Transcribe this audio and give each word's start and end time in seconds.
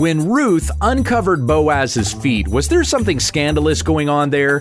When 0.00 0.30
Ruth 0.30 0.70
uncovered 0.80 1.46
Boaz's 1.46 2.14
feet, 2.14 2.48
was 2.48 2.68
there 2.68 2.84
something 2.84 3.20
scandalous 3.20 3.82
going 3.82 4.08
on 4.08 4.30
there? 4.30 4.60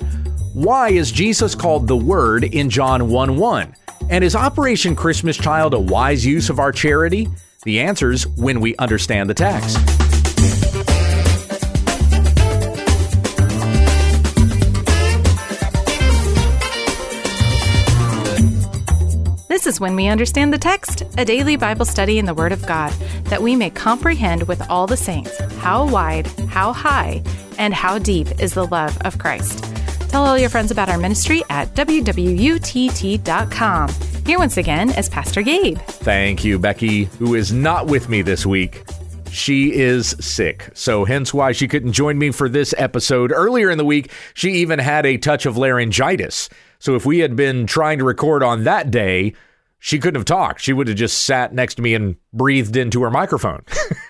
Why 0.54 0.90
is 0.90 1.14
Jesus 1.14 1.56
called 1.56 1.88
the 1.88 1.96
Word 1.96 2.44
in 2.44 2.70
John 2.70 3.08
1 3.08 3.38
1? 3.38 3.74
And 4.10 4.22
is 4.22 4.36
Operation 4.36 4.98
Christmas 4.98 5.38
Child 5.38 5.74
a 5.74 5.80
wise 5.80 6.26
use 6.26 6.50
of 6.50 6.60
our 6.60 6.74
charity? 6.74 7.30
The 7.64 7.80
answer's 7.80 8.28
when 8.28 8.60
we 8.60 8.76
understand 8.76 9.30
the 9.30 9.34
text. 9.34 9.78
Is 19.70 19.80
When 19.80 19.96
We 19.96 20.08
Understand 20.08 20.52
the 20.52 20.58
Text, 20.58 21.04
a 21.20 21.24
daily 21.24 21.56
Bible 21.56 21.86
study 21.86 22.18
in 22.18 22.26
the 22.26 22.34
Word 22.34 22.52
of 22.52 22.66
God, 22.66 22.92
that 23.26 23.44
we 23.44 23.56
may 23.56 23.70
comprehend 23.70 24.48
with 24.48 24.68
all 24.68 24.88
the 24.88 24.98
saints 24.98 25.38
how 25.60 25.88
wide, 25.88 26.26
how 26.50 26.74
high, 26.74 27.22
and 27.60 27.72
how 27.72 28.00
deep 28.00 28.28
is 28.42 28.56
the 28.56 28.66
love 28.66 28.98
of 29.02 29.20
Christ. 29.20 29.64
Tell 30.10 30.26
all 30.26 30.40
your 30.40 30.50
friends 30.50 30.72
about 30.72 30.90
our 30.90 30.98
ministry 30.98 31.44
at 31.52 31.68
wwutt.com. 31.76 32.10
Here 34.26 34.40
once 34.40 34.58
again 34.58 34.90
is 34.98 35.08
Pastor 35.08 35.44
Gabe. 35.44 35.78
Thank 35.78 36.44
you, 36.44 36.58
Becky, 36.58 37.04
who 37.04 37.36
is 37.36 37.54
not 37.54 37.86
with 37.86 38.10
me 38.10 38.24
this 38.24 38.48
week. 38.48 38.84
She 39.30 39.72
is 39.72 40.16
sick, 40.20 40.72
so 40.74 41.06
hence 41.06 41.32
why 41.32 41.52
she 41.52 41.68
couldn't 41.68 41.94
join 41.94 42.18
me 42.18 42.32
for 42.32 42.50
this 42.50 42.74
episode. 42.80 43.32
Earlier 43.32 43.70
in 43.70 43.78
the 43.78 43.86
week, 43.86 44.12
she 44.34 44.54
even 44.54 44.80
had 44.80 45.06
a 45.06 45.18
touch 45.18 45.46
of 45.46 45.58
laryngitis. 45.58 46.50
So 46.80 46.96
if 46.96 47.06
we 47.06 47.20
had 47.20 47.36
been 47.36 47.68
trying 47.68 48.00
to 48.00 48.04
record 48.04 48.42
on 48.42 48.64
that 48.64 48.90
day, 48.90 49.36
she 49.82 49.98
couldn't 49.98 50.20
have 50.20 50.26
talked. 50.26 50.60
She 50.60 50.74
would 50.74 50.90
have 50.90 50.98
just 50.98 51.24
sat 51.24 51.54
next 51.54 51.76
to 51.76 51.82
me 51.82 51.96
and 51.96 52.18
breathed 52.34 52.76
into 52.76 53.02
her 53.02 53.10
microphone. 53.10 53.64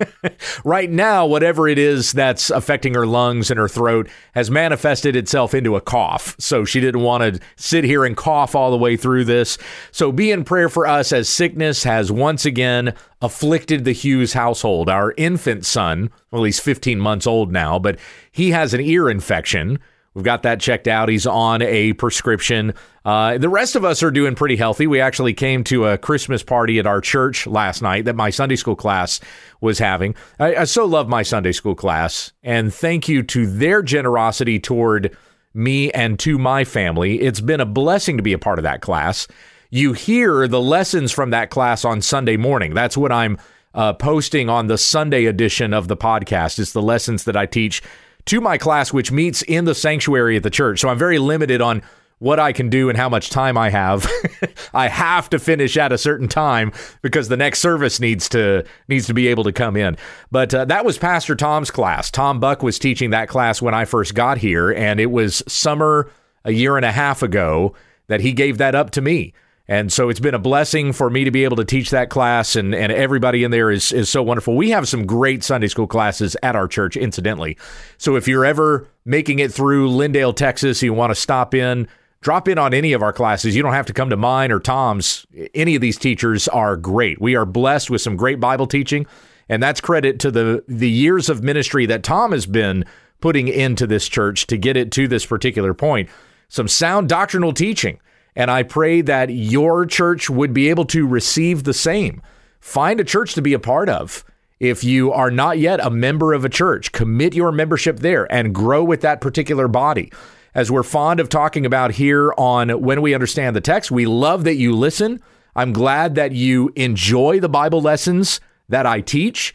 right 0.66 0.90
now, 0.90 1.28
whatever 1.28 1.68
it 1.68 1.78
is 1.78 2.12
that's 2.12 2.50
affecting 2.50 2.96
her 2.96 3.06
lungs 3.06 3.52
and 3.52 3.60
her 3.60 3.68
throat 3.68 4.10
has 4.34 4.50
manifested 4.50 5.16
itself 5.16 5.54
into 5.54 5.76
a 5.76 5.82
cough. 5.82 6.36
So 6.40 6.66
she 6.66 6.82
didn't 6.82 7.04
want 7.04 7.36
to 7.36 7.40
sit 7.56 7.84
here 7.84 8.04
and 8.04 8.18
cough 8.18 8.56
all 8.56 8.72
the 8.72 8.78
way 8.78 8.98
through 8.98 9.26
this. 9.26 9.60
So 9.92 10.12
be 10.12 10.32
in 10.32 10.44
prayer 10.44 10.70
for 10.70 10.88
us 10.88 11.14
as 11.14 11.30
sickness 11.30 11.84
has 11.84 12.12
once 12.12 12.46
again 12.46 12.96
afflicted 13.22 13.86
the 13.86 13.92
Hughes 13.92 14.34
household. 14.34 14.90
Our 14.90 15.14
infant 15.18 15.68
son, 15.68 16.10
well, 16.32 16.44
he's 16.44 16.60
15 16.60 17.00
months 17.00 17.28
old 17.28 17.52
now, 17.52 17.78
but 17.78 18.00
he 18.32 18.52
has 18.52 18.74
an 18.74 18.82
ear 18.82 19.08
infection. 19.08 19.78
We've 20.14 20.26
got 20.26 20.44
that 20.44 20.60
checked 20.60 20.88
out. 20.88 21.10
He's 21.10 21.28
on 21.28 21.62
a 21.62 21.94
prescription. 21.94 22.74
Uh, 23.06 23.38
the 23.38 23.50
rest 23.50 23.76
of 23.76 23.86
us 23.86 24.04
are 24.04 24.12
doing 24.12 24.36
pretty 24.36 24.56
healthy. 24.56 24.88
We 24.88 25.00
actually 25.00 25.34
came 25.34 25.64
to 25.66 25.86
a 25.86 25.98
Christmas 25.98 26.44
party 26.44 26.80
at 26.80 26.88
our 26.88 27.00
church 27.00 27.48
last 27.48 27.82
night 27.82 28.06
that 28.06 28.16
my 28.16 28.30
Sunday 28.30 28.56
school 28.56 28.76
class 28.76 29.20
was 29.62 29.80
having. 29.80 30.16
I, 30.40 30.56
I 30.56 30.64
so 30.66 30.86
love 30.86 31.08
my 31.08 31.24
Sunday 31.24 31.52
school 31.52 31.76
class, 31.76 32.34
and 32.44 32.74
thank 32.74 33.08
you 33.08 33.24
to 33.24 33.46
their 33.46 33.82
generosity 33.82 34.60
toward 34.60 35.16
me 35.54 35.92
and 35.92 36.20
to 36.20 36.38
my 36.38 36.64
family. 36.64 37.22
It's 37.22 37.42
been 37.42 37.62
a 37.62 37.66
blessing 37.66 38.18
to 38.18 38.24
be 38.24 38.34
a 38.34 38.40
part 38.40 38.60
of 38.60 38.64
that 38.64 38.82
class. 38.82 39.28
You 39.70 39.94
hear 39.94 40.48
the 40.48 40.62
lessons 40.62 41.12
from 41.12 41.30
that 41.30 41.52
class 41.52 41.86
on 41.86 42.02
Sunday 42.02 42.38
morning. 42.38 42.74
That's 42.74 42.98
what 42.98 43.12
I'm 43.12 43.38
uh, 43.74 43.94
posting 43.94 44.50
on 44.50 44.68
the 44.68 44.78
Sunday 44.78 45.26
edition 45.26 45.74
of 45.74 45.88
the 45.88 45.98
podcast. 45.98 46.60
It's 46.60 46.74
the 46.74 46.82
lessons 46.82 47.26
that 47.26 47.38
I 47.38 47.46
teach 47.46 47.84
to 48.30 48.42
my 48.42 48.58
class, 48.58 48.94
which 48.94 49.12
meets 49.12 49.42
in 49.42 49.66
the 49.66 49.76
sanctuary 49.76 50.38
at 50.38 50.44
the 50.44 50.50
church. 50.50 50.80
So 50.80 50.90
I'm 50.90 50.98
very 50.98 51.20
limited 51.20 51.62
on 51.62 51.82
what 52.20 52.40
I 52.40 52.52
can 52.52 52.70
do 52.70 52.90
and 52.90 52.98
how 52.98 53.10
much 53.10 53.30
time 53.30 53.58
I 53.58 53.70
have. 53.70 54.08
I 54.74 54.88
have 54.88 55.30
to 55.32 55.40
finish 55.40 55.78
at 55.78 55.92
a 55.92 55.98
certain 55.98 56.28
time 56.28 56.72
because 57.02 57.30
the 57.30 57.38
next 57.38 57.60
service 57.60 58.00
needs 58.00 58.30
to 58.30 58.66
needs 58.88 59.08
to 59.08 59.14
be 59.14 59.28
able 59.28 59.46
to 59.46 59.52
come 59.52 59.76
in. 59.76 59.98
But 60.30 60.54
uh, 60.54 60.66
that 60.66 60.86
was 60.86 60.98
Pastor 60.98 61.36
Tom's 61.36 61.72
class. 61.72 62.12
Tom 62.12 62.40
Buck 62.40 62.62
was 62.62 62.78
teaching 62.78 63.10
that 63.10 63.30
class 63.30 63.62
when 63.62 63.74
I 63.74 63.86
first 63.86 64.14
got 64.14 64.38
here, 64.38 64.72
and 64.72 65.00
it 65.00 65.12
was 65.12 65.42
summer 65.48 66.12
a 66.46 66.52
year 66.52 66.78
and 66.78 66.86
a 66.86 66.92
half 66.92 67.24
ago 67.24 67.74
that 68.08 68.22
he 68.22 68.34
gave 68.34 68.58
that 68.58 68.76
up 68.76 68.92
to 68.92 69.02
me. 69.02 69.34
And 69.70 69.94
so 69.94 70.10
it's 70.10 70.20
been 70.20 70.34
a 70.34 70.40
blessing 70.40 70.94
for 70.94 71.12
me 71.12 71.26
to 71.26 71.32
be 71.32 71.44
able 71.44 71.58
to 71.58 71.64
teach 71.64 71.92
that 71.92 72.10
class, 72.10 72.56
and, 72.56 72.74
and 72.74 72.92
everybody 72.92 73.44
in 73.44 73.52
there 73.52 73.70
is, 73.70 73.92
is 73.92 74.10
so 74.10 74.24
wonderful. 74.24 74.58
We 74.58 74.72
have 74.72 74.88
some 74.88 75.06
great 75.06 75.44
Sunday 75.44 75.68
school 75.68 75.86
classes 75.86 76.36
at 76.42 76.56
our 76.56 76.68
church, 76.68 76.98
incidentally. 76.98 77.56
So 78.00 78.16
if 78.16 78.28
you're 78.28 78.46
ever 78.46 78.88
making 79.06 79.38
it 79.38 79.54
through 79.54 79.92
Lindale, 79.92 80.36
Texas, 80.36 80.82
you 80.82 80.92
want 80.92 81.12
to 81.12 81.16
stop 81.16 81.54
in, 81.54 81.88
drop 82.22 82.48
in 82.48 82.58
on 82.58 82.74
any 82.74 82.94
of 82.94 83.04
our 83.04 83.14
classes. 83.14 83.56
You 83.56 83.62
don't 83.62 83.76
have 83.76 83.86
to 83.86 83.94
come 83.94 84.10
to 84.10 84.18
mine 84.18 84.52
or 84.52 84.60
Tom's. 84.60 85.28
Any 85.54 85.76
of 85.76 85.82
these 85.82 86.00
teachers 86.00 86.48
are 86.48 86.76
great. 86.76 87.22
We 87.22 87.36
are 87.36 87.46
blessed 87.46 87.92
with 87.92 88.02
some 88.02 88.16
great 88.16 88.40
Bible 88.40 88.66
teaching, 88.66 89.06
and 89.50 89.62
that's 89.62 89.82
credit 89.82 90.20
to 90.22 90.32
the, 90.32 90.64
the 90.68 90.90
years 90.90 91.30
of 91.30 91.44
ministry 91.44 91.86
that 91.86 92.02
Tom 92.02 92.32
has 92.32 92.48
been 92.48 92.86
putting 93.22 93.48
into 93.48 93.86
this 93.86 94.08
church 94.08 94.48
to 94.48 94.58
get 94.58 94.78
it 94.78 94.92
to 94.94 95.08
this 95.08 95.28
particular 95.28 95.76
point. 95.76 96.10
Some 96.48 96.68
sound 96.68 97.08
doctrinal 97.08 97.54
teaching 97.54 98.00
and 98.36 98.50
I 98.50 98.64
pray 98.64 99.02
that 99.02 99.30
your 99.30 99.86
church 99.86 100.30
would 100.30 100.54
be 100.54 100.70
able 100.70 100.86
to 100.86 101.08
receive 101.08 101.64
the 101.64 101.74
same. 101.74 102.22
Find 102.60 103.00
a 103.00 103.06
church 103.06 103.34
to 103.34 103.42
be 103.42 103.54
a 103.54 103.60
part 103.60 103.90
of. 103.90 104.24
If 104.60 104.84
you 104.84 105.14
are 105.14 105.32
not 105.32 105.58
yet 105.58 105.80
a 105.80 105.90
member 105.90 106.34
of 106.34 106.44
a 106.44 106.50
church, 106.50 106.92
commit 106.92 107.34
your 107.34 107.52
membership 107.52 108.00
there 108.00 108.32
and 108.32 108.54
grow 108.54 108.84
with 108.84 109.02
that 109.02 109.22
particular 109.22 109.68
body. 109.68 110.12
As 110.54 110.70
we're 110.70 110.84
fond 110.84 111.20
of 111.20 111.30
talking 111.30 111.66
about 111.66 111.92
here 111.92 112.34
on 112.38 112.70
When 112.82 113.02
We 113.02 113.14
Understand 113.14 113.56
the 113.56 113.62
Text, 113.62 113.92
we 113.92 114.06
love 114.06 114.44
that 114.44 114.56
you 114.56 114.74
listen. 114.74 115.22
I'm 115.56 115.72
glad 115.72 116.16
that 116.16 116.34
you 116.34 116.74
enjoy 116.76 117.40
the 117.40 117.48
Bible 117.50 117.82
lessons 117.82 118.42
that 118.68 118.86
I 118.86 119.02
teach, 119.02 119.54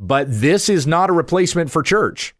but 0.00 0.26
this 0.28 0.68
is 0.68 0.86
not 0.86 1.10
a 1.10 1.14
replacement 1.14 1.70
for 1.70 1.82
church. 1.82 2.34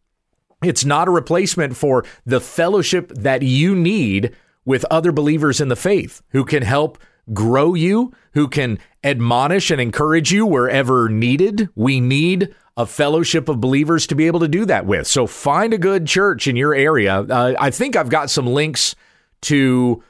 It's 0.63 0.85
not 0.85 1.09
a 1.09 1.13
replacement 1.13 1.77
for 1.77 2.05
the 2.25 2.41
fellowship 2.41 3.13
that 3.15 3.43
you 3.43 3.75
need 3.75 4.35
with 4.67 4.85
other 4.91 5.13
believers 5.13 5.63
in 5.63 5.69
the 5.69 5.77
faith 5.77 6.21
who 6.31 6.45
can 6.45 6.63
help 6.63 6.99
grow 7.33 7.73
you, 7.73 8.13
who 8.35 8.49
can 8.49 8.79
admonish 9.03 9.71
and 9.71 9.81
encourage 9.81 10.31
you 10.31 10.45
wherever 10.45 11.09
needed. 11.09 11.71
We 11.75 12.01
need 12.01 12.55
a 12.77 12.85
fellowship 12.85 13.49
of 13.49 13.61
believers 13.61 14.07
to 14.09 14.15
be 14.15 14.27
able 14.27 14.41
to 14.41 14.49
do 14.49 14.67
that 14.67 14.85
with. 14.85 15.07
So 15.07 15.27
find 15.27 15.73
a 15.73 15.79
good 15.79 16.07
church 16.07 16.47
in 16.47 16.57
your 16.57 16.75
area. 16.75 17.21
Uh, 17.21 17.55
I 17.59 17.71
think 17.71 17.97
I've 17.97 18.11
got 18.11 18.29
some 18.29 18.47
links 18.47 18.95
to 19.43 20.03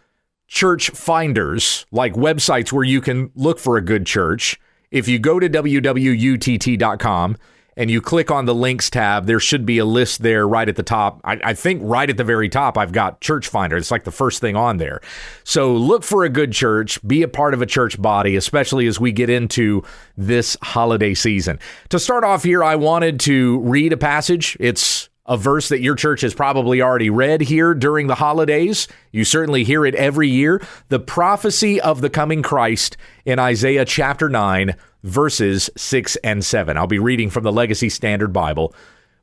church 0.48 0.90
finders, 0.90 1.86
like 1.92 2.14
websites 2.14 2.72
where 2.72 2.84
you 2.84 3.00
can 3.00 3.30
look 3.34 3.58
for 3.58 3.76
a 3.76 3.82
good 3.82 4.06
church. 4.06 4.58
If 4.90 5.08
you 5.08 5.18
go 5.18 5.38
to 5.38 5.48
wwutt.com, 5.48 7.36
and 7.76 7.90
you 7.90 8.00
click 8.00 8.30
on 8.30 8.46
the 8.46 8.54
links 8.54 8.88
tab, 8.88 9.26
there 9.26 9.40
should 9.40 9.66
be 9.66 9.78
a 9.78 9.84
list 9.84 10.22
there 10.22 10.48
right 10.48 10.68
at 10.68 10.76
the 10.76 10.82
top. 10.82 11.20
I, 11.24 11.38
I, 11.44 11.54
think 11.54 11.80
right 11.84 12.08
at 12.08 12.16
the 12.16 12.24
very 12.24 12.48
top, 12.48 12.78
I've 12.78 12.92
got 12.92 13.20
Church 13.20 13.48
Finder. 13.48 13.76
It's 13.76 13.90
like 13.90 14.04
the 14.04 14.10
first 14.10 14.40
thing 14.40 14.56
on 14.56 14.78
there. 14.78 15.00
So 15.44 15.74
look 15.74 16.02
for 16.02 16.24
a 16.24 16.28
good 16.28 16.52
church, 16.52 17.06
be 17.06 17.22
a 17.22 17.28
part 17.28 17.52
of 17.52 17.60
a 17.60 17.66
church 17.66 18.00
body, 18.00 18.36
especially 18.36 18.86
as 18.86 18.98
we 18.98 19.12
get 19.12 19.28
into 19.28 19.82
this 20.16 20.56
holiday 20.62 21.14
season. 21.14 21.58
To 21.90 21.98
start 21.98 22.24
off 22.24 22.42
here, 22.42 22.64
I 22.64 22.76
wanted 22.76 23.20
to 23.20 23.58
read 23.60 23.92
a 23.92 23.98
passage. 23.98 24.56
It's 24.58 25.10
a 25.26 25.36
verse 25.36 25.68
that 25.68 25.80
your 25.80 25.94
church 25.94 26.20
has 26.22 26.34
probably 26.34 26.80
already 26.80 27.10
read 27.10 27.40
here 27.42 27.74
during 27.74 28.06
the 28.06 28.14
holidays. 28.14 28.88
You 29.12 29.24
certainly 29.24 29.64
hear 29.64 29.84
it 29.84 29.94
every 29.94 30.28
year. 30.28 30.62
The 30.88 31.00
prophecy 31.00 31.80
of 31.80 32.00
the 32.00 32.10
coming 32.10 32.42
Christ 32.42 32.96
in 33.24 33.38
Isaiah 33.38 33.84
chapter 33.84 34.28
9, 34.28 34.74
verses 35.02 35.68
6 35.76 36.16
and 36.16 36.44
7. 36.44 36.76
I'll 36.76 36.86
be 36.86 36.98
reading 36.98 37.30
from 37.30 37.44
the 37.44 37.52
Legacy 37.52 37.88
Standard 37.88 38.32
Bible. 38.32 38.74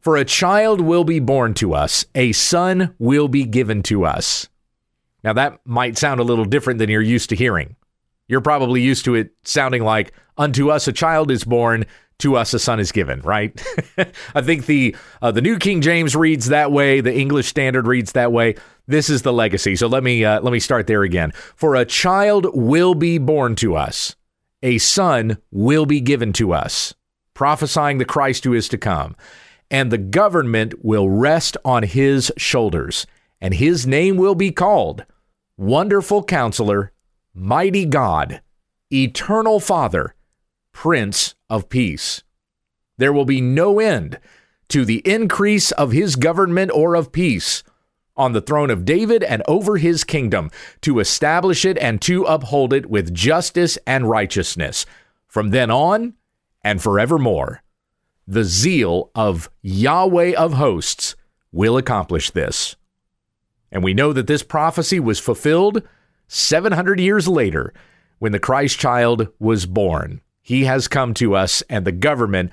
For 0.02 0.18
a 0.18 0.26
child 0.26 0.82
will 0.82 1.06
be 1.06 1.20
born 1.20 1.54
to 1.56 1.74
us, 1.74 2.06
a 2.14 2.34
son 2.34 2.94
will 3.00 3.30
be 3.30 3.46
given 3.46 3.82
to 3.84 4.04
us. 4.04 4.50
Now, 5.24 5.32
that 5.34 5.60
might 5.66 5.98
sound 5.98 6.20
a 6.20 6.26
little 6.26 6.44
different 6.44 6.80
than 6.80 6.90
you're 6.90 7.02
used 7.02 7.30
to 7.30 7.38
hearing. 7.38 7.78
You're 8.34 8.42
probably 8.42 8.82
used 8.82 9.06
to 9.06 9.14
it 9.14 9.32
sounding 9.44 9.84
like, 9.84 10.12
Unto 10.40 10.72
us 10.72 10.88
a 10.88 10.92
child 10.92 11.30
is 11.30 11.44
born, 11.44 11.86
to 12.18 12.36
us 12.36 12.52
a 12.56 12.58
son 12.58 12.80
is 12.80 12.92
given, 12.92 13.22
right? 13.22 13.62
I 14.34 14.42
think 14.42 14.66
the 14.66 14.96
uh, 15.22 15.30
the 15.30 15.42
New 15.42 15.60
King 15.60 15.82
James 15.82 16.16
reads 16.16 16.48
that 16.48 16.72
way, 16.72 17.00
the 17.00 17.14
English 17.14 17.46
Standard 17.46 17.86
reads 17.86 18.14
that 18.14 18.32
way. 18.32 18.56
This 18.88 19.08
is 19.08 19.22
the 19.22 19.32
legacy. 19.32 19.76
So 19.76 19.86
let 19.86 20.02
me 20.04 20.26
uh, 20.26 20.42
let 20.42 20.52
me 20.52 20.60
start 20.60 20.88
there 20.88 21.04
again. 21.04 21.32
For 21.56 21.76
a 21.76 21.86
child 21.86 22.48
will 22.56 22.96
be 22.96 23.20
born 23.20 23.54
to 23.58 23.76
us, 23.76 24.16
a 24.64 24.80
son 24.80 25.38
will 25.52 25.86
be 25.86 26.02
given 26.02 26.34
to 26.34 26.54
us, 26.54 26.96
prophesying 27.36 28.00
the 28.00 28.06
Christ 28.06 28.46
who 28.46 28.56
is 28.56 28.68
to 28.70 28.80
come. 28.80 29.16
And 29.70 29.92
the 29.92 30.00
government 30.00 30.84
will 30.84 31.08
rest 31.08 31.56
on 31.64 31.84
his 31.84 32.32
shoulders, 32.36 33.06
and 33.40 33.54
his 33.54 33.86
name 33.86 34.18
will 34.18 34.36
be 34.36 34.50
called 34.50 35.06
Wonderful 35.58 36.24
Counselor, 36.24 36.94
Mighty 37.36 37.86
God, 37.86 38.42
Eternal 38.92 39.60
Father, 39.60 40.14
Prince 40.72 41.34
of 41.50 41.68
Peace. 41.68 42.22
There 42.98 43.12
will 43.12 43.26
be 43.26 43.42
no 43.42 43.80
end 43.80 44.20
to 44.70 44.86
the 44.86 45.00
increase 45.00 45.72
of 45.72 45.92
his 45.92 46.16
government 46.16 46.72
or 46.74 46.96
of 46.96 47.12
peace 47.12 47.64
on 48.16 48.34
the 48.34 48.42
throne 48.42 48.70
of 48.70 48.86
David 48.86 49.24
and 49.24 49.42
over 49.48 49.78
his 49.78 50.04
kingdom, 50.04 50.52
to 50.82 51.00
establish 51.00 51.66
it 51.66 51.76
and 51.80 52.00
to 52.04 52.24
uphold 52.26 52.72
it 52.72 52.88
with 52.88 53.12
justice 53.12 53.80
and 53.88 54.08
righteousness 54.08 54.86
from 55.28 55.50
then 55.50 55.72
on 55.72 56.14
and 56.64 56.84
forevermore. 56.84 57.64
the 58.28 58.44
zeal 58.44 59.12
of 59.16 59.50
Yahweh 59.62 60.34
of 60.34 60.54
hosts 60.54 61.16
will 61.52 61.78
accomplish 61.78 62.32
this. 62.32 62.76
And 63.72 63.84
we 63.84 63.94
know 63.94 64.14
that 64.14 64.28
this 64.28 64.44
prophecy 64.44 65.00
was 65.00 65.20
fulfilled 65.20 65.82
700 66.28 67.00
years 67.00 67.28
later 67.28 67.74
when 68.20 68.32
the 68.32 68.40
Christ 68.40 68.80
child 68.80 69.28
was 69.40 69.66
born. 69.66 70.22
He 70.42 70.66
has 70.66 70.88
come 70.88 71.14
to 71.16 71.36
us, 71.36 71.62
and 71.70 71.86
the 71.86 71.92
government 71.92 72.52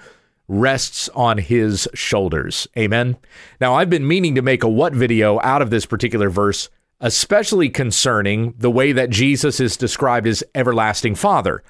rests 0.48 1.08
on 1.10 1.38
his 1.38 1.88
shoulders. 1.94 2.66
Amen. 2.76 3.16
Now, 3.60 3.74
I've 3.74 3.90
been 3.90 4.06
meaning 4.06 4.34
to 4.34 4.42
make 4.42 4.62
a 4.64 4.68
what 4.68 4.92
video 4.92 5.40
out 5.42 5.62
of 5.62 5.70
this 5.70 5.86
particular 5.86 6.28
verse, 6.28 6.68
especially 7.00 7.68
concerning 7.68 8.54
the 8.58 8.70
way 8.70 8.92
that 8.92 9.10
Jesus 9.10 9.60
is 9.60 9.76
described 9.76 10.26
as 10.26 10.44
everlasting 10.54 11.14
Father, 11.14 11.62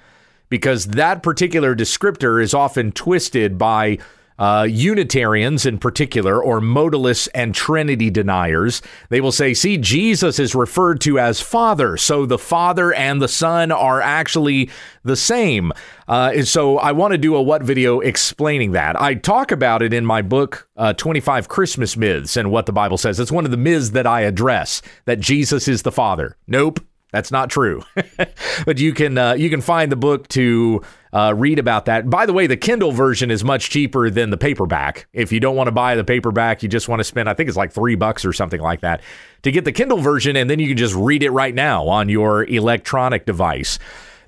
because 0.49 0.87
that 0.89 1.23
particular 1.23 1.77
descriptor 1.77 2.43
is 2.43 2.55
often 2.55 2.91
twisted 2.93 3.59
by 3.59 3.99
uh, 4.41 4.67
Unitarians 4.69 5.67
in 5.67 5.79
particular, 5.79 6.43
or 6.43 6.61
modalists 6.61 7.29
and 7.35 7.55
Trinity 7.55 8.09
deniers, 8.09 8.81
they 9.11 9.21
will 9.21 9.33
say, 9.33 9.53
see, 9.53 9.77
Jesus 9.77 10.39
is 10.39 10.55
referred 10.55 11.01
to 11.03 11.19
as 11.19 11.43
Father. 11.43 11.99
So 11.99 12.25
the 12.25 12.39
Father 12.39 12.93
and 12.95 13.21
the 13.21 13.29
Son 13.29 13.71
are 13.71 14.01
actually 14.01 14.71
the 15.05 15.15
same. 15.15 15.73
Uh, 16.09 16.43
so 16.43 16.79
I 16.79 16.93
want 16.93 17.13
to 17.13 17.19
do 17.19 17.37
a 17.37 17.43
what 17.43 17.63
video 17.63 18.01
explaining 18.01 18.73
that. 18.73 19.01
I 19.01 19.15
talk 19.15 19.53
about 19.53 19.83
it 19.83 19.93
in 19.93 20.07
my 20.07 20.23
book, 20.23 20.67
uh, 20.75 20.95
25 20.95 21.49
Christmas 21.49 21.97
Myths 21.97 22.39
and 22.39 22.51
what 22.51 22.65
the 22.65 22.73
Bible 22.73 22.97
says. 22.97 23.21
It's 23.21 23.31
one 23.31 23.45
of 23.45 23.51
the 23.51 23.59
myths 23.59 23.91
that 23.91 24.07
I 24.07 24.23
address 24.23 24.81
that 25.05 25.21
Jesus 25.21 25.69
is 25.69 25.83
the 25.83 25.93
Father. 25.93 26.37
Nope. 26.47 26.81
That's 27.13 27.33
not 27.33 27.51
true, 27.51 27.83
but 28.65 28.79
you 28.79 28.95
can 28.95 29.19
uh, 29.19 29.33
you 29.33 29.51
can 29.51 29.61
find 29.61 29.91
the 29.91 29.97
book 29.97 30.29
to 30.29 30.83
uh, 31.13 31.35
read 31.37 31.59
about 31.59 31.87
that. 31.87 32.09
By 32.09 32.27
the 32.27 32.33
way, 32.33 32.47
the 32.47 32.57
Kindle 32.57 32.93
version 32.93 33.31
is 33.31 33.43
much 33.43 33.71
cheaper 33.71 34.11
than 34.11 34.31
the 34.31 34.37
paperback. 34.37 35.09
If 35.13 35.33
you 35.33 35.41
don't 35.41 35.57
want 35.57 35.67
to 35.69 35.73
buy 35.73 35.97
the 35.97 36.05
paperback, 36.05 36.63
you 36.63 36.69
just 36.69 36.89
want 36.89 37.01
to 37.01 37.05
spend 37.05 37.29
I 37.29 37.35
think 37.35 37.49
it's 37.49 37.57
like 37.57 37.73
three 37.73 37.95
bucks 37.97 38.25
or 38.25 38.33
something 38.33 38.61
like 38.61 38.81
that 38.81 39.03
to 39.43 39.51
get 39.51 39.65
the 39.65 39.73
Kindle 39.73 39.99
version, 39.99 40.37
and 40.37 40.49
then 40.49 40.59
you 40.59 40.69
can 40.69 40.77
just 40.77 40.95
read 40.95 41.23
it 41.23 41.31
right 41.31 41.55
now 41.55 41.89
on 41.89 42.09
your 42.09 42.45
electronic 42.45 43.27
device. 43.27 43.79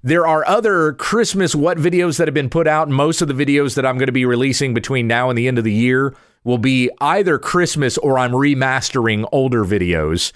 There 0.04 0.26
are 0.26 0.44
other 0.48 0.94
Christmas 0.94 1.54
what 1.54 1.78
videos 1.78 2.18
that 2.18 2.26
have 2.26 2.34
been 2.34 2.50
put 2.50 2.66
out. 2.66 2.88
Most 2.88 3.22
of 3.22 3.28
the 3.28 3.34
videos 3.34 3.76
that 3.76 3.86
I'm 3.86 3.98
going 3.98 4.06
to 4.06 4.12
be 4.12 4.24
releasing 4.24 4.74
between 4.74 5.06
now 5.06 5.30
and 5.30 5.38
the 5.38 5.46
end 5.46 5.58
of 5.58 5.64
the 5.64 5.72
year 5.72 6.14
will 6.42 6.58
be 6.58 6.90
either 7.00 7.38
Christmas 7.38 7.96
or 7.98 8.18
I'm 8.18 8.32
remastering 8.32 9.28
older 9.30 9.64
videos. 9.64 10.32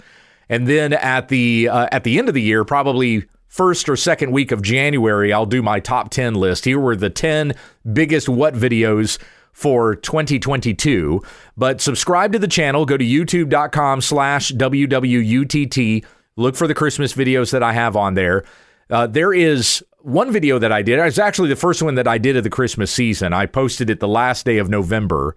And 0.47 0.67
then 0.67 0.93
at 0.93 1.27
the 1.27 1.67
uh, 1.67 1.89
at 1.91 2.05
the 2.05 2.17
end 2.17 2.29
of 2.29 2.33
the 2.33 2.41
year, 2.41 2.63
probably 2.63 3.25
first 3.47 3.89
or 3.89 3.95
second 3.95 4.31
week 4.31 4.51
of 4.51 4.61
January, 4.61 5.33
I'll 5.33 5.45
do 5.45 5.61
my 5.61 5.79
top 5.79 6.09
10 6.09 6.35
list. 6.35 6.65
Here 6.65 6.79
were 6.79 6.95
the 6.95 7.09
10 7.09 7.53
biggest 7.91 8.29
what 8.29 8.53
videos 8.53 9.17
for 9.51 9.95
2022. 9.95 11.21
But 11.55 11.81
subscribe 11.81 12.31
to 12.33 12.39
the 12.39 12.47
channel. 12.47 12.85
Go 12.85 12.97
to 12.97 13.03
youtube.com 13.03 14.01
slash 14.01 14.51
WWUTT. 14.51 16.05
Look 16.35 16.55
for 16.55 16.67
the 16.67 16.75
Christmas 16.75 17.13
videos 17.13 17.51
that 17.51 17.63
I 17.63 17.73
have 17.73 17.95
on 17.95 18.13
there. 18.13 18.43
Uh, 18.89 19.07
there 19.07 19.33
is 19.33 19.83
one 20.01 20.31
video 20.31 20.59
that 20.59 20.71
I 20.71 20.83
did. 20.83 20.99
It's 20.99 21.17
actually 21.17 21.49
the 21.49 21.55
first 21.55 21.81
one 21.81 21.95
that 21.95 22.07
I 22.07 22.17
did 22.17 22.37
of 22.37 22.43
the 22.43 22.49
Christmas 22.49 22.91
season. 22.91 23.33
I 23.33 23.47
posted 23.47 23.89
it 23.89 23.99
the 23.99 24.07
last 24.07 24.45
day 24.45 24.59
of 24.59 24.69
November. 24.69 25.35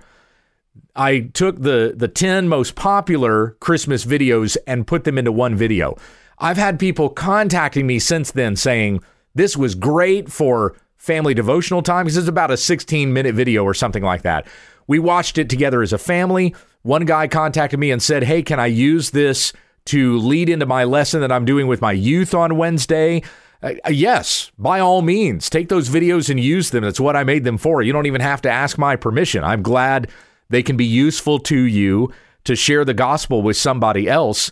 I 0.95 1.21
took 1.33 1.61
the 1.61 1.95
the 1.97 2.07
10 2.07 2.49
most 2.49 2.75
popular 2.75 3.57
Christmas 3.61 4.05
videos 4.05 4.57
and 4.67 4.87
put 4.87 5.05
them 5.05 5.19
into 5.19 5.33
one 5.33 5.57
video. 5.57 5.97
I've 6.41 6.57
had 6.57 6.79
people 6.79 7.11
contacting 7.11 7.87
me 7.87 7.99
since 7.99 8.31
then 8.31 8.57
saying 8.57 9.03
this 9.35 9.57
was 9.57 9.75
great 9.75 10.33
for 10.33 10.75
family 10.97 11.35
devotional 11.35 11.83
time 11.83 12.07
because 12.07 12.17
it's 12.17 12.29
about 12.29 12.51
a 12.51 12.57
16 12.57 13.13
minute 13.13 13.35
video 13.35 13.63
or 13.65 13.75
something 13.75 14.03
like 14.03 14.23
that. 14.23 14.47
We 14.87 14.99
watched 14.99 15.39
it 15.39 15.49
together 15.49 15.83
as 15.83 15.93
a 15.93 15.99
family. 15.99 16.55
One 16.83 17.05
guy 17.05 17.29
contacted 17.29 17.79
me 17.79 17.91
and 17.91 18.03
said, 18.03 18.25
"Hey, 18.25 18.43
can 18.43 18.59
I 18.59 18.67
use 18.67 19.11
this 19.11 19.53
to 19.87 20.19
lead 20.19 20.49
into 20.49 20.67
my 20.67 20.85
lesson 20.85 21.21
that 21.21 21.31
I'm 21.31 21.45
doing 21.45 21.67
with 21.67 21.81
my 21.81 21.93
youth 21.93 22.35
on 22.35 22.57
Wednesday?" 22.57 23.23
Uh, 23.63 23.75
yes, 23.91 24.51
by 24.59 24.81
all 24.81 25.03
means, 25.03 25.51
take 25.51 25.69
those 25.69 25.91
videos 25.91 26.31
and 26.31 26.41
use 26.41 26.71
them. 26.71 26.83
That's 26.83 27.01
what 27.01 27.17
I 27.17 27.25
made 27.25 27.45
them 27.45 27.59
for. 27.59 27.83
You 27.83 27.93
don't 27.93 28.07
even 28.07 28.23
have 28.23 28.41
to 28.43 28.51
ask 28.51 28.79
my 28.79 28.97
permission. 28.97 29.45
I'm 29.45 29.63
glad 29.63 30.09
they 30.49 30.63
can 30.63 30.79
be 30.79 30.87
useful 30.87 31.39
to 31.41 31.59
you 31.59 32.11
to 32.45 32.57
share 32.57 32.87
the 32.87 32.95
gospel 32.95 33.43
with 33.43 33.59
somebody 33.59 34.09
else. 34.09 34.51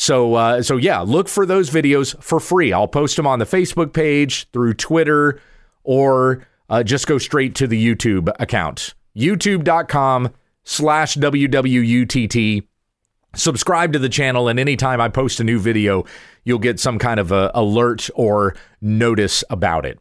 So, 0.00 0.34
uh, 0.34 0.62
so 0.62 0.76
yeah, 0.76 1.00
look 1.00 1.28
for 1.28 1.44
those 1.44 1.70
videos 1.70 2.14
for 2.22 2.38
free. 2.38 2.72
I'll 2.72 2.86
post 2.86 3.16
them 3.16 3.26
on 3.26 3.40
the 3.40 3.44
Facebook 3.44 3.92
page, 3.92 4.48
through 4.52 4.74
Twitter, 4.74 5.40
or 5.82 6.46
uh, 6.70 6.84
just 6.84 7.08
go 7.08 7.18
straight 7.18 7.56
to 7.56 7.66
the 7.66 7.84
YouTube 7.84 8.32
account, 8.38 8.94
youtube.com 9.16 10.32
slash 10.62 11.16
WWUTT. 11.16 12.64
Subscribe 13.34 13.92
to 13.92 13.98
the 13.98 14.08
channel, 14.08 14.46
and 14.46 14.60
anytime 14.60 15.00
I 15.00 15.08
post 15.08 15.40
a 15.40 15.44
new 15.44 15.58
video, 15.58 16.04
you'll 16.44 16.60
get 16.60 16.78
some 16.78 17.00
kind 17.00 17.18
of 17.18 17.32
a 17.32 17.50
alert 17.52 18.08
or 18.14 18.54
notice 18.80 19.42
about 19.50 19.84
it. 19.84 19.98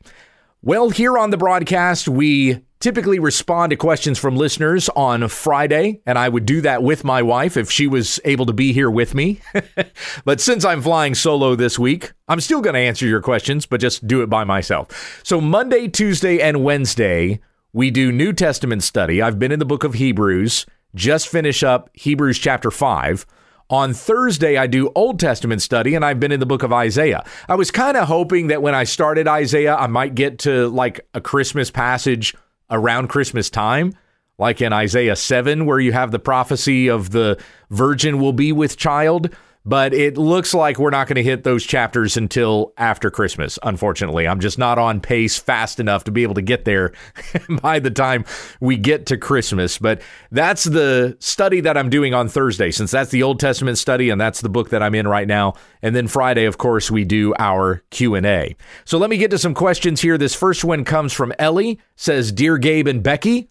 Well, 0.64 0.90
here 0.90 1.20
on 1.20 1.30
the 1.30 1.38
broadcast, 1.38 2.08
we 2.08 2.64
typically 2.80 3.20
respond 3.20 3.70
to 3.70 3.76
questions 3.76 4.18
from 4.18 4.36
listeners 4.36 4.90
on 4.90 5.28
Friday, 5.28 6.02
and 6.04 6.18
I 6.18 6.30
would 6.30 6.48
do 6.48 6.62
that 6.62 6.82
with 6.82 7.04
my 7.04 7.22
wife 7.22 7.58
if 7.58 7.70
she 7.70 7.86
was 7.86 8.20
able 8.26 8.48
to 8.48 8.54
be 8.54 8.74
here 8.74 8.90
with 8.90 9.14
me. 9.14 9.40
but 10.26 10.42
since 10.42 10.66
I'm 10.66 10.82
flying 10.82 11.14
solo 11.14 11.56
this 11.56 11.78
week, 11.78 12.12
I'm 12.28 12.42
still 12.42 12.62
going 12.62 12.74
to 12.74 12.80
answer 12.80 13.06
your 13.06 13.22
questions, 13.22 13.68
but 13.68 13.80
just 13.80 14.08
do 14.08 14.24
it 14.24 14.32
by 14.32 14.44
myself. 14.46 15.22
So, 15.24 15.40
Monday, 15.40 15.88
Tuesday, 15.88 16.42
and 16.42 16.64
Wednesday, 16.64 17.40
we 17.72 17.92
do 17.92 18.12
New 18.12 18.34
Testament 18.34 18.82
study. 18.82 19.22
I've 19.22 19.38
been 19.38 19.52
in 19.52 19.60
the 19.60 19.66
book 19.66 19.84
of 19.84 19.94
Hebrews, 19.94 20.66
just 20.96 21.28
finish 21.28 21.62
up 21.62 21.92
Hebrews 21.94 22.40
chapter 22.40 22.72
5. 22.72 23.28
On 23.70 23.94
Thursday, 23.94 24.56
I 24.56 24.66
do 24.66 24.92
Old 24.96 25.20
Testament 25.20 25.62
study, 25.62 25.94
and 25.94 26.06
I've 26.06 26.22
been 26.22 26.32
in 26.32 26.40
the 26.40 26.46
book 26.46 26.64
of 26.64 26.72
Isaiah. 26.72 27.26
I 27.50 27.56
was 27.56 27.70
kind 27.70 27.98
of 27.98 28.08
hoping 28.08 28.48
that 28.48 28.62
when 28.62 28.74
I 28.74 28.86
started 28.86 29.28
Isaiah, 29.28 29.76
I 29.76 29.88
might 29.88 30.16
get 30.16 30.40
to 30.40 30.70
like 30.70 31.02
a 31.14 31.20
Christmas 31.20 31.70
passage 31.70 32.34
around 32.70 33.10
Christmas 33.10 33.50
time, 33.50 33.94
like 34.38 34.62
in 34.62 34.72
Isaiah 34.72 35.18
7, 35.18 35.66
where 35.66 35.82
you 35.82 35.92
have 35.92 36.12
the 36.12 36.20
prophecy 36.20 36.88
of 36.88 37.10
the 37.10 37.38
virgin 37.70 38.20
will 38.20 38.32
be 38.32 38.54
with 38.54 38.78
child. 38.78 39.36
But 39.68 39.94
it 39.94 40.18
looks 40.18 40.54
like 40.54 40.80
we're 40.80 40.92
not 40.92 41.08
going 41.08 41.18
to 41.18 41.24
hit 41.24 41.44
those 41.44 41.66
chapters 41.66 42.16
until 42.16 42.72
after 42.78 43.12
Christmas, 43.12 43.60
unfortunately. 43.64 44.26
I'm 44.26 44.40
just 44.40 44.58
not 44.58 44.80
on 44.80 45.02
pace 45.02 45.38
fast 45.38 45.82
enough 45.82 46.06
to 46.06 46.12
be 46.12 46.24
able 46.24 46.36
to 46.36 46.42
get 46.42 46.64
there 46.64 46.94
by 47.62 47.80
the 47.80 47.92
time 47.92 48.24
we 48.62 48.78
get 48.78 49.08
to 49.08 49.18
Christmas. 49.18 49.78
But 49.78 50.02
that's 50.32 50.64
the 50.64 51.18
study 51.20 51.60
that 51.60 51.76
I'm 51.76 51.90
doing 51.90 52.14
on 52.14 52.30
Thursday, 52.30 52.72
since 52.72 52.92
that's 52.92 53.12
the 53.12 53.24
Old 53.24 53.42
Testament 53.42 53.78
study 53.78 54.10
and 54.10 54.22
that's 54.22 54.40
the 54.40 54.48
book 54.48 54.70
that 54.70 54.82
I'm 54.82 54.96
in 54.96 55.06
right 55.06 55.28
now. 55.28 55.56
And 55.82 55.94
then 55.94 56.08
Friday, 56.08 56.46
of 56.46 56.58
course, 56.58 56.90
we 56.90 57.04
do 57.04 57.34
our 57.38 57.84
Q&A. 57.90 58.56
So 58.86 58.98
let 58.98 59.10
me 59.10 59.18
get 59.18 59.32
to 59.32 59.38
some 59.38 59.54
questions 59.54 60.00
here. 60.00 60.18
This 60.18 60.34
first 60.34 60.64
one 60.64 60.86
comes 60.86 61.12
from 61.12 61.34
Ellie, 61.38 61.82
says, 61.98 62.32
Dear 62.32 62.58
Gabe 62.58 62.88
and 62.88 63.04
Becky, 63.04 63.50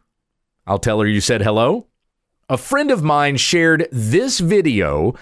I'll 0.66 0.78
tell 0.78 0.98
her 1.00 1.06
you 1.06 1.20
said 1.20 1.42
hello. 1.42 1.88
A 2.48 2.56
friend 2.56 2.90
of 2.90 3.02
mine 3.02 3.36
shared 3.36 3.86
this 3.92 4.38
video 4.38 5.14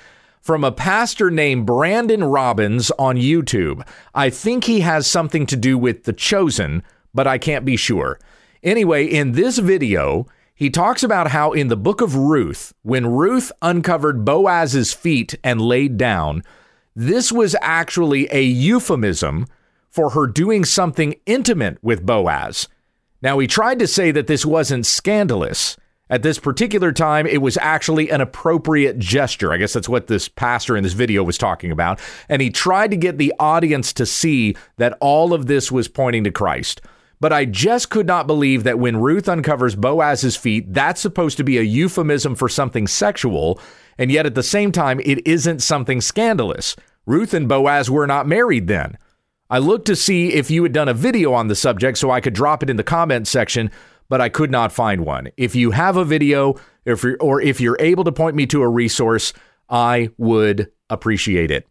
from 0.45 0.63
a 0.63 0.71
pastor 0.71 1.31
named 1.31 1.65
Brandon 1.65 2.23
Robbins 2.23 2.91
on 2.99 3.17
YouTube. 3.17 3.83
I 4.15 4.29
think 4.29 4.65
he 4.65 4.81
has 4.81 5.07
something 5.07 5.47
to 5.47 5.57
do 5.57 5.79
with 5.79 6.05
The 6.05 6.13
Chosen, 6.13 6.83
but 7.15 7.27
I 7.27 7.39
can't 7.39 7.65
be 7.65 7.77
sure. 7.77 8.21
Anyway, 8.63 9.07
in 9.07 9.33
this 9.33 9.57
video, 9.57 10.27
he 10.55 10.69
talks 10.69 11.03
about 11.03 11.31
how 11.31 11.53
in 11.53 11.69
the 11.69 11.79
book 11.79 12.03
of 12.03 12.15
Ruth, 12.15 12.75
when 12.83 13.07
Ruth 13.07 13.51
uncovered 13.63 14.27
Boaz's 14.27 14.93
feet 14.93 15.35
and 15.43 15.63
laid 15.63 15.97
down, 15.97 16.43
this 16.95 17.33
was 17.33 17.57
actually 17.63 18.29
a 18.31 18.43
euphemism 18.43 19.47
for 19.89 20.11
her 20.11 20.27
doing 20.27 20.67
something 20.67 21.15
intimate 21.25 21.79
with 21.83 22.05
Boaz. 22.05 22.69
Now, 23.23 23.39
he 23.39 23.47
tried 23.47 23.79
to 23.79 23.87
say 23.87 24.11
that 24.11 24.27
this 24.27 24.45
wasn't 24.45 24.85
scandalous, 24.85 25.79
at 26.11 26.23
this 26.23 26.39
particular 26.39 26.93
time, 26.93 27.27
it 27.27 27.41
was 27.41 27.57
actually 27.57 28.11
an 28.11 28.21
appropriate 28.21 28.99
gesture. 28.99 29.53
I 29.53 29.57
guess 29.57 29.73
that's 29.73 29.89
what 29.89 30.07
this 30.07 30.29
pastor 30.29 30.77
in 30.77 30.83
this 30.83 30.93
video 30.93 31.23
was 31.23 31.39
talking 31.39 31.71
about. 31.71 31.99
And 32.29 32.43
he 32.43 32.51
tried 32.51 32.91
to 32.91 32.97
get 32.97 33.17
the 33.17 33.33
audience 33.39 33.93
to 33.95 34.05
see 34.05 34.55
that 34.77 34.99
all 35.01 35.33
of 35.33 35.47
this 35.47 35.73
was 35.73 35.89
pointing 35.89 36.25
to 36.25 36.31
Christ. 36.31 36.83
But 37.21 37.33
I 37.33 37.47
just 37.47 37.89
could 37.89 38.07
not 38.07 38.27
believe 38.27 38.65
that 38.65 38.79
when 38.79 38.99
Ruth 38.99 39.31
uncovers 39.31 39.77
Boaz's 39.77 40.37
feet, 40.37 40.75
that's 40.75 41.01
supposed 41.01 41.39
to 41.39 41.45
be 41.45 41.57
a 41.57 41.63
euphemism 41.63 42.35
for 42.35 42.51
something 42.51 42.87
sexual. 42.87 43.59
And 43.97 44.13
yet 44.13 44.27
at 44.27 44.35
the 44.35 44.43
same 44.43 44.73
time, 44.73 45.01
it 45.05 45.27
isn't 45.27 45.63
something 45.63 46.03
scandalous. 46.03 46.77
Ruth 47.07 47.33
and 47.33 47.49
Boaz 47.49 47.91
were 47.91 48.07
not 48.07 48.27
married 48.27 48.67
then. 48.67 48.99
I 49.49 49.59
looked 49.59 49.87
to 49.87 49.97
see 49.97 50.35
if 50.35 50.51
you 50.51 50.63
had 50.65 50.73
done 50.73 50.89
a 50.89 50.95
video 50.95 51.33
on 51.33 51.49
the 51.49 51.55
subject 51.55 51.97
so 51.97 52.11
I 52.11 52.21
could 52.21 52.35
drop 52.35 52.63
it 52.63 52.71
in 52.71 52.77
the 52.77 52.83
comment 52.83 53.29
section 53.29 53.71
but 54.09 54.21
I 54.21 54.29
could 54.29 54.51
not 54.51 54.73
find 54.73 55.05
one. 55.05 55.29
If 55.37 55.55
you 55.55 55.73
have 55.73 55.97
a 55.97 56.05
video, 56.05 56.55
if 56.85 57.03
you're, 57.03 57.17
or 57.21 57.41
if 57.41 57.61
you're 57.61 57.77
able 57.81 58.05
to 58.05 58.13
point 58.13 58.37
me 58.37 58.47
to 58.47 58.63
a 58.63 58.69
resource, 58.69 59.33
I 59.69 60.11
would 60.19 60.71
appreciate 60.91 61.51
it. 61.51 61.67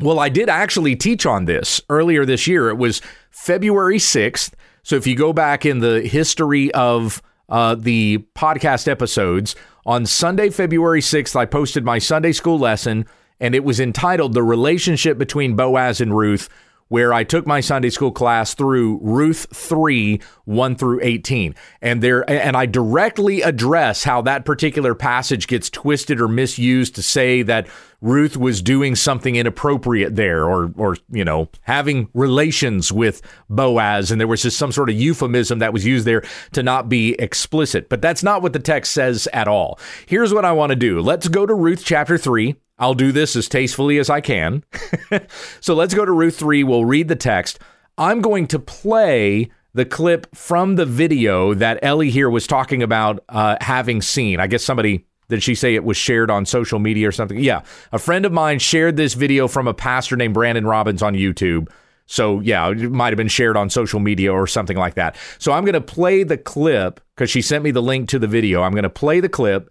Well, 0.00 0.18
I 0.18 0.28
did 0.28 0.48
actually 0.48 0.96
teach 0.96 1.24
on 1.24 1.44
this 1.44 1.80
earlier 1.88 2.26
this 2.26 2.46
year. 2.46 2.68
It 2.68 2.78
was 2.78 3.00
February 3.30 3.98
6th. 3.98 4.52
So 4.82 4.96
if 4.96 5.06
you 5.06 5.16
go 5.16 5.32
back 5.32 5.64
in 5.64 5.78
the 5.78 6.02
history 6.02 6.72
of 6.74 7.22
uh, 7.48 7.74
the 7.74 8.24
podcast 8.34 8.88
episodes. 8.88 9.54
On 9.86 10.06
Sunday, 10.06 10.50
February 10.50 11.00
6th, 11.00 11.36
I 11.36 11.44
posted 11.44 11.84
my 11.84 11.98
Sunday 11.98 12.32
school 12.32 12.58
lesson, 12.58 13.06
and 13.38 13.54
it 13.54 13.64
was 13.64 13.80
entitled 13.80 14.32
The 14.32 14.42
Relationship 14.42 15.18
Between 15.18 15.56
Boaz 15.56 16.00
and 16.00 16.16
Ruth 16.16 16.48
where 16.88 17.12
I 17.12 17.24
took 17.24 17.46
my 17.46 17.60
Sunday 17.60 17.90
school 17.90 18.12
class 18.12 18.54
through 18.54 18.98
Ruth 19.02 19.46
3, 19.54 20.20
1 20.44 20.76
through 20.76 21.00
18. 21.02 21.54
And 21.80 22.02
there 22.02 22.28
and 22.30 22.56
I 22.56 22.66
directly 22.66 23.42
address 23.42 24.04
how 24.04 24.22
that 24.22 24.44
particular 24.44 24.94
passage 24.94 25.46
gets 25.46 25.70
twisted 25.70 26.20
or 26.20 26.28
misused 26.28 26.94
to 26.96 27.02
say 27.02 27.42
that 27.42 27.66
Ruth 28.00 28.36
was 28.36 28.60
doing 28.60 28.94
something 28.96 29.36
inappropriate 29.36 30.14
there 30.14 30.44
or 30.44 30.72
or 30.76 30.96
you 31.10 31.24
know, 31.24 31.48
having 31.62 32.08
relations 32.12 32.92
with 32.92 33.22
Boaz 33.48 34.10
and 34.10 34.20
there 34.20 34.28
was 34.28 34.42
just 34.42 34.58
some 34.58 34.72
sort 34.72 34.90
of 34.90 34.96
euphemism 34.96 35.60
that 35.60 35.72
was 35.72 35.86
used 35.86 36.06
there 36.06 36.22
to 36.52 36.62
not 36.62 36.88
be 36.88 37.14
explicit. 37.18 37.88
But 37.88 38.02
that's 38.02 38.22
not 38.22 38.42
what 38.42 38.52
the 38.52 38.58
text 38.58 38.92
says 38.92 39.26
at 39.32 39.48
all. 39.48 39.78
Here's 40.06 40.34
what 40.34 40.44
I 40.44 40.52
want 40.52 40.70
to 40.70 40.76
do. 40.76 41.00
Let's 41.00 41.28
go 41.28 41.46
to 41.46 41.54
Ruth 41.54 41.82
chapter 41.84 42.18
3 42.18 42.56
I'll 42.84 42.92
do 42.92 43.12
this 43.12 43.34
as 43.34 43.48
tastefully 43.48 43.96
as 43.96 44.10
I 44.10 44.20
can. 44.20 44.62
so 45.60 45.74
let's 45.74 45.94
go 45.94 46.04
to 46.04 46.12
Ruth 46.12 46.36
3. 46.36 46.64
We'll 46.64 46.84
read 46.84 47.08
the 47.08 47.16
text. 47.16 47.58
I'm 47.96 48.20
going 48.20 48.46
to 48.48 48.58
play 48.58 49.50
the 49.72 49.86
clip 49.86 50.36
from 50.36 50.76
the 50.76 50.84
video 50.84 51.54
that 51.54 51.78
Ellie 51.80 52.10
here 52.10 52.28
was 52.28 52.46
talking 52.46 52.82
about 52.82 53.24
uh, 53.30 53.56
having 53.62 54.02
seen. 54.02 54.38
I 54.38 54.48
guess 54.48 54.62
somebody 54.62 55.06
did 55.30 55.42
she 55.42 55.54
say 55.54 55.74
it 55.74 55.84
was 55.84 55.96
shared 55.96 56.30
on 56.30 56.44
social 56.44 56.78
media 56.78 57.08
or 57.08 57.12
something? 57.12 57.38
Yeah. 57.38 57.62
A 57.90 57.98
friend 57.98 58.26
of 58.26 58.32
mine 58.32 58.58
shared 58.58 58.98
this 58.98 59.14
video 59.14 59.48
from 59.48 59.66
a 59.66 59.72
pastor 59.72 60.14
named 60.14 60.34
Brandon 60.34 60.66
Robbins 60.66 61.02
on 61.02 61.14
YouTube. 61.14 61.70
So, 62.04 62.40
yeah, 62.40 62.68
it 62.68 62.92
might 62.92 63.14
have 63.14 63.16
been 63.16 63.28
shared 63.28 63.56
on 63.56 63.70
social 63.70 63.98
media 63.98 64.30
or 64.30 64.46
something 64.46 64.76
like 64.76 64.92
that. 64.96 65.16
So, 65.38 65.52
I'm 65.52 65.64
going 65.64 65.72
to 65.72 65.80
play 65.80 66.22
the 66.22 66.36
clip 66.36 67.00
because 67.16 67.30
she 67.30 67.40
sent 67.40 67.64
me 67.64 67.70
the 67.70 67.80
link 67.80 68.10
to 68.10 68.18
the 68.18 68.26
video. 68.26 68.60
I'm 68.60 68.72
going 68.72 68.82
to 68.82 68.90
play 68.90 69.20
the 69.20 69.30
clip 69.30 69.70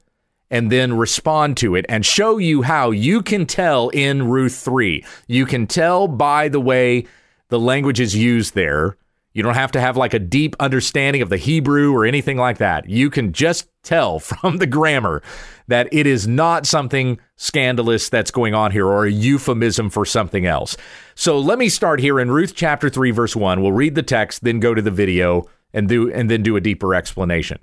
and 0.54 0.72
then 0.72 0.96
respond 0.96 1.58
to 1.58 1.74
it 1.74 1.84
and 1.90 2.06
show 2.06 2.38
you 2.38 2.62
how 2.62 2.92
you 2.92 3.24
can 3.24 3.48
tell 3.48 3.90
in 3.90 4.30
Ruth 4.30 4.56
3. 4.56 5.04
You 5.26 5.48
can 5.48 5.66
tell 5.66 6.08
by 6.08 6.48
the 6.48 6.62
way 6.62 7.08
the 7.50 7.60
language 7.60 8.00
is 8.00 8.16
used 8.16 8.54
there. 8.54 8.96
You 9.34 9.42
don't 9.42 9.56
have 9.56 9.72
to 9.72 9.82
have 9.82 9.98
like 9.98 10.14
a 10.14 10.20
deep 10.20 10.56
understanding 10.60 11.24
of 11.24 11.30
the 11.30 11.38
Hebrew 11.38 11.92
or 11.92 12.06
anything 12.06 12.38
like 12.38 12.60
that. 12.60 12.88
You 12.88 13.10
can 13.10 13.34
just 13.34 13.68
tell 13.82 14.20
from 14.20 14.58
the 14.58 14.68
grammar 14.68 15.24
that 15.68 15.92
it 15.92 16.06
is 16.06 16.28
not 16.28 16.68
something 16.68 17.18
scandalous 17.36 18.10
that's 18.10 18.30
going 18.30 18.54
on 18.54 18.72
here 18.72 18.86
or 18.86 19.08
a 19.08 19.12
euphemism 19.12 19.90
for 19.90 20.06
something 20.06 20.46
else. 20.46 20.78
So 21.16 21.40
let 21.40 21.58
me 21.58 21.68
start 21.68 22.00
here 22.00 22.20
in 22.20 22.30
Ruth 22.30 22.54
chapter 22.56 22.92
3 22.92 23.10
verse 23.10 23.36
1. 23.36 23.60
We'll 23.64 23.72
read 23.72 23.96
the 23.96 24.04
text, 24.04 24.44
then 24.44 24.60
go 24.60 24.76
to 24.76 24.84
the 24.84 24.92
video 24.92 25.46
and 25.74 25.90
do 25.90 26.12
and 26.12 26.30
then 26.30 26.44
do 26.44 26.56
a 26.56 26.62
deeper 26.62 26.94
explanation. 26.94 27.58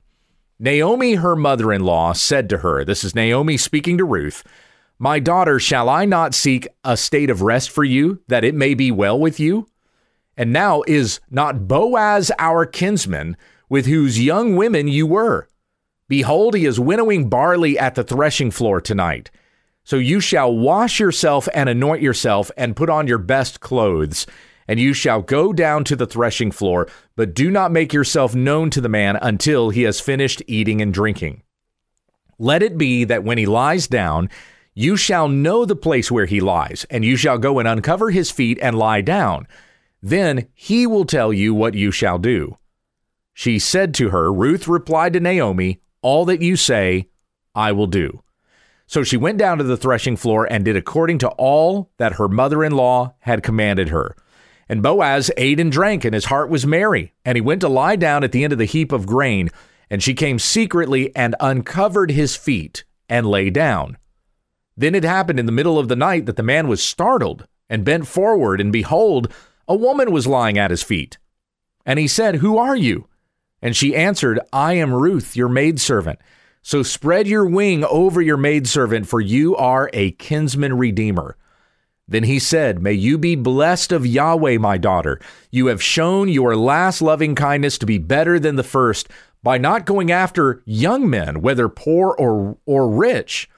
Naomi, 0.63 1.15
her 1.15 1.35
mother 1.35 1.73
in 1.73 1.81
law, 1.81 2.13
said 2.13 2.51
to 2.51 2.59
her, 2.59 2.85
This 2.85 3.03
is 3.03 3.15
Naomi 3.15 3.57
speaking 3.57 3.97
to 3.97 4.05
Ruth, 4.05 4.45
My 4.99 5.19
daughter, 5.19 5.59
shall 5.59 5.89
I 5.89 6.05
not 6.05 6.35
seek 6.35 6.69
a 6.85 6.99
state 6.99 7.31
of 7.31 7.41
rest 7.41 7.71
for 7.71 7.83
you, 7.83 8.21
that 8.29 8.45
it 8.45 8.55
may 8.55 8.75
be 8.75 8.91
well 8.91 9.19
with 9.19 9.41
you? 9.41 9.69
And 10.37 10.53
now 10.53 10.83
is 10.87 11.19
not 11.31 11.67
Boaz 11.67 12.31
our 12.39 12.67
kinsman, 12.67 13.39
with 13.71 13.87
whose 13.87 14.23
young 14.23 14.55
women 14.55 14.87
you 14.87 15.07
were? 15.07 15.49
Behold, 16.09 16.55
he 16.55 16.67
is 16.67 16.79
winnowing 16.79 17.31
barley 17.31 17.79
at 17.79 17.95
the 17.95 18.05
threshing 18.05 18.51
floor 18.51 18.83
tonight. 18.83 19.31
So 19.83 19.97
you 19.97 20.21
shall 20.21 20.55
wash 20.55 21.01
yourself 21.01 21.49
and 21.55 21.71
anoint 21.71 22.03
yourself, 22.03 22.51
and 22.59 22.77
put 22.77 22.91
on 22.91 23.07
your 23.07 23.17
best 23.17 23.61
clothes 23.61 24.27
and 24.69 24.79
you 24.79 24.93
shall 24.93 25.23
go 25.23 25.53
down 25.53 25.85
to 25.85 25.97
the 25.97 26.07
threshing 26.07 26.51
floor, 26.51 26.89
but 27.17 27.35
do 27.35 27.51
not 27.51 27.73
make 27.73 27.93
yourself 27.93 28.35
known 28.35 28.71
to 28.71 28.81
the 28.81 28.89
man 28.89 29.17
until 29.17 29.71
he 29.71 29.83
has 29.83 30.01
finished 30.01 30.43
eating 30.47 30.81
and 30.81 30.95
drinking. 30.95 31.43
Let 32.39 32.63
it 32.63 32.79
be 32.79 33.05
that 33.05 33.25
when 33.25 33.39
he 33.39 33.47
lies 33.47 33.87
down, 33.87 34.31
you 34.75 34.97
shall 34.97 35.29
know 35.29 35.65
the 35.65 35.77
place 35.77 36.11
where 36.11 36.27
he 36.27 36.41
lies, 36.41 36.87
and 36.89 37.05
you 37.05 37.17
shall 37.17 37.39
go 37.39 37.59
and 37.59 37.69
uncover 37.69 38.11
his 38.11 38.31
feet 38.31 38.59
and 38.63 38.79
lie 38.79 39.01
down. 39.01 39.47
Then 40.03 40.49
he 40.55 40.87
will 40.87 41.05
tell 41.05 41.33
you 41.33 41.55
what 41.55 41.75
you 41.75 41.91
shall 41.91 42.19
do. 42.19 42.57
She 43.35 43.59
said 43.59 43.95
to 43.95 44.11
her, 44.11 44.33
Ruth 44.33 44.69
replied 44.69 45.13
to 45.15 45.21
Naomi, 45.21 45.81
All 46.03 46.25
that 46.27 46.43
you 46.43 46.57
say, 46.57 47.09
I 47.55 47.73
will 47.73 47.87
do. 47.87 48.23
So 48.87 49.03
she 49.03 49.17
went 49.17 49.39
down 49.39 49.59
to 49.59 49.65
the 49.65 49.77
threshing 49.77 50.17
floor 50.17 50.51
and 50.51 50.65
did 50.65 50.77
according 50.77 51.19
to 51.19 51.29
all 51.29 51.91
that 51.99 52.15
her 52.15 52.29
mother 52.29 52.65
in 52.65 52.73
law 52.73 53.15
had 53.21 53.43
commanded 53.43 53.91
her. 53.91 54.17
And 54.71 54.85
Boaz 54.85 55.33
ate 55.37 55.59
and 55.59 55.73
drank, 55.73 56.05
and 56.05 56.15
his 56.15 56.27
heart 56.27 56.49
was 56.49 56.65
merry. 56.65 57.13
And 57.25 57.35
he 57.35 57.43
went 57.43 57.61
to 57.63 57.69
lie 57.69 57.97
down 57.97 58.23
at 58.23 58.31
the 58.31 58.45
end 58.45 58.53
of 58.53 58.59
the 58.61 58.67
heap 58.67 58.93
of 58.93 59.05
grain. 59.05 59.51
And 59.91 60.01
she 60.01 60.15
came 60.15 60.39
secretly 60.39 61.15
and 61.17 61.35
uncovered 61.41 62.13
his 62.13 62.37
feet 62.37 62.85
and 63.09 63.27
lay 63.27 63.51
down. 63.51 63.99
Then 64.77 64.95
it 64.95 65.03
happened 65.03 65.41
in 65.41 65.47
the 65.47 65.51
middle 65.51 65.77
of 65.77 65.89
the 65.89 65.97
night 65.97 66.27
that 66.27 66.37
the 66.37 66.45
man 66.45 66.69
was 66.69 66.81
startled 66.81 67.49
and 67.69 67.85
bent 67.85 68.07
forward, 68.07 68.61
and 68.61 68.73
behold, 68.73 69.33
a 69.67 69.75
woman 69.75 70.13
was 70.13 70.29
lying 70.29 70.57
at 70.57 70.71
his 70.71 70.85
feet. 70.85 71.19
And 71.85 71.99
he 71.99 72.07
said, 72.07 72.37
Who 72.37 72.57
are 72.57 72.77
you? 72.77 73.09
And 73.61 73.77
she 73.77 73.97
answered, 73.97 74.39
I 74.53 74.75
am 74.75 74.95
Ruth, 74.95 75.35
your 75.35 75.49
maidservant. 75.49 76.21
So 76.63 76.85
spread 76.85 77.27
your 77.27 77.45
wing 77.45 77.83
over 77.83 78.23
your 78.23 78.37
maidservant, 78.37 79.09
for 79.09 79.21
you 79.21 79.57
are 79.57 79.91
a 79.93 80.13
kinsman 80.13 80.79
redeemer. 80.79 81.37
Then 82.11 82.25
he 82.25 82.41
said, 82.41 82.83
May 82.83 82.93
you 82.93 83.17
be 83.17 83.37
blessed 83.37 83.93
of 83.93 84.05
Yahweh, 84.05 84.59
my 84.59 84.77
daughter. 84.77 85.21
You 85.53 85.67
have 85.67 85.83
shown 85.83 86.29
your 86.29 86.57
last 86.57 87.01
loving 87.01 87.37
kindness 87.37 87.79
to 87.79 87.87
be 87.87 87.99
better 87.99 88.41
than 88.41 88.57
the 88.57 88.65
first 88.65 89.09
by 89.45 89.59
not 89.59 89.87
going 89.87 90.11
after 90.11 90.61
young 90.67 91.09
men, 91.09 91.41
whether 91.41 91.69
poor 91.69 92.15
or, 92.19 92.59
or 92.67 92.91
rich. 92.91 93.49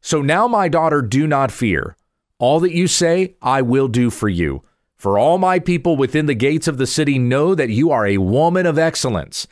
So 0.00 0.22
now, 0.22 0.46
my 0.46 0.68
daughter, 0.68 1.02
do 1.02 1.26
not 1.26 1.50
fear. 1.50 1.96
All 2.38 2.60
that 2.60 2.72
you 2.72 2.86
say, 2.86 3.34
I 3.42 3.62
will 3.62 3.88
do 3.88 4.10
for 4.10 4.28
you. 4.28 4.62
For 4.94 5.18
all 5.18 5.36
my 5.36 5.58
people 5.58 5.96
within 5.96 6.26
the 6.26 6.34
gates 6.34 6.68
of 6.68 6.78
the 6.78 6.86
city 6.86 7.18
know 7.18 7.56
that 7.56 7.70
you 7.70 7.90
are 7.90 8.06
a 8.06 8.18
woman 8.18 8.64
of 8.64 8.78
excellence. 8.78 9.48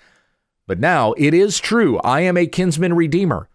But 0.68 0.78
now 0.78 1.14
it 1.14 1.34
is 1.34 1.58
true, 1.58 1.98
I 1.98 2.20
am 2.20 2.36
a 2.36 2.46
kinsman 2.46 2.94
redeemer. 2.94 3.48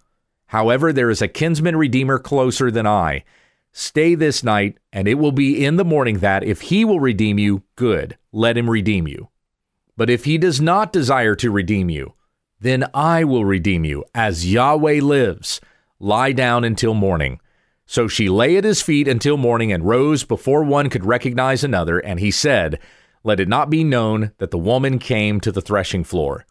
However, 0.47 0.91
there 0.91 1.09
is 1.09 1.21
a 1.21 1.29
kinsman 1.29 1.77
redeemer 1.77 2.19
closer 2.19 2.69
than 2.69 2.85
I. 2.85 3.23
Stay 3.73 4.15
this 4.15 4.43
night, 4.43 4.77
and 4.91 5.07
it 5.07 5.15
will 5.15 5.31
be 5.31 5.63
in 5.63 5.77
the 5.77 5.85
morning 5.85 6.19
that, 6.19 6.43
if 6.43 6.61
he 6.61 6.83
will 6.83 6.99
redeem 6.99 7.39
you, 7.39 7.63
good, 7.75 8.17
let 8.31 8.57
him 8.57 8.69
redeem 8.69 9.07
you. 9.07 9.29
But 9.95 10.09
if 10.09 10.25
he 10.25 10.37
does 10.37 10.59
not 10.59 10.91
desire 10.91 11.35
to 11.35 11.51
redeem 11.51 11.89
you, 11.89 12.13
then 12.59 12.85
I 12.93 13.23
will 13.23 13.45
redeem 13.45 13.85
you, 13.85 14.03
as 14.13 14.51
Yahweh 14.51 14.99
lives. 15.01 15.61
Lie 15.99 16.33
down 16.33 16.63
until 16.63 16.93
morning. 16.93 17.39
So 17.85 18.07
she 18.07 18.29
lay 18.29 18.57
at 18.57 18.63
his 18.63 18.81
feet 18.81 19.07
until 19.07 19.37
morning 19.37 19.71
and 19.71 19.85
rose 19.85 20.23
before 20.23 20.63
one 20.63 20.89
could 20.89 21.05
recognize 21.05 21.63
another, 21.63 21.99
and 21.99 22.19
he 22.19 22.31
said, 22.31 22.79
Let 23.23 23.39
it 23.39 23.47
not 23.47 23.69
be 23.69 23.83
known 23.83 24.31
that 24.37 24.51
the 24.51 24.57
woman 24.57 24.99
came 24.99 25.39
to 25.41 25.51
the 25.51 25.61
threshing 25.61 26.03
floor. 26.03 26.45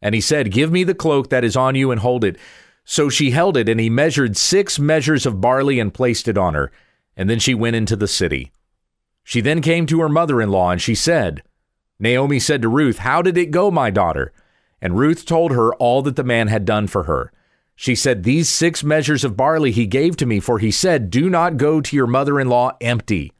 And 0.00 0.14
he 0.14 0.20
said, 0.20 0.50
Give 0.50 0.72
me 0.72 0.84
the 0.84 0.94
cloak 0.94 1.30
that 1.30 1.44
is 1.44 1.56
on 1.56 1.74
you 1.74 1.90
and 1.90 2.00
hold 2.00 2.24
it. 2.24 2.36
So 2.84 3.08
she 3.08 3.30
held 3.30 3.56
it, 3.56 3.68
and 3.68 3.80
he 3.80 3.90
measured 3.90 4.36
six 4.36 4.78
measures 4.78 5.26
of 5.26 5.40
barley 5.40 5.78
and 5.78 5.94
placed 5.94 6.28
it 6.28 6.36
on 6.36 6.54
her. 6.54 6.72
And 7.16 7.28
then 7.28 7.38
she 7.38 7.54
went 7.54 7.76
into 7.76 7.96
the 7.96 8.08
city. 8.08 8.52
She 9.24 9.40
then 9.40 9.62
came 9.62 9.86
to 9.86 10.00
her 10.00 10.08
mother 10.08 10.40
in 10.40 10.50
law, 10.50 10.70
and 10.70 10.80
she 10.80 10.94
said, 10.94 11.42
Naomi 11.98 12.40
said 12.40 12.62
to 12.62 12.68
Ruth, 12.68 12.98
How 12.98 13.22
did 13.22 13.38
it 13.38 13.50
go, 13.50 13.70
my 13.70 13.90
daughter? 13.90 14.32
And 14.80 14.98
Ruth 14.98 15.24
told 15.24 15.52
her 15.52 15.72
all 15.74 16.02
that 16.02 16.16
the 16.16 16.24
man 16.24 16.48
had 16.48 16.64
done 16.64 16.88
for 16.88 17.04
her. 17.04 17.32
She 17.76 17.94
said, 17.94 18.24
These 18.24 18.48
six 18.48 18.82
measures 18.82 19.24
of 19.24 19.36
barley 19.36 19.70
he 19.70 19.86
gave 19.86 20.16
to 20.16 20.26
me, 20.26 20.40
for 20.40 20.58
he 20.58 20.70
said, 20.72 21.10
Do 21.10 21.30
not 21.30 21.56
go 21.56 21.80
to 21.80 21.96
your 21.96 22.08
mother 22.08 22.40
in 22.40 22.48
law 22.48 22.72
empty. 22.80 23.32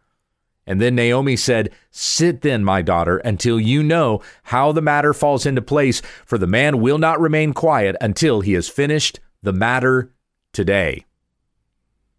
And 0.64 0.80
then 0.80 0.94
Naomi 0.94 1.34
said, 1.34 1.70
Sit 1.90 2.42
then, 2.42 2.62
my 2.62 2.82
daughter, 2.82 3.18
until 3.18 3.58
you 3.58 3.82
know 3.82 4.22
how 4.44 4.70
the 4.70 4.80
matter 4.80 5.12
falls 5.12 5.44
into 5.44 5.61
place, 5.61 6.00
for 6.25 6.38
the 6.38 6.46
man 6.46 6.80
will 6.80 6.99
not 6.99 7.20
remain 7.20 7.52
quiet 7.52 7.96
until 8.00 8.40
he 8.40 8.52
has 8.52 8.68
finished 8.68 9.18
the 9.42 9.52
matter 9.52 10.12
today. 10.52 11.04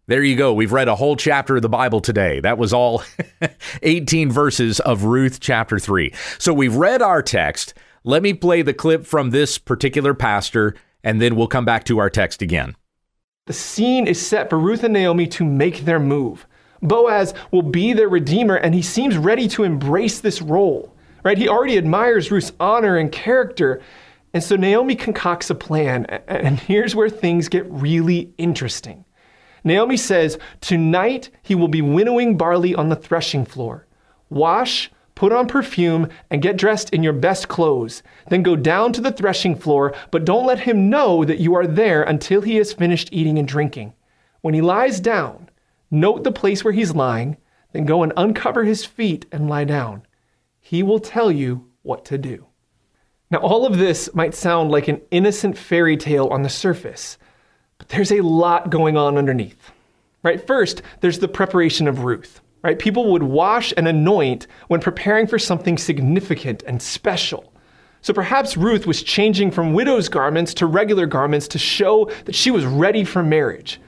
There 0.06 0.22
you 0.22 0.36
go. 0.36 0.52
We've 0.52 0.72
read 0.72 0.88
a 0.88 0.96
whole 0.96 1.16
chapter 1.16 1.56
of 1.56 1.62
the 1.62 1.68
Bible 1.68 2.00
today. 2.00 2.40
That 2.40 2.58
was 2.58 2.74
all 2.74 3.02
18 3.82 4.30
verses 4.30 4.78
of 4.80 5.04
Ruth 5.04 5.40
chapter 5.40 5.78
3. 5.78 6.12
So 6.38 6.52
we've 6.52 6.76
read 6.76 7.00
our 7.00 7.22
text. 7.22 7.72
Let 8.04 8.22
me 8.22 8.34
play 8.34 8.60
the 8.60 8.74
clip 8.74 9.06
from 9.06 9.30
this 9.30 9.56
particular 9.56 10.12
pastor, 10.12 10.74
and 11.02 11.22
then 11.22 11.36
we'll 11.36 11.46
come 11.46 11.64
back 11.64 11.84
to 11.84 11.98
our 11.98 12.10
text 12.10 12.42
again. 12.42 12.76
The 13.46 13.54
scene 13.54 14.06
is 14.06 14.24
set 14.24 14.50
for 14.50 14.58
Ruth 14.58 14.84
and 14.84 14.92
Naomi 14.92 15.26
to 15.28 15.44
make 15.44 15.86
their 15.86 16.00
move. 16.00 16.46
Boaz 16.82 17.32
will 17.50 17.62
be 17.62 17.94
their 17.94 18.10
redeemer, 18.10 18.56
and 18.56 18.74
he 18.74 18.82
seems 18.82 19.16
ready 19.16 19.48
to 19.48 19.64
embrace 19.64 20.20
this 20.20 20.42
role. 20.42 20.94
Right? 21.22 21.38
He 21.38 21.48
already 21.48 21.78
admires 21.78 22.30
Ruth's 22.30 22.52
honor 22.60 22.98
and 22.98 23.10
character, 23.10 23.80
and 24.34 24.44
so 24.44 24.56
Naomi 24.56 24.94
concocts 24.94 25.48
a 25.48 25.54
plan, 25.54 26.04
and 26.28 26.58
here's 26.60 26.94
where 26.94 27.08
things 27.08 27.48
get 27.48 27.64
really 27.70 28.34
interesting. 28.36 29.06
Naomi 29.64 29.96
says, 29.96 30.38
Tonight 30.60 31.30
he 31.42 31.54
will 31.54 31.68
be 31.68 31.80
winnowing 31.80 32.36
barley 32.36 32.74
on 32.74 32.90
the 32.90 32.96
threshing 32.96 33.46
floor. 33.46 33.86
Wash, 34.28 34.90
Put 35.14 35.32
on 35.32 35.46
perfume 35.46 36.08
and 36.30 36.42
get 36.42 36.56
dressed 36.56 36.90
in 36.90 37.02
your 37.02 37.12
best 37.12 37.46
clothes. 37.48 38.02
Then 38.28 38.42
go 38.42 38.56
down 38.56 38.92
to 38.94 39.00
the 39.00 39.12
threshing 39.12 39.54
floor, 39.54 39.94
but 40.10 40.24
don't 40.24 40.46
let 40.46 40.60
him 40.60 40.90
know 40.90 41.24
that 41.24 41.38
you 41.38 41.54
are 41.54 41.66
there 41.66 42.02
until 42.02 42.40
he 42.40 42.56
has 42.56 42.72
finished 42.72 43.10
eating 43.12 43.38
and 43.38 43.46
drinking. 43.46 43.94
When 44.40 44.54
he 44.54 44.60
lies 44.60 44.98
down, 44.98 45.50
note 45.90 46.24
the 46.24 46.32
place 46.32 46.64
where 46.64 46.72
he's 46.72 46.94
lying, 46.94 47.36
then 47.72 47.84
go 47.84 48.02
and 48.02 48.12
uncover 48.16 48.64
his 48.64 48.84
feet 48.84 49.26
and 49.30 49.48
lie 49.48 49.64
down. 49.64 50.02
He 50.60 50.82
will 50.82 50.98
tell 50.98 51.30
you 51.30 51.68
what 51.82 52.04
to 52.06 52.18
do. 52.18 52.46
Now, 53.34 53.40
all 53.40 53.66
of 53.66 53.78
this 53.78 54.14
might 54.14 54.32
sound 54.32 54.70
like 54.70 54.86
an 54.86 55.00
innocent 55.10 55.58
fairy 55.58 55.96
tale 55.96 56.28
on 56.28 56.42
the 56.42 56.48
surface, 56.48 57.18
but 57.78 57.88
there's 57.88 58.12
a 58.12 58.20
lot 58.20 58.70
going 58.70 58.96
on 58.96 59.18
underneath. 59.18 59.72
Right? 60.22 60.46
First, 60.46 60.82
there's 61.00 61.18
the 61.18 61.26
preparation 61.26 61.88
of 61.88 62.04
Ruth 62.04 62.40
right? 62.62 62.78
People 62.78 63.12
would 63.12 63.22
wash 63.24 63.74
and 63.76 63.86
anoint 63.86 64.46
when 64.68 64.80
preparing 64.80 65.26
for 65.26 65.38
something 65.38 65.76
significant 65.76 66.62
and 66.62 66.80
special. 66.80 67.52
So 68.00 68.14
perhaps 68.14 68.56
Ruth 68.56 68.86
was 68.86 69.02
changing 69.02 69.50
from 69.50 69.74
widow's 69.74 70.08
garments 70.08 70.54
to 70.54 70.66
regular 70.66 71.04
garments 71.04 71.46
to 71.48 71.58
show 71.58 72.10
that 72.24 72.34
she 72.34 72.50
was 72.50 72.64
ready 72.64 73.04
for 73.04 73.22
marriage. 73.22 73.80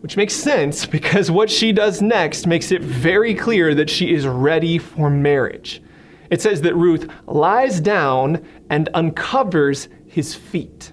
Which 0.00 0.16
makes 0.16 0.32
sense 0.34 0.86
because 0.86 1.30
what 1.30 1.50
she 1.50 1.72
does 1.72 2.00
next 2.00 2.46
makes 2.46 2.72
it 2.72 2.80
very 2.80 3.34
clear 3.34 3.74
that 3.74 3.90
she 3.90 4.14
is 4.14 4.26
ready 4.26 4.78
for 4.78 5.10
marriage. 5.10 5.82
It 6.30 6.42
says 6.42 6.62
that 6.62 6.74
Ruth 6.74 7.08
lies 7.26 7.80
down 7.80 8.44
and 8.70 8.88
uncovers 8.94 9.88
his 10.06 10.34
feet. 10.34 10.92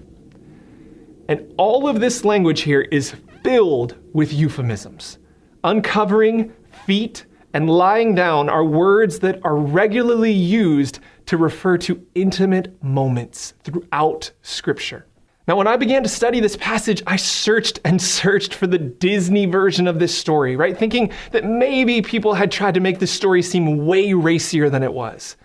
And 1.28 1.52
all 1.56 1.88
of 1.88 2.00
this 2.00 2.24
language 2.24 2.62
here 2.62 2.82
is 2.82 3.14
filled 3.42 3.96
with 4.12 4.32
euphemisms. 4.32 5.18
Uncovering, 5.62 6.52
feet, 6.86 7.24
and 7.54 7.70
lying 7.70 8.14
down 8.14 8.48
are 8.48 8.64
words 8.64 9.20
that 9.20 9.40
are 9.44 9.56
regularly 9.56 10.32
used 10.32 10.98
to 11.26 11.36
refer 11.36 11.78
to 11.78 12.04
intimate 12.14 12.82
moments 12.82 13.54
throughout 13.62 14.32
Scripture. 14.42 15.06
Now, 15.46 15.56
when 15.56 15.66
I 15.66 15.76
began 15.76 16.02
to 16.02 16.08
study 16.08 16.40
this 16.40 16.56
passage, 16.56 17.02
I 17.06 17.16
searched 17.16 17.78
and 17.84 18.00
searched 18.00 18.54
for 18.54 18.66
the 18.66 18.78
Disney 18.78 19.44
version 19.44 19.86
of 19.86 19.98
this 19.98 20.16
story, 20.16 20.56
right? 20.56 20.76
Thinking 20.76 21.12
that 21.32 21.44
maybe 21.44 22.00
people 22.00 22.32
had 22.34 22.50
tried 22.50 22.74
to 22.74 22.80
make 22.80 22.98
this 22.98 23.10
story 23.10 23.42
seem 23.42 23.84
way 23.84 24.14
racier 24.14 24.70
than 24.70 24.82
it 24.82 24.92
was. 24.92 25.36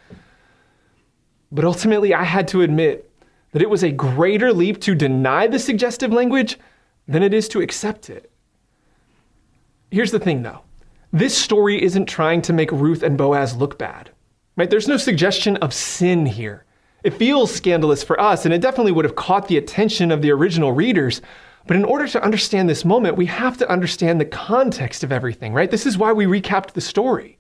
But 1.51 1.65
ultimately, 1.65 2.13
I 2.13 2.23
had 2.23 2.47
to 2.49 2.61
admit 2.61 3.11
that 3.51 3.61
it 3.61 3.69
was 3.69 3.83
a 3.83 3.91
greater 3.91 4.53
leap 4.53 4.79
to 4.81 4.95
deny 4.95 5.47
the 5.47 5.59
suggestive 5.59 6.13
language 6.13 6.57
than 7.07 7.23
it 7.23 7.33
is 7.33 7.49
to 7.49 7.61
accept 7.61 8.09
it. 8.09 8.31
Here's 9.91 10.11
the 10.11 10.19
thing, 10.19 10.43
though 10.43 10.61
this 11.11 11.35
story 11.35 11.81
isn't 11.81 12.05
trying 12.05 12.41
to 12.43 12.53
make 12.53 12.71
Ruth 12.71 13.01
and 13.01 13.17
Boaz 13.17 13.55
look 13.55 13.79
bad. 13.79 14.11
Right? 14.55 14.69
There's 14.69 14.87
no 14.87 14.97
suggestion 14.97 15.57
of 15.57 15.73
sin 15.73 16.25
here. 16.25 16.65
It 17.03 17.13
feels 17.13 17.53
scandalous 17.53 18.03
for 18.03 18.19
us, 18.19 18.45
and 18.45 18.53
it 18.53 18.61
definitely 18.61 18.91
would 18.91 19.05
have 19.05 19.15
caught 19.15 19.47
the 19.47 19.57
attention 19.57 20.11
of 20.11 20.21
the 20.21 20.31
original 20.31 20.71
readers. 20.71 21.21
But 21.67 21.77
in 21.77 21.85
order 21.85 22.07
to 22.07 22.23
understand 22.23 22.69
this 22.69 22.83
moment, 22.83 23.17
we 23.17 23.27
have 23.27 23.57
to 23.57 23.69
understand 23.69 24.19
the 24.19 24.25
context 24.25 25.03
of 25.03 25.11
everything, 25.11 25.53
right? 25.53 25.69
This 25.69 25.85
is 25.85 25.97
why 25.97 26.11
we 26.11 26.25
recapped 26.25 26.71
the 26.71 26.81
story. 26.81 27.39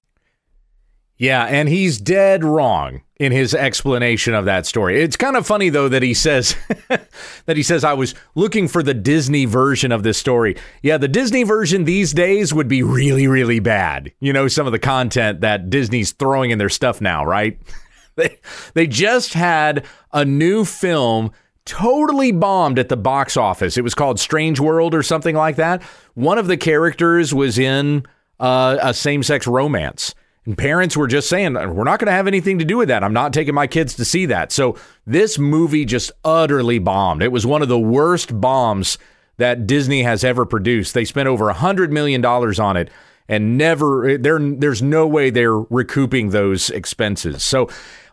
Yeah, 1.17 1.43
and 1.43 1.67
he's 1.67 1.99
dead 1.99 2.45
wrong 2.45 3.01
in 3.19 3.33
his 3.33 3.53
explanation 3.53 4.33
of 4.33 4.45
that 4.45 4.65
story. 4.65 5.01
It's 5.01 5.17
kind 5.17 5.35
of 5.35 5.45
funny 5.45 5.67
though 5.67 5.89
that 5.89 6.01
he 6.01 6.13
says 6.13 6.55
that 7.45 7.57
he 7.57 7.63
says 7.63 7.83
I 7.83 7.91
was 7.91 8.15
looking 8.35 8.69
for 8.69 8.81
the 8.81 8.93
Disney 8.93 9.43
version 9.43 9.91
of 9.91 10.03
this 10.03 10.17
story. 10.17 10.55
Yeah, 10.81 10.97
the 10.97 11.09
Disney 11.09 11.43
version 11.43 11.83
these 11.83 12.13
days 12.13 12.53
would 12.53 12.69
be 12.69 12.83
really 12.83 13.27
really 13.27 13.59
bad. 13.59 14.13
You 14.21 14.31
know, 14.31 14.47
some 14.47 14.65
of 14.65 14.71
the 14.71 14.79
content 14.79 15.41
that 15.41 15.69
Disney's 15.69 16.13
throwing 16.13 16.51
in 16.51 16.57
their 16.57 16.69
stuff 16.69 17.01
now, 17.01 17.25
right? 17.25 17.59
they 18.19 18.37
they 18.73 18.87
just 18.87 19.33
had 19.33 19.85
a 20.13 20.23
new 20.23 20.65
film 20.65 21.31
totally 21.65 22.31
bombed 22.31 22.79
at 22.79 22.89
the 22.89 22.97
box 22.97 23.37
office. 23.37 23.77
It 23.77 23.83
was 23.83 23.93
called 23.93 24.19
Strange 24.19 24.59
World 24.59 24.95
or 24.95 25.03
something 25.03 25.35
like 25.35 25.55
that. 25.57 25.83
One 26.15 26.37
of 26.37 26.47
the 26.47 26.57
characters 26.57 27.33
was 27.33 27.59
in 27.59 28.05
uh, 28.39 28.77
a 28.81 28.93
same-sex 28.93 29.45
romance 29.45 30.15
and 30.45 30.57
parents 30.57 30.97
were 30.97 31.05
just 31.05 31.29
saying, 31.29 31.53
we're 31.53 31.83
not 31.83 31.99
going 31.99 32.07
to 32.07 32.11
have 32.11 32.25
anything 32.25 32.57
to 32.57 32.65
do 32.65 32.77
with 32.77 32.87
that. 32.87 33.03
I'm 33.03 33.13
not 33.13 33.33
taking 33.33 33.53
my 33.53 33.67
kids 33.67 33.93
to 33.95 34.03
see 34.03 34.25
that. 34.27 34.51
So 34.51 34.77
this 35.05 35.37
movie 35.37 35.85
just 35.85 36.11
utterly 36.23 36.79
bombed. 36.79 37.21
It 37.21 37.31
was 37.31 37.45
one 37.45 37.61
of 37.61 37.67
the 37.67 37.79
worst 37.79 38.41
bombs 38.41 38.97
that 39.37 39.67
Disney 39.67 40.01
has 40.01 40.23
ever 40.23 40.47
produced. 40.47 40.95
They 40.95 41.05
spent 41.05 41.27
over 41.27 41.51
a 41.51 41.53
$100 41.53 41.91
million 41.91 42.25
on 42.25 42.77
it 42.77 42.89
and 43.27 43.59
never, 43.59 44.17
there, 44.17 44.39
there's 44.39 44.81
no 44.81 45.05
way 45.05 45.29
they're 45.29 45.59
recouping 45.59 46.31
those 46.31 46.71
expenses. 46.71 47.43
So 47.43 47.69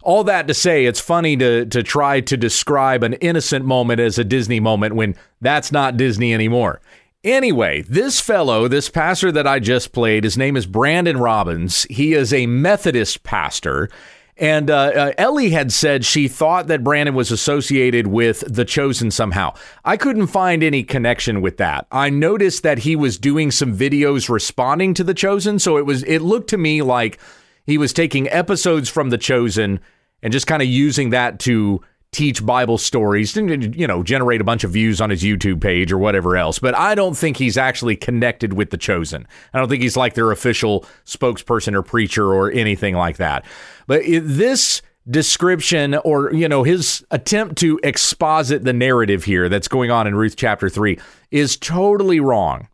all 0.07 0.23
that 0.23 0.47
to 0.47 0.55
say, 0.55 0.85
it's 0.85 1.01
funny 1.01 1.37
to, 1.37 1.67
to 1.67 1.83
try 1.83 2.21
to 2.21 2.37
describe 2.37 3.03
an 3.03 3.15
innocent 3.15 3.65
moment 3.65 3.99
as 3.99 4.19
a 4.19 4.25
Disney 4.25 4.61
moment 4.61 4.95
when 4.95 5.17
that's 5.41 5.73
not 5.73 5.97
Disney 5.97 6.33
anymore. 6.33 6.81
Anyway, 7.25 7.83
this 7.83 8.21
fellow, 8.21 8.69
this 8.69 8.89
pastor 8.89 9.33
that 9.33 9.49
I 9.49 9.59
just 9.59 9.93
played, 9.93 10.23
his 10.23 10.39
name 10.39 10.57
is 10.57 10.65
Brandon 10.65 11.17
Robbins. 11.17 11.89
He 11.91 12.15
is 12.15 12.33
a 12.33 12.47
Methodist 12.47 13.25
pastor. 13.25 13.91
And 14.37 14.71
uh, 14.71 14.93
uh, 14.95 15.13
Ellie 15.19 15.51
had 15.51 15.73
said 15.73 16.05
she 16.05 16.29
thought 16.29 16.69
that 16.69 16.85
Brandon 16.85 17.17
was 17.17 17.33
associated 17.33 18.07
with 18.07 18.45
The 18.47 18.65
Chosen 18.65 19.11
somehow. 19.11 19.55
I 19.85 19.97
couldn't 19.97 20.29
find 20.29 20.63
any 20.63 20.85
connection 20.85 21.41
with 21.41 21.57
that. 21.57 21.89
I 21.91 22.11
noticed 22.11 22.63
that 22.63 22.79
he 22.79 22.95
was 22.95 23.19
doing 23.19 23.51
some 23.51 23.77
videos 23.77 24.29
responding 24.29 24.95
to 24.95 25.03
The 25.03 25.15
Chosen, 25.15 25.59
so 25.59 25.79
it 25.79 25.87
was 25.87 26.05
it 26.05 26.21
looked 26.21 26.51
to 26.51 26.59
me 26.59 26.83
like 26.83 27.19
he 27.67 27.77
was 27.77 27.93
taking 27.93 28.29
episodes 28.29 28.89
from 28.89 29.11
The 29.11 29.19
Chosen 29.19 29.81
and 30.27 30.33
just 30.33 30.49
kind 30.49 30.61
of 30.61 30.67
using 30.67 31.11
that 31.11 31.39
to 31.39 31.81
teach 32.11 32.45
Bible 32.45 32.79
stories 32.79 33.37
and, 33.37 33.77
you 33.77 33.87
know, 33.87 34.03
generate 34.03 34.41
a 34.41 34.45
bunch 34.45 34.65
of 34.65 34.73
views 34.73 35.01
on 35.01 35.09
his 35.09 35.23
YouTube 35.23 35.61
page 35.61 35.93
or 35.93 35.99
whatever 35.99 36.37
else. 36.37 36.59
But 36.59 36.75
I 36.75 36.97
don't 36.97 37.17
think 37.17 37.37
he's 37.37 37.57
actually 37.57 37.95
connected 37.95 38.53
with 38.53 38.71
the 38.71 38.77
chosen. 38.77 39.29
I 39.55 39.61
don't 39.61 39.69
think 39.69 39.85
he's 39.85 39.97
like 39.97 40.15
their 40.15 40.33
official 40.33 40.85
spokesperson 41.05 41.75
or 41.75 41.83
preacher 41.83 42.35
or 42.35 42.51
anything 42.51 42.97
like 42.97 43.19
that. 43.19 43.45
But 43.87 44.03
this 44.05 44.83
description 45.09 45.95
or, 45.95 46.35
you 46.35 46.49
know, 46.49 46.65
his 46.65 47.07
attempt 47.13 47.57
to 47.59 47.79
exposit 47.85 48.65
the 48.65 48.73
narrative 48.73 49.23
here 49.23 49.49
that's 49.49 49.69
going 49.69 49.93
on 49.93 50.09
in 50.09 50.17
Ruth 50.17 50.35
chapter 50.35 50.69
3 50.69 50.99
is 51.31 51.57
totally 51.57 52.19
wrong. 52.19 52.67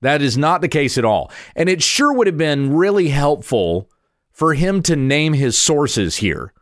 That 0.00 0.22
is 0.22 0.36
not 0.36 0.60
the 0.60 0.66
case 0.66 0.98
at 0.98 1.04
all. 1.04 1.30
And 1.54 1.68
it 1.68 1.84
sure 1.84 2.12
would 2.12 2.26
have 2.26 2.36
been 2.36 2.74
really 2.74 3.10
helpful 3.10 3.88
for 4.32 4.54
him 4.54 4.82
to 4.82 4.96
name 4.96 5.34
his 5.34 5.56
sources 5.56 6.16
here 6.16 6.52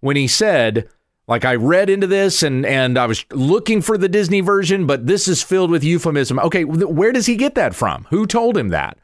when 0.00 0.16
he 0.16 0.28
said, 0.28 0.88
like 1.26 1.44
I 1.44 1.54
read 1.54 1.90
into 1.90 2.06
this 2.06 2.42
and 2.42 2.64
and 2.64 2.98
I 2.98 3.06
was 3.06 3.24
looking 3.32 3.82
for 3.82 3.98
the 3.98 4.08
Disney 4.08 4.40
version, 4.40 4.86
but 4.86 5.06
this 5.06 5.28
is 5.28 5.42
filled 5.42 5.70
with 5.70 5.84
euphemism. 5.84 6.38
Okay, 6.38 6.64
where 6.64 7.12
does 7.12 7.26
he 7.26 7.36
get 7.36 7.54
that 7.54 7.74
from? 7.74 8.06
Who 8.10 8.26
told 8.26 8.56
him 8.56 8.68
that? 8.68 8.98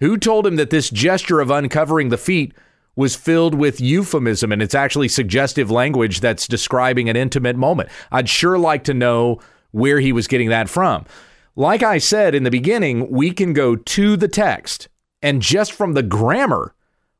Who 0.00 0.18
told 0.18 0.46
him 0.46 0.56
that 0.56 0.70
this 0.70 0.90
gesture 0.90 1.40
of 1.40 1.50
uncovering 1.50 2.10
the 2.10 2.18
feet 2.18 2.52
was 2.94 3.16
filled 3.16 3.54
with 3.54 3.80
euphemism 3.80 4.52
and 4.52 4.62
it's 4.62 4.74
actually 4.74 5.08
suggestive 5.08 5.70
language 5.70 6.20
that's 6.20 6.46
describing 6.46 7.08
an 7.08 7.16
intimate 7.16 7.56
moment? 7.56 7.88
I'd 8.12 8.28
sure 8.28 8.58
like 8.58 8.84
to 8.84 8.94
know 8.94 9.40
where 9.70 10.00
he 10.00 10.12
was 10.12 10.26
getting 10.26 10.50
that 10.50 10.68
from. 10.68 11.06
Like 11.54 11.82
I 11.82 11.96
said 11.96 12.34
in 12.34 12.42
the 12.42 12.50
beginning, 12.50 13.10
we 13.10 13.30
can 13.30 13.54
go 13.54 13.76
to 13.76 14.16
the 14.16 14.28
text 14.28 14.88
and 15.22 15.40
just 15.40 15.72
from 15.72 15.94
the 15.94 16.02
grammar, 16.02 16.74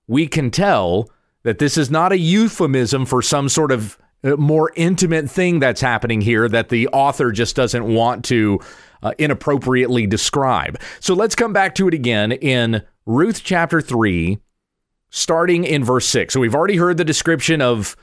we 0.07 0.27
can 0.27 0.51
tell 0.51 1.11
that 1.46 1.61
this 1.61 1.78
is 1.78 1.92
not 1.92 2.11
a 2.11 2.18
euphemism 2.18 3.06
for 3.06 3.22
some 3.22 3.48
sort 3.48 3.70
of 3.70 3.96
more 4.37 4.72
intimate 4.74 5.30
thing 5.30 5.61
that's 5.61 5.80
happening 5.80 6.20
here 6.20 6.48
that 6.48 6.70
the 6.70 6.88
author 6.88 7.30
just 7.30 7.54
doesn't 7.54 7.87
want 7.87 8.24
to 8.24 8.59
uh, 9.04 9.12
inappropriately 9.18 10.09
describe. 10.09 10.76
So 10.98 11.14
let's 11.14 11.37
come 11.37 11.52
back 11.52 11.76
to 11.76 11.87
it 11.87 11.94
again 11.94 12.32
in 12.32 12.82
Ruth 13.04 13.42
chapter 13.44 13.80
3, 13.80 14.40
starting 15.11 15.62
in 15.62 15.85
verse 15.85 16.06
6. 16.06 16.35
So 16.35 16.40
we've 16.40 16.54
already 16.54 16.78
heard 16.78 16.96
the 16.96 17.04
description 17.04 17.62
of 17.62 17.94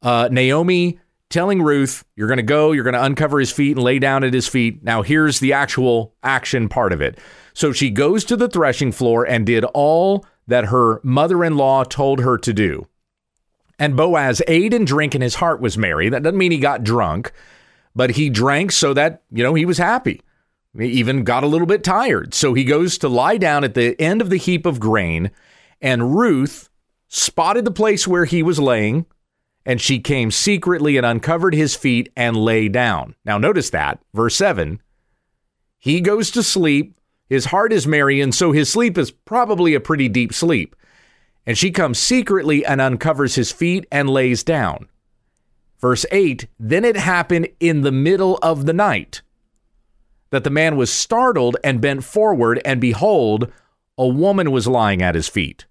uh, 0.00 0.30
Naomi 0.32 0.98
telling 1.28 1.60
Ruth, 1.60 2.02
You're 2.16 2.28
going 2.28 2.38
to 2.38 2.42
go, 2.42 2.72
you're 2.72 2.82
going 2.82 2.94
to 2.94 3.04
uncover 3.04 3.38
his 3.38 3.52
feet 3.52 3.76
and 3.76 3.84
lay 3.84 3.98
down 3.98 4.24
at 4.24 4.32
his 4.32 4.48
feet. 4.48 4.82
Now, 4.82 5.02
here's 5.02 5.38
the 5.40 5.52
actual 5.52 6.14
action 6.22 6.70
part 6.70 6.94
of 6.94 7.02
it. 7.02 7.18
So 7.52 7.72
she 7.72 7.90
goes 7.90 8.24
to 8.24 8.36
the 8.36 8.48
threshing 8.48 8.90
floor 8.90 9.26
and 9.26 9.44
did 9.44 9.64
all 9.74 10.24
that 10.46 10.66
her 10.66 11.00
mother 11.02 11.44
in 11.44 11.56
law 11.56 11.84
told 11.84 12.20
her 12.20 12.38
to 12.38 12.52
do. 12.52 12.86
And 13.78 13.96
Boaz 13.96 14.42
ate 14.48 14.72
and 14.72 14.86
drank, 14.86 15.14
and 15.14 15.22
his 15.22 15.36
heart 15.36 15.60
was 15.60 15.76
merry. 15.76 16.08
That 16.08 16.22
doesn't 16.22 16.38
mean 16.38 16.52
he 16.52 16.58
got 16.58 16.84
drunk, 16.84 17.32
but 17.94 18.10
he 18.10 18.30
drank 18.30 18.72
so 18.72 18.94
that, 18.94 19.22
you 19.30 19.42
know, 19.42 19.54
he 19.54 19.66
was 19.66 19.78
happy. 19.78 20.22
He 20.78 20.86
even 20.86 21.24
got 21.24 21.44
a 21.44 21.48
little 21.48 21.66
bit 21.66 21.84
tired. 21.84 22.32
So 22.34 22.54
he 22.54 22.64
goes 22.64 22.98
to 22.98 23.08
lie 23.08 23.36
down 23.36 23.64
at 23.64 23.74
the 23.74 24.00
end 24.00 24.20
of 24.20 24.30
the 24.30 24.38
heap 24.38 24.66
of 24.66 24.80
grain, 24.80 25.30
and 25.80 26.16
Ruth 26.16 26.70
spotted 27.08 27.64
the 27.64 27.70
place 27.70 28.06
where 28.06 28.24
he 28.24 28.42
was 28.42 28.58
laying, 28.58 29.06
and 29.66 29.80
she 29.80 29.98
came 29.98 30.30
secretly 30.30 30.96
and 30.96 31.04
uncovered 31.04 31.54
his 31.54 31.74
feet 31.74 32.10
and 32.16 32.36
lay 32.36 32.68
down. 32.68 33.14
Now, 33.24 33.36
notice 33.36 33.70
that, 33.70 34.00
verse 34.14 34.36
7 34.36 34.80
he 35.78 36.00
goes 36.00 36.32
to 36.32 36.42
sleep, 36.42 36.98
his 37.28 37.46
heart 37.46 37.72
is 37.72 37.86
merry, 37.86 38.20
and 38.20 38.34
so 38.34 38.52
his 38.52 38.70
sleep 38.70 38.96
is 38.96 39.10
probably 39.10 39.74
a 39.74 39.80
pretty 39.80 40.08
deep 40.08 40.32
sleep. 40.32 40.76
And 41.44 41.56
she 41.56 41.70
comes 41.70 41.98
secretly 41.98 42.64
and 42.64 42.80
uncovers 42.80 43.34
his 43.34 43.52
feet 43.52 43.86
and 43.90 44.10
lays 44.10 44.42
down. 44.42 44.88
Verse 45.80 46.06
8 46.10 46.46
Then 46.58 46.84
it 46.84 46.96
happened 46.96 47.48
in 47.60 47.82
the 47.82 47.92
middle 47.92 48.38
of 48.42 48.66
the 48.66 48.72
night 48.72 49.22
that 50.30 50.44
the 50.44 50.50
man 50.50 50.76
was 50.76 50.92
startled 50.92 51.56
and 51.62 51.80
bent 51.80 52.04
forward, 52.04 52.60
and 52.64 52.80
behold, 52.80 53.50
a 53.96 54.06
woman 54.06 54.50
was 54.50 54.66
lying 54.66 55.02
at 55.02 55.14
his 55.14 55.28
feet. 55.28 55.66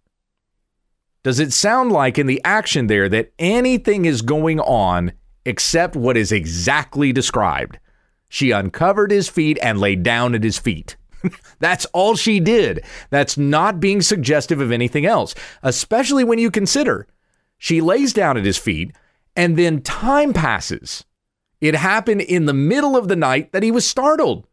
Does 1.24 1.40
it 1.40 1.54
sound 1.54 1.92
like 1.92 2.18
in 2.18 2.28
the 2.28 2.42
action 2.46 2.88
there 2.88 3.10
that 3.10 3.34
anything 3.40 4.06
is 4.06 4.22
going 4.22 4.60
on 4.60 5.12
except 5.44 5.96
what 5.96 6.18
is 6.18 6.32
exactly 6.32 7.12
described? 7.12 7.80
She 8.30 8.52
uncovered 8.52 9.12
his 9.12 9.28
feet 9.28 9.58
and 9.62 9.80
laid 9.80 10.04
down 10.04 10.36
at 10.36 10.44
his 10.44 10.58
feet. 10.58 10.96
That's 11.60 11.86
all 11.88 12.16
she 12.16 12.40
did. 12.40 12.84
That's 13.10 13.38
not 13.38 13.80
being 13.80 14.02
suggestive 14.02 14.62
of 14.62 14.72
anything 14.72 15.06
else, 15.06 15.36
especially 15.64 16.24
when 16.24 16.40
you 16.40 16.52
consider 16.52 17.08
she 17.58 17.82
lays 17.82 18.14
down 18.14 18.38
at 18.38 18.46
his 18.46 18.58
feet 18.58 18.96
and 19.36 19.58
then 19.58 19.82
time 19.82 20.34
passes. 20.34 21.06
It 21.62 21.76
happened 21.76 22.22
in 22.22 22.46
the 22.46 22.54
middle 22.54 22.98
of 22.98 23.08
the 23.08 23.16
night 23.16 23.52
that 23.54 23.64
he 23.64 23.72
was 23.72 23.88
startled 23.88 24.48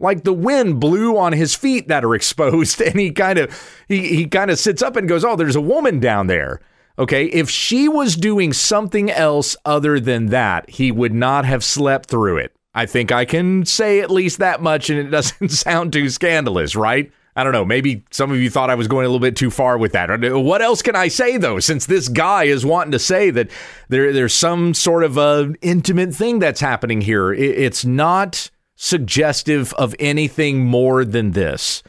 like 0.00 0.24
the 0.24 0.32
wind 0.32 0.80
blew 0.80 1.16
on 1.16 1.32
his 1.32 1.54
feet 1.54 1.88
that 1.88 2.04
are 2.04 2.14
exposed 2.14 2.80
and 2.80 2.98
he 2.98 3.10
kind 3.10 3.38
of 3.38 3.84
he, 3.88 4.16
he 4.16 4.26
kind 4.26 4.50
of 4.50 4.58
sits 4.58 4.82
up 4.82 4.96
and 4.96 5.08
goes 5.08 5.24
oh 5.24 5.36
there's 5.36 5.56
a 5.56 5.60
woman 5.60 6.00
down 6.00 6.26
there 6.26 6.60
okay 6.98 7.26
if 7.26 7.50
she 7.50 7.88
was 7.88 8.16
doing 8.16 8.52
something 8.52 9.10
else 9.10 9.56
other 9.64 9.98
than 9.98 10.26
that 10.26 10.68
he 10.68 10.92
would 10.92 11.14
not 11.14 11.44
have 11.44 11.64
slept 11.64 12.08
through 12.08 12.36
it 12.36 12.54
i 12.74 12.86
think 12.86 13.12
i 13.12 13.24
can 13.24 13.64
say 13.64 14.00
at 14.00 14.10
least 14.10 14.38
that 14.38 14.62
much 14.62 14.90
and 14.90 14.98
it 14.98 15.10
doesn't 15.10 15.48
sound 15.50 15.92
too 15.92 16.08
scandalous 16.08 16.76
right 16.76 17.12
I 17.36 17.42
don't 17.42 17.52
know. 17.52 17.64
Maybe 17.64 18.04
some 18.12 18.30
of 18.30 18.36
you 18.38 18.48
thought 18.48 18.70
I 18.70 18.76
was 18.76 18.86
going 18.86 19.06
a 19.06 19.08
little 19.08 19.20
bit 19.20 19.34
too 19.34 19.50
far 19.50 19.76
with 19.76 19.92
that. 19.92 20.08
What 20.34 20.62
else 20.62 20.82
can 20.82 20.94
I 20.94 21.08
say 21.08 21.36
though? 21.36 21.58
Since 21.58 21.86
this 21.86 22.08
guy 22.08 22.44
is 22.44 22.64
wanting 22.64 22.92
to 22.92 22.98
say 23.00 23.30
that 23.30 23.50
there, 23.88 24.12
there's 24.12 24.32
some 24.32 24.72
sort 24.72 25.02
of 25.02 25.16
a 25.16 25.52
intimate 25.60 26.14
thing 26.14 26.38
that's 26.38 26.60
happening 26.60 27.00
here. 27.00 27.32
It's 27.32 27.84
not 27.84 28.50
suggestive 28.76 29.72
of 29.74 29.96
anything 29.98 30.64
more 30.64 31.04
than 31.04 31.32
this. 31.32 31.82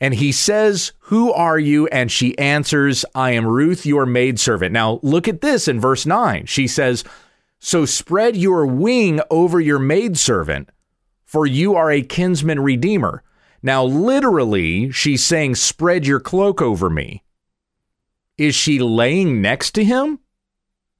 And 0.00 0.14
he 0.14 0.30
says, 0.30 0.92
Who 1.00 1.32
are 1.32 1.58
you? 1.58 1.86
And 1.88 2.12
she 2.12 2.36
answers, 2.38 3.04
I 3.14 3.32
am 3.32 3.46
Ruth, 3.46 3.86
your 3.86 4.06
maidservant. 4.06 4.72
Now, 4.72 5.00
look 5.02 5.26
at 5.26 5.40
this 5.40 5.66
in 5.66 5.80
verse 5.80 6.06
9. 6.06 6.46
She 6.46 6.68
says, 6.68 7.02
So 7.58 7.84
spread 7.84 8.36
your 8.36 8.66
wing 8.66 9.20
over 9.30 9.60
your 9.60 9.78
maidservant, 9.78 10.70
for 11.24 11.46
you 11.46 11.74
are 11.74 11.90
a 11.90 12.02
kinsman 12.02 12.60
redeemer. 12.60 13.22
Now, 13.62 13.84
literally, 13.84 14.90
she's 14.92 15.24
saying, 15.24 15.56
Spread 15.56 16.06
your 16.06 16.20
cloak 16.20 16.62
over 16.62 16.88
me. 16.88 17.24
Is 18.38 18.54
she 18.54 18.78
laying 18.78 19.40
next 19.40 19.72
to 19.72 19.84
him? 19.84 20.20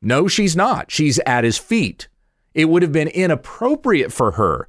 No, 0.02 0.26
she's 0.26 0.56
not. 0.56 0.90
She's 0.90 1.18
at 1.20 1.44
his 1.44 1.58
feet 1.58 2.08
it 2.56 2.70
would 2.70 2.80
have 2.80 2.90
been 2.90 3.08
inappropriate 3.08 4.10
for 4.10 4.32
her 4.32 4.66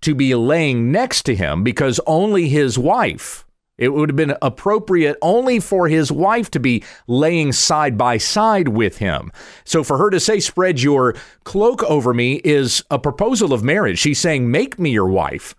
to 0.00 0.14
be 0.14 0.34
laying 0.36 0.92
next 0.92 1.24
to 1.24 1.34
him 1.34 1.64
because 1.64 1.98
only 2.06 2.48
his 2.48 2.78
wife, 2.78 3.44
it 3.76 3.88
would 3.90 4.10
have 4.10 4.16
been 4.16 4.36
appropriate 4.40 5.16
only 5.20 5.60
for 5.60 5.88
his 5.88 6.12
wife 6.12 6.50
to 6.52 6.60
be 6.60 6.84
laying 7.06 7.52
side 7.52 7.98
by 7.98 8.18
side 8.18 8.68
with 8.68 8.98
him. 8.98 9.32
So 9.64 9.82
for 9.82 9.98
her 9.98 10.10
to 10.10 10.20
say, 10.20 10.40
spread 10.40 10.80
your 10.80 11.14
cloak 11.44 11.82
over 11.84 12.14
me, 12.14 12.40
is 12.44 12.84
a 12.90 12.98
proposal 12.98 13.52
of 13.52 13.64
marriage. 13.64 13.98
She's 13.98 14.20
saying, 14.20 14.50
make 14.50 14.78
me 14.78 14.90
your 14.90 15.08
wife 15.08 15.54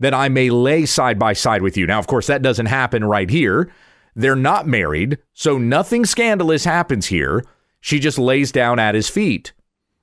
that 0.00 0.14
I 0.14 0.28
may 0.28 0.50
lay 0.50 0.86
side 0.86 1.18
by 1.18 1.34
side 1.34 1.62
with 1.62 1.76
you. 1.76 1.86
Now, 1.86 1.98
of 1.98 2.06
course, 2.06 2.26
that 2.26 2.42
doesn't 2.42 2.66
happen 2.66 3.04
right 3.04 3.28
here. 3.28 3.70
They're 4.16 4.34
not 4.34 4.66
married, 4.66 5.18
so 5.34 5.58
nothing 5.58 6.04
scandalous 6.04 6.64
happens 6.64 7.06
here. 7.06 7.44
She 7.80 8.00
just 8.00 8.18
lays 8.18 8.50
down 8.50 8.78
at 8.78 8.94
his 8.94 9.08
feet 9.08 9.52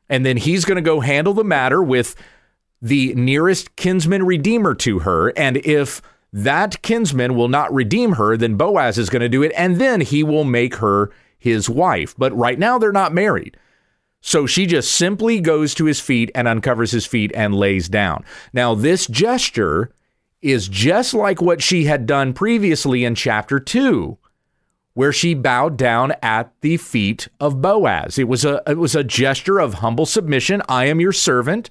and 0.09 0.25
then 0.25 0.37
he's 0.37 0.65
going 0.65 0.77
to 0.77 0.81
go 0.81 0.99
handle 0.99 1.33
the 1.33 1.43
matter 1.43 1.81
with 1.81 2.15
the 2.81 3.13
nearest 3.15 3.75
kinsman 3.75 4.25
redeemer 4.25 4.73
to 4.75 4.99
her. 4.99 5.29
And 5.37 5.57
if 5.57 6.01
that 6.43 6.81
kinsman 6.81 7.35
will 7.35 7.47
not 7.47 7.73
redeem 7.73 8.13
her, 8.13 8.37
then 8.37 8.55
Boaz 8.55 8.97
is 8.97 9.09
going 9.09 9.21
to 9.21 9.29
do 9.29 9.43
it, 9.43 9.51
and 9.55 9.77
then 9.77 10.01
he 10.01 10.23
will 10.23 10.43
make 10.43 10.75
her 10.75 11.11
his 11.37 11.69
wife. 11.69 12.15
But 12.17 12.35
right 12.35 12.59
now, 12.59 12.77
they're 12.77 12.91
not 12.91 13.13
married. 13.13 13.57
So 14.21 14.45
she 14.45 14.65
just 14.65 14.91
simply 14.91 15.39
goes 15.39 15.73
to 15.75 15.85
his 15.85 15.99
feet 15.99 16.31
and 16.35 16.47
uncovers 16.47 16.91
his 16.91 17.05
feet 17.05 17.31
and 17.35 17.55
lays 17.55 17.87
down. 17.87 18.25
Now, 18.51 18.75
this 18.75 19.07
gesture 19.07 19.91
is 20.41 20.67
just 20.67 21.13
like 21.13 21.41
what 21.41 21.61
she 21.61 21.85
had 21.85 22.05
done 22.05 22.33
previously 22.33 23.05
in 23.05 23.15
chapter 23.15 23.59
2 23.59 24.17
where 24.97 25.13
she 25.13 25.35
bowed 25.35 25.77
down 25.77 26.11
at 26.23 26.51
the 26.61 26.75
feet 26.75 27.27
of 27.39 27.61
Boaz. 27.61 28.17
It 28.17 28.27
was 28.27 28.43
a 28.43 28.63
it 28.65 28.79
was 28.79 28.95
a 28.95 29.03
gesture 29.03 29.59
of 29.59 29.75
humble 29.75 30.07
submission. 30.07 30.63
I 30.67 30.85
am 30.85 30.99
your 30.99 31.11
servant. 31.11 31.69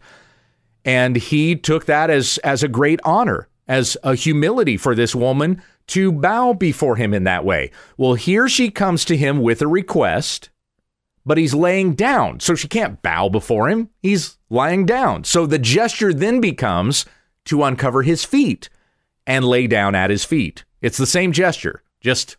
And 0.84 1.16
he 1.16 1.56
took 1.56 1.86
that 1.86 2.08
as 2.08 2.38
as 2.44 2.62
a 2.62 2.68
great 2.68 3.00
honor, 3.04 3.48
as 3.68 3.96
a 4.02 4.14
humility 4.14 4.76
for 4.76 4.94
this 4.94 5.14
woman 5.14 5.62
to 5.88 6.12
bow 6.12 6.52
before 6.52 6.96
him 6.96 7.14
in 7.14 7.24
that 7.24 7.44
way. 7.44 7.70
Well, 7.96 8.14
here 8.14 8.48
she 8.48 8.70
comes 8.70 9.04
to 9.06 9.16
him 9.16 9.40
with 9.40 9.62
a 9.62 9.66
request, 9.66 10.50
but 11.24 11.38
he's 11.38 11.54
laying 11.54 11.94
down. 11.94 12.40
So 12.40 12.54
she 12.54 12.68
can't 12.68 13.02
bow 13.02 13.28
before 13.28 13.68
him. 13.68 13.90
He's 14.00 14.38
lying 14.50 14.86
down. 14.86 15.24
So 15.24 15.46
the 15.46 15.58
gesture 15.58 16.12
then 16.12 16.40
becomes 16.40 17.04
to 17.46 17.62
uncover 17.62 18.02
his 18.02 18.24
feet 18.24 18.68
and 19.26 19.44
lay 19.44 19.66
down 19.66 19.94
at 19.94 20.10
his 20.10 20.24
feet. 20.24 20.64
It's 20.80 20.98
the 20.98 21.06
same 21.06 21.32
gesture, 21.32 21.82
just 22.00 22.36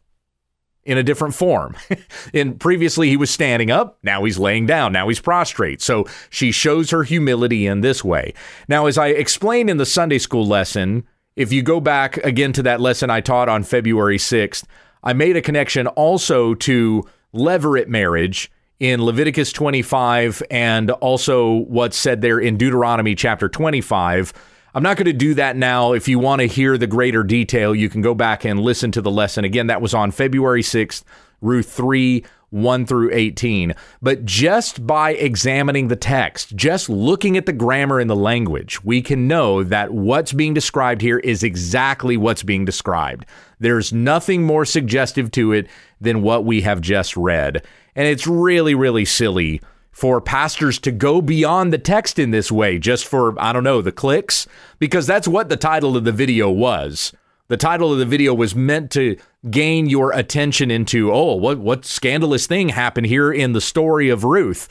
in 0.86 0.98
a 0.98 1.04
different 1.04 1.36
form. 1.36 1.76
and 2.34 2.60
previously 2.60 3.10
he 3.10 3.18
was 3.18 3.30
standing 3.30 3.70
up, 3.70 4.00
now 4.04 4.24
he's 4.24 4.40
laying 4.40 4.66
down, 4.66 4.94
now 4.94 5.08
he's 5.10 5.20
prostrate. 5.20 5.82
So 5.82 6.06
she 6.30 6.52
shows 6.52 6.90
her 6.92 7.04
humility 7.04 7.68
in 7.68 7.82
this 7.82 8.04
way. 8.04 8.34
Now, 8.70 8.86
as 8.86 8.98
I 8.98 9.08
explained 9.08 9.70
in 9.70 9.78
the 9.78 9.86
Sunday 9.86 10.18
school 10.18 10.48
lesson, 10.48 11.06
if 11.38 11.54
you 11.54 11.62
go 11.62 11.80
back 11.80 12.18
again 12.18 12.52
to 12.54 12.64
that 12.64 12.82
lesson 12.82 13.10
I 13.10 13.22
taught 13.22 13.48
on 13.48 13.64
February 13.64 14.18
6th, 14.18 14.66
I 15.04 15.14
made 15.14 15.38
a 15.38 15.42
connection 15.42 15.88
also 15.88 16.56
to 16.56 17.08
levirate 17.34 17.88
marriage 17.88 18.52
in 18.80 19.04
Leviticus 19.04 19.54
25 19.54 20.44
and 20.52 20.92
also 20.92 21.52
what's 21.52 21.96
said 21.96 22.22
there 22.22 22.40
in 22.40 22.58
Deuteronomy 22.58 23.16
chapter 23.16 23.48
25 23.48 24.34
I'm 24.78 24.84
not 24.84 24.96
going 24.96 25.06
to 25.06 25.14
do 25.14 25.34
that 25.34 25.56
now. 25.56 25.94
If 25.94 26.08
you 26.08 26.20
want 26.20 26.42
to 26.42 26.48
hear 26.48 26.78
the 26.78 26.86
greater 26.86 27.24
detail, 27.24 27.74
you 27.74 27.90
can 27.90 28.04
go 28.04 28.14
back 28.14 28.46
and 28.46 28.60
listen 28.60 28.92
to 28.92 29.02
the 29.02 29.10
lesson. 29.10 29.44
Again, 29.44 29.66
that 29.68 29.82
was 29.82 29.96
on 29.96 30.12
February 30.12 30.62
6th, 30.62 31.04
Ruth 31.42 31.72
3, 31.72 32.24
1 32.50 32.86
through 32.86 33.12
18. 33.14 33.74
But 34.02 34.26
just 34.26 34.86
by 34.88 35.12
examining 35.12 35.88
the 35.88 35.96
text, 35.96 36.56
just 36.56 36.90
looking 36.90 37.38
at 37.38 37.46
the 37.46 37.54
grammar 37.54 38.00
and 38.00 38.10
the 38.10 38.16
language, 38.16 38.84
we 38.84 39.02
can 39.02 39.28
know 39.28 39.64
that 39.64 39.92
what's 39.92 40.34
being 40.34 40.54
described 40.54 41.02
here 41.02 41.20
is 41.20 41.44
exactly 41.44 42.16
what's 42.18 42.44
being 42.44 42.66
described. 42.66 43.26
There's 43.60 43.92
nothing 43.92 44.44
more 44.44 44.66
suggestive 44.66 45.32
to 45.32 45.52
it 45.52 45.68
than 46.00 46.22
what 46.22 46.46
we 46.46 46.62
have 46.62 46.80
just 46.82 47.18
read. 47.18 47.66
And 47.96 48.08
it's 48.08 48.28
really, 48.28 48.76
really 48.76 49.06
silly 49.06 49.62
for 49.92 50.22
pastors 50.22 50.78
to 50.78 50.92
go 50.92 51.22
beyond 51.22 51.74
the 51.74 51.78
text 51.80 52.20
in 52.20 52.30
this 52.30 52.52
way 52.52 52.78
just 52.78 53.08
for, 53.08 53.34
I 53.42 53.52
don't 53.52 53.64
know, 53.64 53.82
the 53.82 53.92
clicks, 53.92 54.48
because 54.78 55.08
that's 55.08 55.28
what 55.28 55.50
the 55.50 55.58
title 55.58 55.98
of 55.98 56.04
the 56.04 56.12
video 56.12 56.52
was. 56.52 57.12
The 57.48 57.58
title 57.58 57.92
of 57.92 57.98
the 57.98 58.06
video 58.06 58.34
was 58.34 58.54
meant 58.54 58.92
to 58.92 59.18
gain 59.52 59.88
your 59.88 60.12
attention 60.12 60.72
into, 60.72 61.12
oh, 61.12 61.36
what, 61.36 61.60
what 61.60 61.86
scandalous 61.86 62.48
thing 62.48 62.70
happened 62.70 63.08
here 63.08 63.32
in 63.32 63.54
the 63.54 63.62
story 63.62 64.10
of 64.10 64.24
Ruth. 64.24 64.68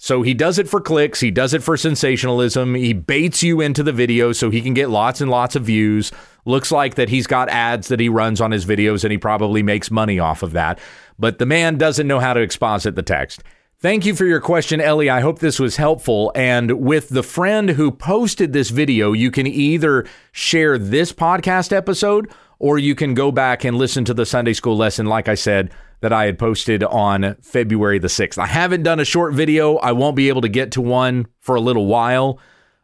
So 0.00 0.22
he 0.22 0.32
does 0.32 0.60
it 0.60 0.68
for 0.68 0.80
clicks, 0.80 1.18
he 1.18 1.32
does 1.32 1.52
it 1.52 1.62
for 1.62 1.76
sensationalism, 1.76 2.76
he 2.76 2.92
baits 2.92 3.42
you 3.42 3.60
into 3.60 3.82
the 3.82 3.92
video 3.92 4.30
so 4.32 4.48
he 4.48 4.60
can 4.60 4.72
get 4.72 4.90
lots 4.90 5.20
and 5.20 5.28
lots 5.28 5.56
of 5.56 5.64
views. 5.64 6.12
Looks 6.44 6.70
like 6.70 6.94
that 6.94 7.08
he's 7.08 7.26
got 7.26 7.48
ads 7.48 7.88
that 7.88 7.98
he 7.98 8.08
runs 8.08 8.40
on 8.40 8.52
his 8.52 8.64
videos 8.64 9.02
and 9.02 9.10
he 9.10 9.18
probably 9.18 9.62
makes 9.62 9.90
money 9.90 10.20
off 10.20 10.44
of 10.44 10.52
that. 10.52 10.78
But 11.18 11.38
the 11.38 11.46
man 11.46 11.78
doesn't 11.78 12.06
know 12.06 12.20
how 12.20 12.32
to 12.32 12.40
exposit 12.40 12.94
the 12.94 13.02
text. 13.02 13.42
Thank 13.80 14.06
you 14.06 14.14
for 14.14 14.24
your 14.24 14.40
question, 14.40 14.80
Ellie. 14.80 15.10
I 15.10 15.20
hope 15.20 15.38
this 15.38 15.60
was 15.60 15.76
helpful. 15.76 16.32
And 16.34 16.80
with 16.80 17.10
the 17.10 17.22
friend 17.22 17.70
who 17.70 17.92
posted 17.92 18.52
this 18.52 18.70
video, 18.70 19.12
you 19.12 19.30
can 19.30 19.46
either 19.46 20.04
share 20.32 20.78
this 20.78 21.12
podcast 21.12 21.72
episode 21.72 22.28
or 22.58 22.78
you 22.78 22.94
can 22.94 23.14
go 23.14 23.30
back 23.30 23.64
and 23.64 23.76
listen 23.76 24.04
to 24.04 24.14
the 24.14 24.26
Sunday 24.26 24.52
school 24.52 24.76
lesson, 24.76 25.06
like 25.06 25.28
I 25.28 25.34
said, 25.34 25.70
that 26.00 26.12
I 26.12 26.26
had 26.26 26.38
posted 26.38 26.82
on 26.84 27.36
February 27.42 27.98
the 27.98 28.08
6th. 28.08 28.38
I 28.38 28.46
haven't 28.46 28.82
done 28.82 29.00
a 29.00 29.04
short 29.04 29.34
video. 29.34 29.76
I 29.76 29.92
won't 29.92 30.16
be 30.16 30.28
able 30.28 30.42
to 30.42 30.48
get 30.48 30.72
to 30.72 30.80
one 30.80 31.26
for 31.40 31.54
a 31.56 31.60
little 31.60 31.86
while, 31.86 32.38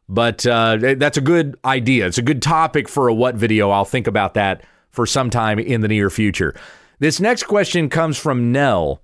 but 0.09 0.47
uh, 0.47 0.77
that's 0.97 1.17
a 1.17 1.23
good 1.23 1.57
idea. 1.65 2.07
It's 2.07 2.19
a 2.19 2.23
good 2.23 2.43
topic 2.43 2.89
for 2.89 3.09
a 3.09 3.15
what 3.15 3.37
video. 3.37 3.71
I'll 3.71 3.85
think 3.85 4.07
about 4.07 4.35
that 4.35 4.65
for 4.91 5.07
some 5.07 5.31
time 5.31 5.59
in 5.59 5.81
the 5.81 5.89
near 5.89 6.11
future. 6.11 6.55
This 6.99 7.21
next 7.21 7.45
question 7.45 7.89
comes 7.89 8.17
from 8.17 8.53
Nell 8.53 9.01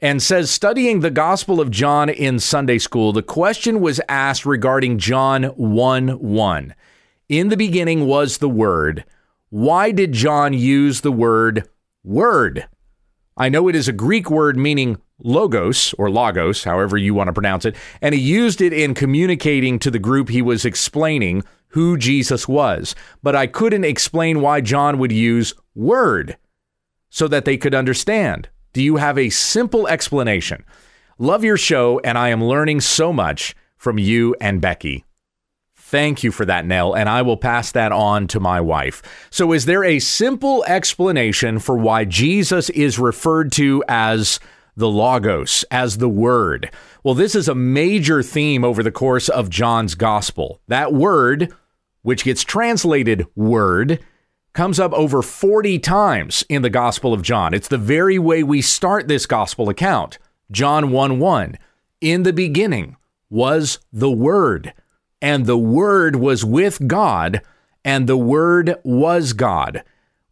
and 0.00 0.22
says 0.22 0.50
studying 0.50 1.00
the 1.00 1.10
Gospel 1.10 1.60
of 1.60 1.70
John 1.70 2.08
in 2.08 2.38
Sunday 2.38 2.78
school, 2.78 3.12
the 3.12 3.22
question 3.22 3.80
was 3.80 4.00
asked 4.08 4.44
regarding 4.44 4.98
John 4.98 5.44
1 5.44 6.08
1. 6.08 6.74
In 7.28 7.48
the 7.48 7.56
beginning 7.56 8.06
was 8.06 8.38
the 8.38 8.48
Word. 8.48 9.04
Why 9.56 9.90
did 9.90 10.12
John 10.12 10.52
use 10.52 11.00
the 11.00 11.10
word 11.10 11.66
word? 12.04 12.68
I 13.38 13.48
know 13.48 13.68
it 13.68 13.74
is 13.74 13.88
a 13.88 13.92
Greek 13.94 14.28
word 14.28 14.58
meaning 14.58 15.00
logos 15.18 15.94
or 15.96 16.10
logos, 16.10 16.64
however 16.64 16.98
you 16.98 17.14
want 17.14 17.28
to 17.28 17.32
pronounce 17.32 17.64
it, 17.64 17.74
and 18.02 18.14
he 18.14 18.20
used 18.20 18.60
it 18.60 18.74
in 18.74 18.92
communicating 18.92 19.78
to 19.78 19.90
the 19.90 19.98
group 19.98 20.28
he 20.28 20.42
was 20.42 20.66
explaining 20.66 21.42
who 21.68 21.96
Jesus 21.96 22.46
was. 22.46 22.94
But 23.22 23.34
I 23.34 23.46
couldn't 23.46 23.86
explain 23.86 24.42
why 24.42 24.60
John 24.60 24.98
would 24.98 25.10
use 25.10 25.54
word 25.74 26.36
so 27.08 27.26
that 27.26 27.46
they 27.46 27.56
could 27.56 27.74
understand. 27.74 28.50
Do 28.74 28.82
you 28.82 28.96
have 28.96 29.16
a 29.16 29.30
simple 29.30 29.88
explanation? 29.88 30.66
Love 31.18 31.44
your 31.44 31.56
show, 31.56 31.98
and 32.00 32.18
I 32.18 32.28
am 32.28 32.44
learning 32.44 32.82
so 32.82 33.10
much 33.10 33.56
from 33.78 33.98
you 33.98 34.36
and 34.38 34.60
Becky. 34.60 35.06
Thank 35.88 36.24
you 36.24 36.32
for 36.32 36.44
that, 36.44 36.66
Nell, 36.66 36.96
and 36.96 37.08
I 37.08 37.22
will 37.22 37.36
pass 37.36 37.70
that 37.70 37.92
on 37.92 38.26
to 38.28 38.40
my 38.40 38.60
wife. 38.60 39.00
So, 39.30 39.52
is 39.52 39.66
there 39.66 39.84
a 39.84 40.00
simple 40.00 40.64
explanation 40.64 41.60
for 41.60 41.78
why 41.78 42.04
Jesus 42.04 42.70
is 42.70 42.98
referred 42.98 43.52
to 43.52 43.84
as 43.86 44.40
the 44.76 44.88
Logos, 44.88 45.64
as 45.70 45.98
the 45.98 46.08
Word? 46.08 46.72
Well, 47.04 47.14
this 47.14 47.36
is 47.36 47.46
a 47.46 47.54
major 47.54 48.20
theme 48.20 48.64
over 48.64 48.82
the 48.82 48.90
course 48.90 49.28
of 49.28 49.48
John's 49.48 49.94
Gospel. 49.94 50.60
That 50.66 50.92
word, 50.92 51.54
which 52.02 52.24
gets 52.24 52.42
translated 52.42 53.24
word, 53.36 54.00
comes 54.54 54.80
up 54.80 54.92
over 54.92 55.22
40 55.22 55.78
times 55.78 56.44
in 56.48 56.62
the 56.62 56.68
Gospel 56.68 57.14
of 57.14 57.22
John. 57.22 57.54
It's 57.54 57.68
the 57.68 57.78
very 57.78 58.18
way 58.18 58.42
we 58.42 58.60
start 58.60 59.06
this 59.06 59.24
Gospel 59.24 59.68
account. 59.68 60.18
John 60.50 60.90
1 60.90 61.20
1. 61.20 61.56
In 62.00 62.24
the 62.24 62.32
beginning 62.32 62.96
was 63.30 63.78
the 63.92 64.10
Word 64.10 64.72
and 65.20 65.46
the 65.46 65.58
Word 65.58 66.16
was 66.16 66.44
with 66.44 66.86
God, 66.86 67.42
and 67.84 68.06
the 68.06 68.16
Word 68.16 68.76
was 68.84 69.32
God. 69.32 69.82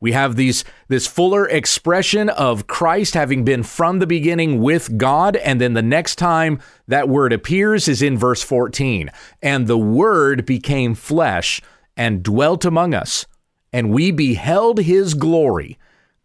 We 0.04 0.12
have 0.12 0.36
these 0.36 0.64
this 0.88 1.06
fuller 1.06 1.48
expression 1.48 2.28
of 2.28 2.66
Christ 2.66 3.14
having 3.14 3.42
been 3.42 3.62
from 3.62 4.00
the 4.00 4.06
beginning 4.06 4.60
with 4.60 4.98
God, 4.98 5.36
and 5.36 5.58
then 5.58 5.72
the 5.72 5.80
next 5.80 6.16
time 6.16 6.60
that 6.86 7.08
word 7.08 7.32
appears 7.32 7.88
is 7.88 8.02
in 8.02 8.18
verse 8.18 8.42
14. 8.42 9.10
And 9.40 9.66
the 9.66 9.78
Word 9.78 10.44
became 10.44 10.94
flesh 10.94 11.62
and 11.96 12.22
dwelt 12.22 12.66
among 12.66 12.92
us, 12.92 13.24
and 13.72 13.94
we 13.94 14.10
beheld 14.10 14.80
his 14.80 15.14
glory, 15.14 15.78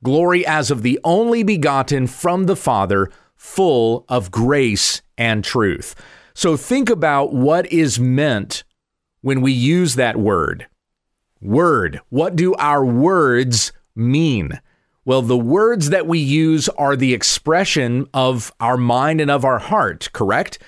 glory 0.03 0.45
as 0.45 0.69
of 0.69 0.81
the 0.81 0.99
only 1.05 1.41
begotten 1.43 2.05
from 2.05 2.47
the 2.47 2.57
Father, 2.57 3.09
full 3.37 4.03
of 4.09 4.29
grace 4.29 5.01
and 5.17 5.41
truth. 5.41 5.95
So 6.39 6.55
think 6.55 6.89
about 6.89 7.33
what 7.33 7.69
is 7.69 7.99
meant 7.99 8.63
when 9.19 9.41
we 9.41 9.51
use 9.51 9.95
that 9.95 10.15
word. 10.15 10.67
Word. 11.41 11.99
What 12.07 12.37
do 12.37 12.53
our 12.53 12.85
words 12.85 13.73
mean? 13.93 14.61
Well, 15.03 15.21
the 15.21 15.37
words 15.37 15.89
that 15.89 16.07
we 16.07 16.19
use 16.19 16.69
are 16.69 16.95
the 16.95 17.13
expression 17.13 18.07
of 18.13 18.53
our 18.61 18.77
mind 18.77 19.19
and 19.19 19.29
of 19.29 19.43
our 19.43 19.59
heart, 19.59 20.07
correct? 20.13 20.59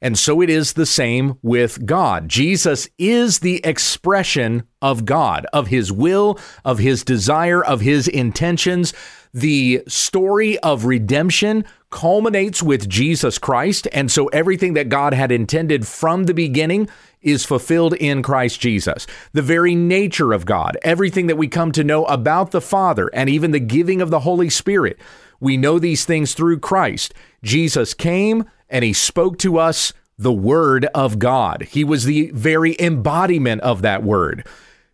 And 0.00 0.18
so 0.18 0.40
it 0.40 0.50
is 0.50 0.74
the 0.74 0.86
same 0.86 1.38
with 1.42 1.86
God. 1.86 2.28
Jesus 2.28 2.88
is 2.98 3.38
the 3.40 3.64
expression 3.64 4.64
of 4.82 5.04
God, 5.04 5.46
of 5.52 5.68
his 5.68 5.90
will, 5.90 6.38
of 6.64 6.78
his 6.78 7.02
desire, 7.02 7.64
of 7.64 7.80
his 7.80 8.06
intentions. 8.06 8.92
The 9.32 9.82
story 9.88 10.58
of 10.60 10.84
redemption 10.84 11.64
culminates 11.90 12.62
with 12.62 12.88
Jesus 12.88 13.38
Christ. 13.38 13.88
And 13.92 14.10
so 14.10 14.26
everything 14.28 14.74
that 14.74 14.88
God 14.88 15.14
had 15.14 15.32
intended 15.32 15.86
from 15.86 16.24
the 16.24 16.34
beginning 16.34 16.88
is 17.22 17.44
fulfilled 17.44 17.94
in 17.94 18.22
Christ 18.22 18.60
Jesus. 18.60 19.06
The 19.32 19.42
very 19.42 19.74
nature 19.74 20.32
of 20.32 20.46
God, 20.46 20.76
everything 20.82 21.26
that 21.26 21.36
we 21.36 21.48
come 21.48 21.72
to 21.72 21.84
know 21.84 22.04
about 22.04 22.50
the 22.50 22.60
Father, 22.60 23.10
and 23.12 23.28
even 23.28 23.50
the 23.50 23.60
giving 23.60 24.00
of 24.00 24.10
the 24.10 24.20
Holy 24.20 24.50
Spirit, 24.50 24.98
we 25.40 25.56
know 25.56 25.78
these 25.78 26.04
things 26.04 26.34
through 26.34 26.60
Christ. 26.60 27.14
Jesus 27.42 27.94
came 27.94 28.44
and 28.68 28.84
he 28.84 28.92
spoke 28.92 29.38
to 29.38 29.58
us 29.58 29.92
the 30.18 30.32
Word 30.32 30.86
of 30.86 31.18
God. 31.18 31.62
He 31.62 31.84
was 31.84 32.04
the 32.04 32.30
very 32.32 32.76
embodiment 32.78 33.60
of 33.62 33.82
that 33.82 34.02
Word. 34.02 34.46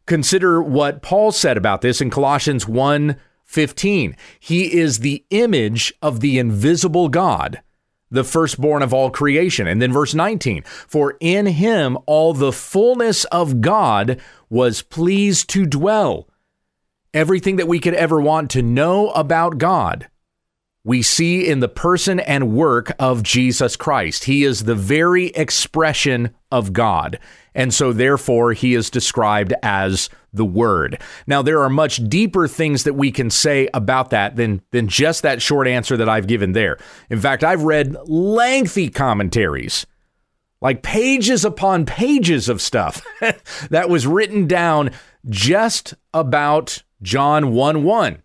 Consider 0.07 0.63
what 0.63 1.03
Paul 1.03 1.33
said 1.33 1.57
about 1.57 1.81
this 1.81 2.01
in 2.01 2.11
Colossians 2.11 2.67
1 2.67 3.17
15. 3.45 4.17
He 4.41 4.79
is 4.79 5.01
the 5.01 5.25
image 5.29 5.93
of 6.01 6.21
the 6.21 6.39
invisible 6.39 7.11
God, 7.11 7.61
the 8.11 8.25
firstborn 8.25 8.83
of 8.83 8.95
all 8.95 9.11
creation. 9.11 9.67
And 9.67 9.81
then 9.81 9.93
verse 9.93 10.15
19, 10.15 10.63
for 10.63 11.19
in 11.21 11.47
him 11.47 11.99
all 12.07 12.33
the 12.33 12.53
fullness 12.53 13.25
of 13.27 13.61
God 13.61 14.19
was 14.49 14.81
pleased 14.81 15.51
to 15.51 15.67
dwell. 15.67 16.29
Everything 17.13 17.57
that 17.57 17.69
we 17.69 17.79
could 17.79 17.93
ever 17.93 18.23
want 18.23 18.51
to 18.53 18.63
know 18.63 19.11
about 19.11 19.59
God 19.59 20.09
we 20.85 21.01
see 21.03 21.47
in 21.47 21.61
the 21.61 21.69
person 21.69 22.19
and 22.21 22.53
work 22.53 22.93
of 22.99 23.23
Jesus 23.23 23.77
Christ. 23.77 24.25
He 24.25 24.43
is 24.43 24.65
the 24.65 24.75
very 24.75 25.27
expression 25.27 26.35
of 26.51 26.73
God. 26.73 27.19
And 27.55 27.73
so, 27.73 27.93
therefore, 27.93 28.53
he 28.53 28.75
is 28.75 28.91
described 28.91 29.53
as 29.63 30.09
the 30.33 30.45
Word. 30.45 31.01
Now, 31.27 31.43
there 31.43 31.63
are 31.63 31.71
much 31.71 32.09
deeper 32.09 32.49
things 32.49 32.85
that 32.85 32.95
we 32.95 33.13
can 33.13 33.31
say 33.31 33.69
about 33.75 34.11
that 34.11 34.37
than, 34.37 34.63
than 34.71 34.89
just 34.89 35.23
that 35.23 35.43
short 35.43 35.69
answer 35.69 35.97
that 35.97 36.09
I've 36.09 36.27
given 36.27 36.53
there. 36.53 36.79
In 37.11 37.21
fact, 37.21 37.45
I've 37.45 37.63
read 37.63 37.97
lengthy 38.07 38.89
commentaries, 38.89 39.87
like 40.61 40.83
pages 40.83 41.45
upon 41.45 41.87
pages 41.87 42.49
of 42.49 42.63
stuff 42.63 43.05
that 43.71 43.89
was 43.89 44.07
written 44.07 44.47
down 44.47 44.91
just 45.29 45.95
about 46.15 46.83
John 47.03 47.53
1 47.53 47.85
1. 47.85 48.23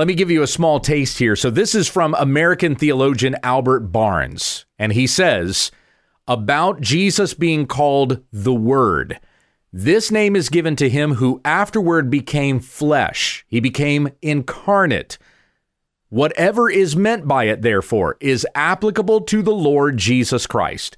Let 0.00 0.06
me 0.06 0.14
give 0.14 0.30
you 0.30 0.42
a 0.42 0.46
small 0.46 0.80
taste 0.80 1.18
here. 1.18 1.36
So, 1.36 1.50
this 1.50 1.74
is 1.74 1.86
from 1.86 2.14
American 2.14 2.74
theologian 2.74 3.36
Albert 3.42 3.92
Barnes, 3.92 4.64
and 4.78 4.94
he 4.94 5.06
says 5.06 5.70
about 6.26 6.80
Jesus 6.80 7.34
being 7.34 7.66
called 7.66 8.24
the 8.32 8.54
Word. 8.54 9.20
This 9.74 10.10
name 10.10 10.36
is 10.36 10.48
given 10.48 10.74
to 10.76 10.88
him 10.88 11.16
who 11.16 11.42
afterward 11.44 12.08
became 12.08 12.60
flesh, 12.60 13.44
he 13.46 13.60
became 13.60 14.08
incarnate. 14.22 15.18
Whatever 16.08 16.70
is 16.70 16.96
meant 16.96 17.28
by 17.28 17.44
it, 17.44 17.60
therefore, 17.60 18.16
is 18.20 18.46
applicable 18.54 19.20
to 19.24 19.42
the 19.42 19.52
Lord 19.52 19.98
Jesus 19.98 20.46
Christ. 20.46 20.96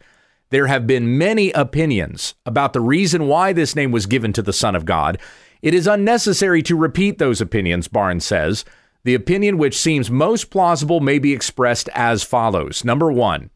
There 0.50 0.68
have 0.68 0.86
been 0.86 1.18
many 1.18 1.50
opinions 1.50 2.36
about 2.46 2.72
the 2.72 2.80
reason 2.80 3.26
why 3.26 3.52
this 3.52 3.74
name 3.74 3.90
was 3.90 4.06
given 4.06 4.32
to 4.34 4.42
the 4.42 4.52
Son 4.52 4.76
of 4.76 4.84
God. 4.84 5.18
It 5.60 5.74
is 5.74 5.88
unnecessary 5.88 6.62
to 6.62 6.76
repeat 6.76 7.18
those 7.18 7.40
opinions, 7.40 7.88
Barnes 7.88 8.24
says. 8.24 8.64
The 9.04 9.14
opinion 9.14 9.58
which 9.58 9.78
seems 9.78 10.10
most 10.10 10.50
plausible 10.50 11.00
may 11.00 11.18
be 11.18 11.32
expressed 11.32 11.88
as 11.94 12.22
follows 12.22 12.84
Number 12.84 13.10
one, 13.10 13.50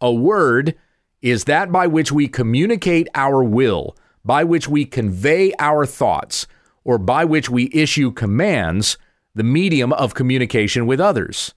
a 0.00 0.12
word 0.12 0.74
is 1.22 1.44
that 1.44 1.72
by 1.72 1.86
which 1.86 2.12
we 2.12 2.28
communicate 2.28 3.08
our 3.14 3.42
will, 3.42 3.96
by 4.24 4.44
which 4.44 4.68
we 4.68 4.84
convey 4.84 5.52
our 5.58 5.86
thoughts, 5.86 6.46
or 6.84 6.98
by 6.98 7.24
which 7.24 7.48
we 7.48 7.70
issue 7.72 8.10
commands, 8.10 8.98
the 9.34 9.42
medium 9.42 9.92
of 9.94 10.14
communication 10.14 10.86
with 10.86 11.00
others. 11.00 11.54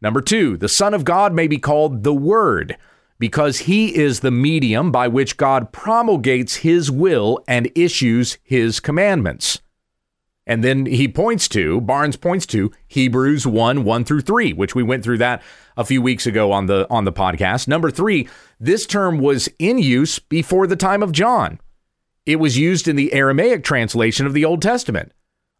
Number 0.00 0.20
two, 0.20 0.56
the 0.56 0.68
Son 0.68 0.94
of 0.94 1.04
God 1.04 1.32
may 1.32 1.46
be 1.46 1.58
called 1.58 2.02
the 2.02 2.14
Word 2.14 2.76
because 3.18 3.60
he 3.60 3.96
is 3.96 4.20
the 4.20 4.30
medium 4.30 4.92
by 4.92 5.08
which 5.08 5.36
God 5.36 5.72
promulgates 5.72 6.56
his 6.56 6.90
will 6.90 7.42
and 7.48 7.70
issues 7.74 8.38
his 8.42 8.80
commandments. 8.80 9.60
And 10.48 10.64
then 10.64 10.86
he 10.86 11.06
points 11.06 11.46
to, 11.50 11.80
Barnes 11.82 12.16
points 12.16 12.46
to 12.46 12.72
Hebrews 12.88 13.46
1, 13.46 13.84
1 13.84 14.04
through 14.04 14.22
3, 14.22 14.54
which 14.54 14.74
we 14.74 14.82
went 14.82 15.04
through 15.04 15.18
that 15.18 15.42
a 15.76 15.84
few 15.84 16.00
weeks 16.00 16.26
ago 16.26 16.50
on 16.50 16.66
the 16.66 16.86
on 16.90 17.04
the 17.04 17.12
podcast. 17.12 17.68
Number 17.68 17.90
three, 17.90 18.28
this 18.58 18.86
term 18.86 19.18
was 19.18 19.48
in 19.58 19.78
use 19.78 20.18
before 20.18 20.66
the 20.66 20.74
time 20.74 21.02
of 21.02 21.12
John. 21.12 21.60
It 22.26 22.36
was 22.36 22.58
used 22.58 22.88
in 22.88 22.96
the 22.96 23.12
Aramaic 23.12 23.62
translation 23.62 24.26
of 24.26 24.32
the 24.32 24.44
Old 24.44 24.60
Testament. 24.60 25.12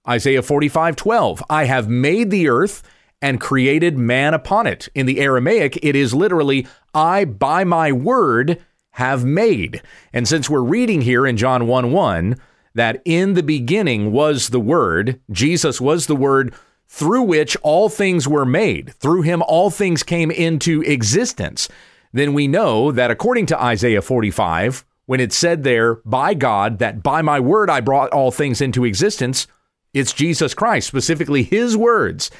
Isaiah 0.09 0.43
45, 0.43 0.97
12. 0.97 1.45
I 1.51 1.65
have 1.65 1.89
made 1.89 2.31
the 2.31 2.49
earth 2.49 2.83
and 3.21 3.41
created 3.41 3.99
man 3.99 4.33
upon 4.33 4.67
it. 4.67 4.89
In 4.95 5.07
the 5.07 5.21
Aramaic, 5.21 5.79
it 5.83 5.95
is 5.95 6.15
literally, 6.15 6.67
I 6.95 7.27
by 7.27 7.65
my 7.65 7.93
word 7.93 8.63
have 8.93 9.25
made. 9.25 9.83
And 10.13 10.27
since 10.27 10.49
we're 10.49 10.63
reading 10.63 11.03
here 11.03 11.27
in 11.27 11.37
John 11.37 11.67
1 11.67 11.93
1, 11.93 12.37
that 12.79 13.03
in 13.05 13.35
the 13.35 13.43
beginning 13.43 14.13
was 14.13 14.49
the 14.49 14.61
Word, 14.61 15.21
Jesus 15.31 15.81
was 15.81 16.07
the 16.07 16.17
Word 16.17 16.55
through 16.89 17.23
which 17.23 17.57
all 17.63 17.89
things 17.89 18.27
were 18.27 18.47
made, 18.47 18.95
through 18.95 19.23
him 19.23 19.43
all 19.43 19.71
things 19.71 20.03
came 20.03 20.31
into 20.31 20.83
existence, 20.83 21.69
then 22.13 22.33
we 22.33 22.49
know 22.49 22.91
that 22.91 23.11
according 23.11 23.47
to 23.47 23.63
Isaiah 23.63 24.01
45, 24.01 24.85
when 25.07 25.21
it's 25.21 25.37
said 25.37 25.65
there 25.65 25.97
by 26.07 26.35
God 26.35 26.79
that 26.79 27.03
by 27.03 27.21
my 27.21 27.41
word 27.41 27.69
I 27.69 27.81
brought 27.81 28.11
all 28.11 28.31
things 28.31 28.61
into 28.61 28.85
existence, 28.85 29.47
it's 29.93 30.13
Jesus 30.13 30.55
Christ, 30.55 30.89
specifically 30.89 31.43
his 31.43 31.77
words, 31.77 32.31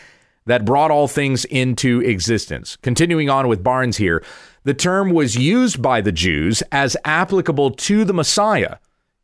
that 0.47 0.65
brought 0.65 0.91
all 0.91 1.09
things 1.09 1.45
into 1.47 2.01
existence. 2.01 2.77
Continuing 2.77 3.29
on 3.29 3.49
with 3.49 3.63
Barnes 3.63 3.99
here, 3.99 4.25
the 4.65 4.75
term 4.75 5.11
was 5.11 5.37
used 5.37 5.83
by 5.83 6.01
the 6.01 6.13
Jews 6.13 6.63
as 6.73 6.97
applicable 7.05 7.73
to 7.73 8.05
the 8.05 8.15
Messiah 8.15 8.77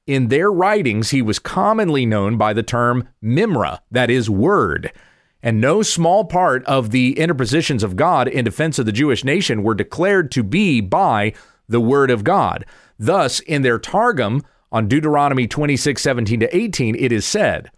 in 0.06 0.28
their 0.28 0.52
writings, 0.52 1.10
he 1.10 1.22
was 1.22 1.38
commonly 1.38 2.04
known 2.04 2.36
by 2.36 2.52
the 2.52 2.62
term 2.62 3.08
Mimra, 3.22 3.80
that 3.90 4.10
is, 4.10 4.28
word. 4.28 4.92
And 5.42 5.60
no 5.60 5.82
small 5.82 6.24
part 6.24 6.64
of 6.64 6.90
the 6.90 7.18
interpositions 7.18 7.82
of 7.82 7.96
God 7.96 8.28
in 8.28 8.44
defense 8.44 8.78
of 8.78 8.86
the 8.86 8.92
Jewish 8.92 9.24
nation 9.24 9.62
were 9.62 9.74
declared 9.74 10.30
to 10.32 10.42
be 10.42 10.80
by 10.80 11.32
the 11.68 11.80
word 11.80 12.10
of 12.10 12.24
God. 12.24 12.64
Thus, 12.98 13.40
in 13.40 13.62
their 13.62 13.78
Targum 13.78 14.42
on 14.70 14.88
Deuteronomy 14.88 15.46
26, 15.46 16.00
17 16.00 16.40
to 16.40 16.56
18, 16.56 16.96
it 16.96 17.12
is 17.12 17.26
said, 17.26 17.70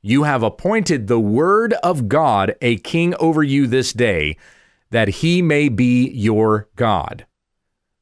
You 0.00 0.24
have 0.24 0.42
appointed 0.42 1.06
the 1.06 1.20
word 1.20 1.74
of 1.82 2.08
God 2.08 2.54
a 2.60 2.76
king 2.78 3.14
over 3.16 3.42
you 3.42 3.66
this 3.66 3.92
day, 3.92 4.36
that 4.90 5.08
he 5.08 5.42
may 5.42 5.68
be 5.68 6.10
your 6.10 6.68
God. 6.76 7.26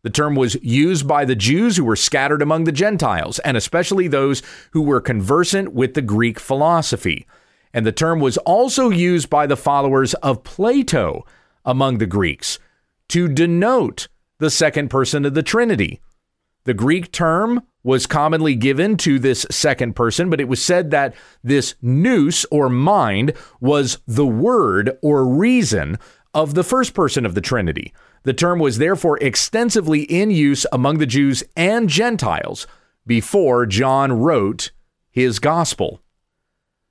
The 0.02 0.10
term 0.10 0.34
was 0.34 0.56
used 0.62 1.06
by 1.06 1.24
the 1.24 1.34
Jews 1.34 1.76
who 1.76 1.84
were 1.84 1.96
scattered 1.96 2.40
among 2.40 2.64
the 2.64 2.72
Gentiles, 2.72 3.38
and 3.40 3.56
especially 3.56 4.08
those 4.08 4.42
who 4.72 4.82
were 4.82 5.00
conversant 5.00 5.72
with 5.72 5.94
the 5.94 6.02
Greek 6.02 6.40
philosophy. 6.40 7.26
And 7.74 7.84
the 7.84 7.92
term 7.92 8.18
was 8.18 8.38
also 8.38 8.88
used 8.88 9.28
by 9.28 9.46
the 9.46 9.56
followers 9.56 10.14
of 10.14 10.42
Plato 10.42 11.24
among 11.64 11.98
the 11.98 12.06
Greeks 12.06 12.58
to 13.08 13.28
denote 13.28 14.08
the 14.38 14.50
second 14.50 14.88
person 14.88 15.24
of 15.24 15.34
the 15.34 15.42
Trinity. 15.42 16.00
The 16.64 16.74
Greek 16.74 17.12
term 17.12 17.62
was 17.82 18.06
commonly 18.06 18.54
given 18.54 18.96
to 18.98 19.18
this 19.18 19.46
second 19.50 19.96
person, 19.96 20.28
but 20.30 20.40
it 20.40 20.48
was 20.48 20.62
said 20.62 20.90
that 20.90 21.14
this 21.42 21.74
nous 21.80 22.44
or 22.50 22.68
mind 22.68 23.32
was 23.60 23.98
the 24.06 24.26
word 24.26 24.98
or 25.02 25.26
reason 25.26 25.98
of 26.34 26.54
the 26.54 26.64
first 26.64 26.94
person 26.94 27.24
of 27.24 27.34
the 27.34 27.40
Trinity. 27.40 27.92
The 28.22 28.34
term 28.34 28.58
was 28.58 28.78
therefore 28.78 29.18
extensively 29.18 30.02
in 30.02 30.30
use 30.30 30.66
among 30.72 30.98
the 30.98 31.06
Jews 31.06 31.42
and 31.56 31.88
Gentiles 31.88 32.66
before 33.06 33.66
John 33.66 34.12
wrote 34.12 34.70
his 35.10 35.38
gospel. 35.38 36.00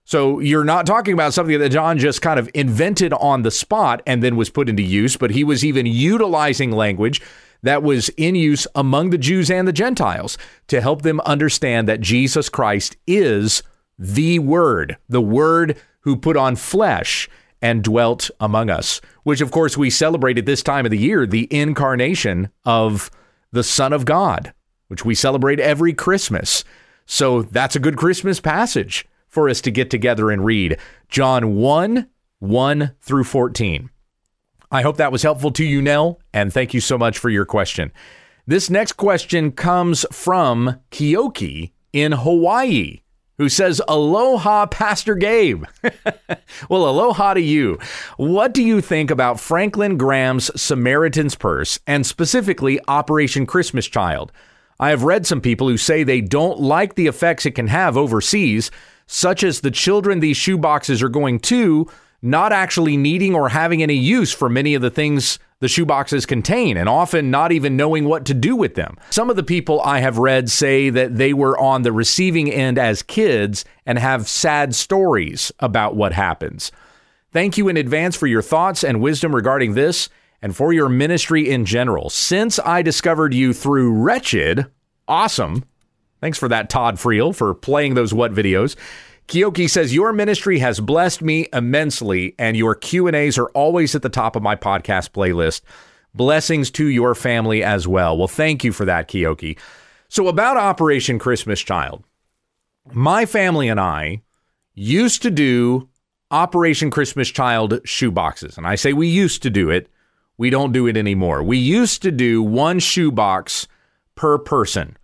So 0.04 0.40
you're 0.40 0.64
not 0.64 0.88
talking 0.88 1.14
about 1.14 1.34
something 1.34 1.60
that 1.60 1.70
John 1.70 2.00
just 2.00 2.24
kind 2.24 2.40
of 2.40 2.50
invented 2.56 3.14
on 3.14 3.44
the 3.44 3.52
spot 3.52 4.02
and 4.08 4.24
then 4.24 4.36
was 4.36 4.50
put 4.50 4.68
into 4.68 4.82
use, 4.82 5.18
but 5.18 5.30
he 5.30 5.44
was 5.44 5.64
even 5.64 5.86
utilizing 5.86 6.72
language 6.72 7.22
that 7.62 7.84
was 7.84 8.10
in 8.18 8.34
use 8.34 8.66
among 8.74 9.12
the 9.12 9.18
Jews 9.18 9.52
and 9.52 9.68
the 9.68 9.74
Gentiles 9.74 10.38
to 10.68 10.82
help 10.82 11.04
them 11.04 11.20
understand 11.22 11.88
that 11.88 12.02
Jesus 12.02 12.50
Christ 12.50 12.98
is 13.06 13.62
the 14.00 14.40
Word, 14.40 14.98
the 15.08 15.22
Word 15.22 15.78
who 16.02 16.16
put 16.16 16.38
on 16.38 16.56
flesh 16.56 17.30
and 17.62 17.84
dwelt 17.84 18.30
among 18.40 18.70
us, 18.70 19.02
which 19.24 19.42
of 19.42 19.52
course 19.52 19.78
we 19.78 19.90
celebrate 19.90 20.38
at 20.38 20.46
this 20.46 20.64
time 20.64 20.86
of 20.86 20.92
the 20.92 20.98
year, 20.98 21.26
the 21.26 21.48
incarnation 21.52 22.50
of 22.66 23.12
the 23.52 23.64
Son 23.64 23.94
of 23.94 24.06
God, 24.06 24.54
which 24.88 25.06
we 25.06 25.16
celebrate 25.16 25.60
every 25.60 25.94
Christmas. 25.94 26.64
So 27.06 27.44
that's 27.44 27.76
a 27.76 27.80
good 27.80 27.98
Christmas 27.98 28.40
passage 28.40 29.08
for 29.28 29.50
us 29.50 29.62
to 29.62 29.72
get 29.72 29.90
together 29.90 30.32
and 30.32 30.46
read. 30.46 30.78
John 31.10 31.56
1 31.56 32.08
1 32.40 32.96
through 33.02 33.26
14. 33.26 33.90
I 34.72 34.82
hope 34.82 34.98
that 34.98 35.12
was 35.12 35.24
helpful 35.24 35.52
to 35.52 35.66
you, 35.66 35.82
Nell, 35.82 36.22
and 36.34 36.54
thank 36.54 36.74
you 36.74 36.80
so 36.80 36.98
much 36.98 37.18
for 37.18 37.30
your 37.30 37.46
question. 37.46 37.92
This 38.48 38.70
next 38.70 38.94
question 38.94 39.52
comes 39.52 40.06
from 40.12 40.80
Kioki 40.92 41.72
in 41.92 42.14
Hawaii 42.14 43.02
who 43.40 43.50
says, 43.50 43.82
Aloha, 43.88 44.68
Pastor 44.68 45.16
Gabe. 45.16 45.64
well, 46.70 46.90
aloha 46.90 47.34
to 47.34 47.42
you. 47.42 47.80
What 48.18 48.54
do 48.54 48.62
you 48.62 48.82
think 48.82 49.10
about 49.10 49.40
Franklin 49.40 49.98
Graham's 49.98 50.52
Samaritan's 50.62 51.36
Purse 51.36 51.80
and 51.88 52.06
specifically 52.06 52.82
Operation 52.90 53.46
Christmas 53.46 53.88
Child? 53.88 54.34
I 54.78 54.90
have 54.90 55.04
read 55.04 55.26
some 55.26 55.40
people 55.40 55.70
who 55.70 55.78
say 55.78 56.04
they 56.04 56.20
don't 56.20 56.60
like 56.60 56.96
the 56.96 57.08
effects 57.08 57.46
it 57.46 57.52
can 57.52 57.68
have 57.68 57.96
overseas, 57.96 58.72
such 59.08 59.42
as 59.42 59.62
the 59.62 59.72
children 59.72 60.20
these 60.20 60.38
shoeboxes 60.38 61.02
are 61.02 61.10
going 61.10 61.40
to 61.40 61.90
not 62.22 62.52
actually 62.52 62.98
needing 62.98 63.34
or 63.34 63.48
having 63.48 63.82
any 63.82 63.96
use 63.96 64.34
for 64.34 64.50
many 64.50 64.76
of 64.76 64.82
the 64.82 64.92
things 64.92 65.40
the 65.60 65.68
shoeboxes 65.68 66.28
contain 66.28 66.78
and 66.78 66.88
often 66.88 67.30
not 67.30 67.52
even 67.52 67.76
knowing 67.76 68.06
what 68.06 68.26
to 68.26 68.34
do 68.34 68.56
with 68.56 68.76
them. 68.76 68.98
Some 69.10 69.30
of 69.30 69.36
the 69.36 69.44
people 69.44 69.82
I 69.82 70.00
have 70.00 70.18
read 70.18 70.50
say 70.50 70.90
that 70.90 71.18
they 71.18 71.34
were 71.34 71.60
on 71.60 71.82
the 71.82 71.92
receiving 71.92 72.52
end 72.52 72.78
as 72.78 73.04
kids 73.04 73.66
and 73.86 74.00
have 74.00 74.30
sad 74.30 74.74
stories 74.74 75.52
about 75.60 75.96
what 75.96 76.14
happens. 76.14 76.72
Thank 77.32 77.58
you 77.58 77.68
in 77.68 77.78
advance 77.78 78.16
for 78.16 78.28
your 78.28 78.42
thoughts 78.42 78.84
and 78.84 79.02
wisdom 79.02 79.36
regarding 79.36 79.74
this 79.74 80.10
and 80.42 80.56
for 80.56 80.72
your 80.72 80.90
ministry 80.90 81.50
in 81.50 81.66
general. 81.66 82.10
Since 82.10 82.60
I 82.60 82.82
discovered 82.82 83.34
you 83.34 83.54
through 83.54 83.94
Wretched, 83.94 84.66
awesome. 85.08 85.66
Thanks 86.22 86.38
for 86.38 86.48
that, 86.48 86.70
Todd 86.70 86.96
Friel, 86.96 87.36
for 87.36 87.54
playing 87.54 87.94
those 87.94 88.14
what 88.14 88.34
videos. 88.34 88.76
Kioki 89.30 89.70
says 89.70 89.94
your 89.94 90.12
ministry 90.12 90.58
has 90.58 90.80
blessed 90.80 91.22
me 91.22 91.48
immensely 91.54 92.34
and 92.40 92.58
your 92.58 92.74
Q&As 92.74 93.38
are 93.38 93.50
always 93.50 93.94
at 93.94 94.02
the 94.02 94.10
top 94.10 94.36
of 94.36 94.42
my 94.42 94.56
podcast 94.56 95.12
playlist. 95.12 95.62
Blessings 96.16 96.72
to 96.72 96.88
your 96.88 97.14
family 97.14 97.64
as 97.64 97.88
well. 97.88 98.18
Well, 98.18 98.28
thank 98.28 98.64
you 98.64 98.74
for 98.74 98.86
that, 98.86 99.08
Kioki. 99.08 99.56
So 100.08 100.30
about 100.30 100.58
Operation 100.58 101.20
Christmas 101.20 101.62
Child. 101.62 102.04
My 102.92 103.28
family 103.28 103.70
and 103.70 103.80
I 103.80 104.24
used 104.74 105.22
to 105.22 105.30
do 105.30 105.88
Operation 106.32 106.90
Christmas 106.90 107.30
Child 107.30 107.74
shoeboxes. 107.84 108.58
And 108.58 108.66
I 108.66 108.74
say 108.74 108.94
we 108.94 109.08
used 109.08 109.44
to 109.44 109.52
do 109.52 109.70
it. 109.70 109.92
We 110.40 110.50
don't 110.50 110.72
do 110.72 110.88
it 110.88 110.98
anymore. 110.98 111.44
We 111.44 111.60
used 111.60 112.02
to 112.02 112.12
do 112.12 112.42
one 112.42 112.80
shoebox 112.80 113.68
per 114.16 114.40
person. 114.40 114.98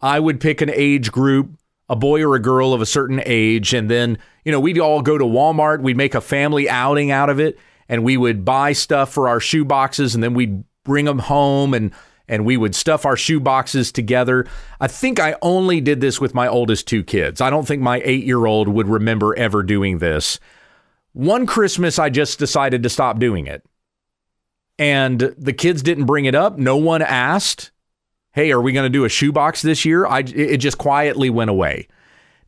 I 0.00 0.18
would 0.18 0.40
pick 0.40 0.60
an 0.60 0.70
age 0.74 1.12
group 1.12 1.52
a 1.88 1.96
boy 1.96 2.22
or 2.22 2.34
a 2.34 2.40
girl 2.40 2.72
of 2.72 2.80
a 2.80 2.86
certain 2.86 3.22
age. 3.24 3.72
And 3.72 3.90
then, 3.90 4.18
you 4.44 4.52
know, 4.52 4.60
we'd 4.60 4.78
all 4.78 5.02
go 5.02 5.18
to 5.18 5.24
Walmart, 5.24 5.80
we'd 5.80 5.96
make 5.96 6.14
a 6.14 6.20
family 6.20 6.68
outing 6.68 7.10
out 7.10 7.30
of 7.30 7.40
it, 7.40 7.58
and 7.88 8.04
we 8.04 8.16
would 8.16 8.44
buy 8.44 8.72
stuff 8.72 9.12
for 9.12 9.28
our 9.28 9.40
shoe 9.40 9.64
boxes, 9.64 10.14
and 10.14 10.22
then 10.22 10.34
we'd 10.34 10.64
bring 10.84 11.04
them 11.04 11.18
home 11.18 11.74
and 11.74 11.92
and 12.28 12.44
we 12.44 12.56
would 12.56 12.74
stuff 12.74 13.06
our 13.06 13.16
shoe 13.16 13.40
boxes 13.40 13.90
together. 13.90 14.46
I 14.80 14.86
think 14.86 15.18
I 15.18 15.36
only 15.40 15.80
did 15.80 16.00
this 16.00 16.20
with 16.20 16.34
my 16.34 16.46
oldest 16.46 16.86
two 16.86 17.02
kids. 17.02 17.40
I 17.40 17.48
don't 17.48 17.66
think 17.66 17.80
my 17.80 18.02
eight 18.04 18.24
year 18.24 18.44
old 18.44 18.68
would 18.68 18.86
remember 18.86 19.34
ever 19.36 19.62
doing 19.62 19.98
this. 19.98 20.38
One 21.14 21.46
Christmas, 21.46 21.98
I 21.98 22.10
just 22.10 22.38
decided 22.38 22.82
to 22.82 22.90
stop 22.90 23.18
doing 23.18 23.46
it. 23.46 23.64
And 24.78 25.34
the 25.38 25.54
kids 25.54 25.82
didn't 25.82 26.04
bring 26.04 26.26
it 26.26 26.34
up. 26.34 26.58
No 26.58 26.76
one 26.76 27.02
asked 27.02 27.70
hey, 28.38 28.52
are 28.52 28.60
we 28.60 28.70
going 28.70 28.84
to 28.84 28.88
do 28.88 29.04
a 29.04 29.08
shoebox 29.08 29.62
this 29.62 29.84
year? 29.84 30.06
I, 30.06 30.20
it 30.20 30.58
just 30.58 30.78
quietly 30.78 31.28
went 31.28 31.50
away. 31.50 31.88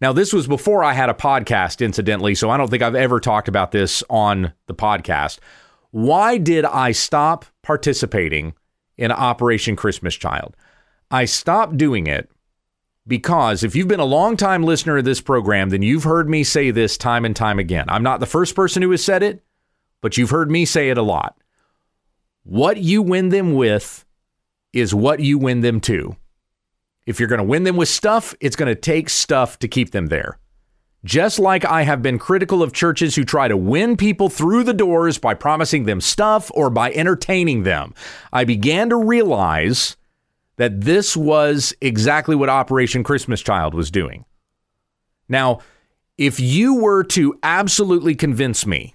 Now, 0.01 0.13
this 0.13 0.33
was 0.33 0.47
before 0.47 0.85
I 0.85 0.93
had 0.93 1.09
a 1.09 1.15
podcast, 1.15 1.85
incidentally, 1.85 2.37
so 2.37 2.49
I 2.49 2.57
don't 2.57 2.71
think 2.71 2.81
I've 2.81 2.95
ever 2.95 3.19
talked 3.19 3.49
about 3.49 3.73
this 3.73 4.05
on 4.09 4.53
the 4.67 4.75
podcast. 4.75 5.41
Why 5.91 6.39
did 6.39 6.65
I 6.65 6.93
stop 6.93 7.45
participating 7.63 8.55
in 8.99 9.11
Operation 9.11 9.75
Christmas 9.75 10.15
Child? 10.15 10.57
I 11.11 11.25
stopped 11.25 11.77
doing 11.77 12.07
it 12.07 12.31
because 13.05 13.65
if 13.65 13.75
you've 13.75 13.89
been 13.89 13.99
a 13.99 14.05
long-time 14.05 14.63
listener 14.63 14.99
of 14.99 15.05
this 15.05 15.21
program, 15.21 15.71
then 15.71 15.83
you've 15.83 16.05
heard 16.05 16.29
me 16.29 16.45
say 16.45 16.71
this 16.71 16.97
time 16.97 17.25
and 17.25 17.35
time 17.35 17.59
again. 17.59 17.87
I'm 17.89 18.05
not 18.05 18.21
the 18.21 18.27
first 18.27 18.55
person 18.55 18.81
who 18.81 18.93
has 18.93 19.03
said 19.03 19.25
it, 19.25 19.43
but 20.03 20.17
you've 20.17 20.31
heard 20.31 20.53
me 20.53 20.67
say 20.67 20.91
it 20.91 20.99
a 20.99 21.03
lot. 21.03 21.37
What 22.45 22.77
you 22.77 23.03
win 23.03 23.31
them 23.31 23.55
with 23.55 24.05
is 24.73 24.95
what 24.95 25.21
you 25.21 25.39
win 25.39 25.61
them 25.61 25.81
to. 25.81 26.17
If 27.07 27.19
you're 27.19 27.29
going 27.29 27.39
to 27.39 27.45
win 27.45 27.65
them 27.65 27.77
with 27.77 27.89
stuff, 27.89 28.35
it's 28.41 28.57
going 28.57 28.73
to 28.73 28.81
take 28.81 29.11
stuff 29.11 29.59
to 29.61 29.69
keep 29.69 29.91
them 29.91 30.07
there. 30.07 30.39
Just 31.03 31.39
like 31.39 31.65
I 31.65 31.83
have 31.83 32.03
been 32.03 32.19
critical 32.19 32.63
of 32.63 32.75
churches 32.75 33.17
who 33.17 33.25
try 33.25 33.49
to 33.49 33.57
win 33.57 33.97
people 33.97 34.29
through 34.29 34.65
the 34.65 34.75
doors 34.75 35.17
by 35.17 35.33
promising 35.33 35.85
them 35.85 36.01
stuff 36.01 36.51
or 36.55 36.69
by 36.69 36.93
entertaining 36.93 37.63
them, 37.63 37.95
I 38.33 38.45
began 38.45 38.91
to 38.91 38.97
realize 38.97 39.97
that 40.57 40.83
this 40.83 41.17
was 41.17 41.75
exactly 41.81 42.37
what 42.37 42.51
Operation 42.51 43.03
Christmas 43.03 43.41
Child 43.41 43.73
was 43.73 43.91
doing. 43.91 44.27
Now, 45.27 45.61
if 46.19 46.39
you 46.39 46.75
were 46.75 47.03
to 47.05 47.39
absolutely 47.43 48.15
convince 48.15 48.67
me 48.67 48.95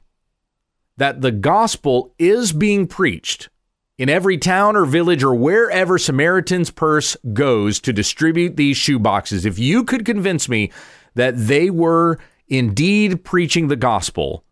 that 0.98 1.22
the 1.22 1.32
gospel 1.32 2.14
is 2.20 2.54
being 2.54 2.86
preached 2.86 3.50
in 3.98 4.10
every 4.10 4.38
town 4.38 4.76
or 4.76 4.86
village 4.86 5.24
or 5.24 5.34
wherever 5.34 5.98
Samaritan's 5.98 6.72
Purse 6.72 7.16
goes 7.34 7.80
to 7.82 7.94
distribute 7.94 8.58
these 8.58 8.78
shoeboxes, 8.78 9.46
if 9.46 9.58
you 9.58 9.84
could 9.84 10.06
convince 10.06 10.50
me 10.50 10.72
that 11.16 11.34
they 11.38 11.70
were 11.70 12.20
indeed 12.48 13.24
preaching 13.24 13.68
the 13.68 13.76
gospel, 13.76 14.44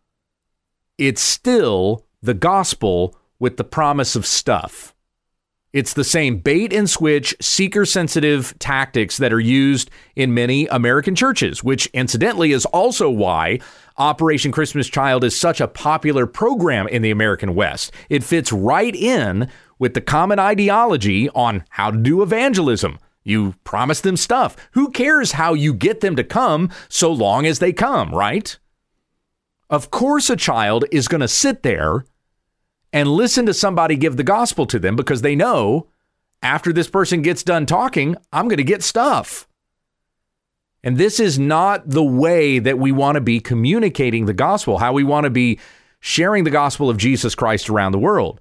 it's 0.98 1.22
still 1.22 2.06
the 2.22 2.34
gospel 2.34 3.18
with 3.40 3.58
the 3.58 3.64
promise 3.64 4.16
of 4.16 4.26
stuff. 4.26 4.96
It's 5.74 5.94
the 5.94 6.04
same 6.04 6.38
bait 6.38 6.72
and 6.72 6.88
switch, 6.88 7.36
seeker 7.42 7.84
sensitive 7.84 8.54
tactics 8.60 9.18
that 9.18 9.34
are 9.34 9.40
used 9.40 9.90
in 10.16 10.32
many 10.32 10.68
American 10.68 11.16
churches, 11.16 11.64
which 11.64 11.88
incidentally 11.88 12.52
is 12.52 12.66
also 12.66 13.10
why 13.10 13.60
Operation 13.98 14.52
Christmas 14.52 14.88
Child 14.88 15.24
is 15.24 15.36
such 15.36 15.60
a 15.60 15.68
popular 15.68 16.28
program 16.28 16.88
in 16.88 17.02
the 17.02 17.10
American 17.10 17.56
West. 17.56 17.92
It 18.08 18.24
fits 18.24 18.52
right 18.52 18.96
in 18.96 19.50
with 19.80 19.96
the 19.96 20.02
common 20.02 20.38
ideology 20.38 21.28
on 21.30 21.64
how 21.70 21.90
to 21.90 21.98
do 21.98 22.22
evangelism. 22.22 23.00
You 23.24 23.56
promise 23.64 24.02
them 24.02 24.18
stuff. 24.18 24.56
Who 24.74 24.92
cares 24.92 25.32
how 25.32 25.56
you 25.56 25.74
get 25.74 26.02
them 26.02 26.16
to 26.18 26.24
come 26.24 26.70
so 26.88 27.12
long 27.12 27.48
as 27.48 27.58
they 27.58 27.74
come, 27.74 28.14
right? 28.14 28.60
Of 29.72 29.90
course, 29.90 30.30
a 30.30 30.36
child 30.36 30.86
is 30.92 31.08
going 31.08 31.22
to 31.22 31.28
sit 31.28 31.64
there 31.64 32.06
and 32.94 33.10
listen 33.10 33.48
to 33.48 33.54
somebody 33.54 33.98
give 33.98 34.16
the 34.16 34.24
gospel 34.24 34.68
to 34.68 34.80
them 34.80 34.96
because 34.96 35.24
they 35.24 35.36
know 35.36 35.88
after 36.44 36.72
this 36.72 36.88
person 36.88 37.24
gets 37.24 37.44
done 37.44 37.66
talking, 37.66 38.16
I'm 38.32 38.48
going 38.48 38.58
to 38.58 38.64
get 38.64 38.84
stuff. 38.84 39.48
And 40.84 40.98
this 40.98 41.20
is 41.20 41.40
not 41.40 41.90
the 41.90 42.04
way 42.04 42.60
that 42.60 42.78
we 42.78 42.92
want 42.92 43.16
to 43.16 43.22
be 43.22 43.40
communicating 43.40 44.26
the 44.26 44.34
gospel, 44.34 44.78
how 44.78 44.94
we 44.94 45.04
want 45.04 45.24
to 45.24 45.30
be 45.30 45.60
sharing 46.02 46.44
the 46.44 46.52
gospel 46.52 46.90
of 46.90 46.98
Jesus 46.98 47.34
Christ 47.34 47.70
around 47.70 47.94
the 47.94 48.00
world. 48.00 48.40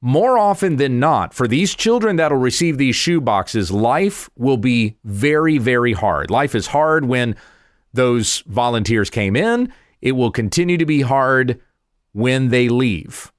More 0.00 0.36
often 0.36 0.76
than 0.76 1.00
not, 1.00 1.32
for 1.32 1.48
these 1.48 1.74
children 1.74 2.16
that'll 2.16 2.36
receive 2.36 2.76
these 2.76 2.96
shoe 2.96 3.20
boxes, 3.20 3.70
life 3.70 4.28
will 4.36 4.56
be 4.58 4.96
very, 5.04 5.58
very 5.58 5.92
hard. 5.92 6.30
Life 6.30 6.54
is 6.54 6.66
hard 6.66 7.06
when 7.06 7.36
those 7.94 8.40
volunteers 8.46 9.10
came 9.10 9.34
in. 9.36 9.72
It 10.00 10.12
will 10.12 10.30
continue 10.30 10.76
to 10.76 10.86
be 10.86 11.00
hard 11.00 11.60
when 12.12 12.50
they 12.50 12.68
leave. 12.68 13.32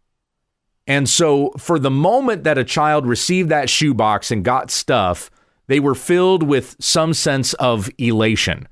And 0.86 1.08
so, 1.08 1.52
for 1.58 1.80
the 1.80 1.92
moment 1.92 2.44
that 2.44 2.58
a 2.58 2.64
child 2.64 3.06
received 3.06 3.50
that 3.50 3.70
shoebox 3.70 4.32
and 4.32 4.44
got 4.44 4.70
stuff, 4.70 5.32
they 5.68 5.80
were 5.80 5.96
filled 5.96 6.44
with 6.44 6.76
some 6.80 7.14
sense 7.14 7.54
of 7.54 7.90
elation. 7.98 8.68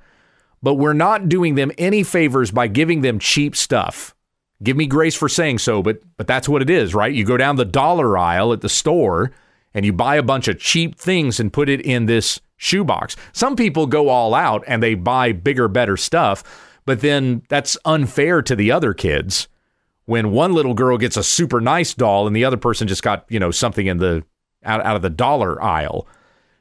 But 0.61 0.75
we're 0.75 0.93
not 0.93 1.29
doing 1.29 1.55
them 1.55 1.71
any 1.77 2.03
favors 2.03 2.51
by 2.51 2.67
giving 2.67 3.01
them 3.01 3.17
cheap 3.17 3.55
stuff. 3.55 4.13
Give 4.61 4.77
me 4.77 4.85
grace 4.85 5.15
for 5.15 5.29
saying 5.29 5.59
so, 5.59 5.81
but 5.81 6.01
but 6.17 6.27
that's 6.27 6.49
what 6.49 6.61
it 6.61 6.69
is, 6.69 6.93
right? 6.93 7.13
You 7.13 7.23
go 7.25 7.37
down 7.37 7.55
the 7.55 7.65
dollar 7.65 8.17
aisle 8.17 8.53
at 8.53 8.61
the 8.61 8.69
store 8.69 9.31
and 9.73 9.85
you 9.85 9.93
buy 9.93 10.17
a 10.17 10.23
bunch 10.23 10.47
of 10.47 10.59
cheap 10.59 10.99
things 10.99 11.39
and 11.39 11.53
put 11.53 11.69
it 11.69 11.81
in 11.81 12.05
this 12.05 12.41
shoebox. 12.57 13.15
Some 13.31 13.55
people 13.55 13.87
go 13.87 14.09
all 14.09 14.35
out 14.35 14.63
and 14.67 14.83
they 14.83 14.95
buy 14.95 15.31
bigger, 15.31 15.67
better 15.67 15.97
stuff, 15.97 16.43
but 16.85 16.99
then 16.99 17.41
that's 17.47 17.77
unfair 17.85 18.41
to 18.43 18.55
the 18.55 18.71
other 18.71 18.93
kids 18.93 19.47
when 20.11 20.31
one 20.31 20.51
little 20.51 20.73
girl 20.73 20.97
gets 20.97 21.15
a 21.15 21.23
super 21.23 21.61
nice 21.61 21.93
doll 21.93 22.27
and 22.27 22.35
the 22.35 22.43
other 22.43 22.57
person 22.57 22.85
just 22.85 23.01
got, 23.01 23.23
you 23.29 23.39
know, 23.39 23.49
something 23.49 23.87
in 23.87 23.95
the 23.95 24.21
out, 24.65 24.85
out 24.85 24.97
of 24.97 25.01
the 25.01 25.09
dollar 25.09 25.63
aisle. 25.63 26.05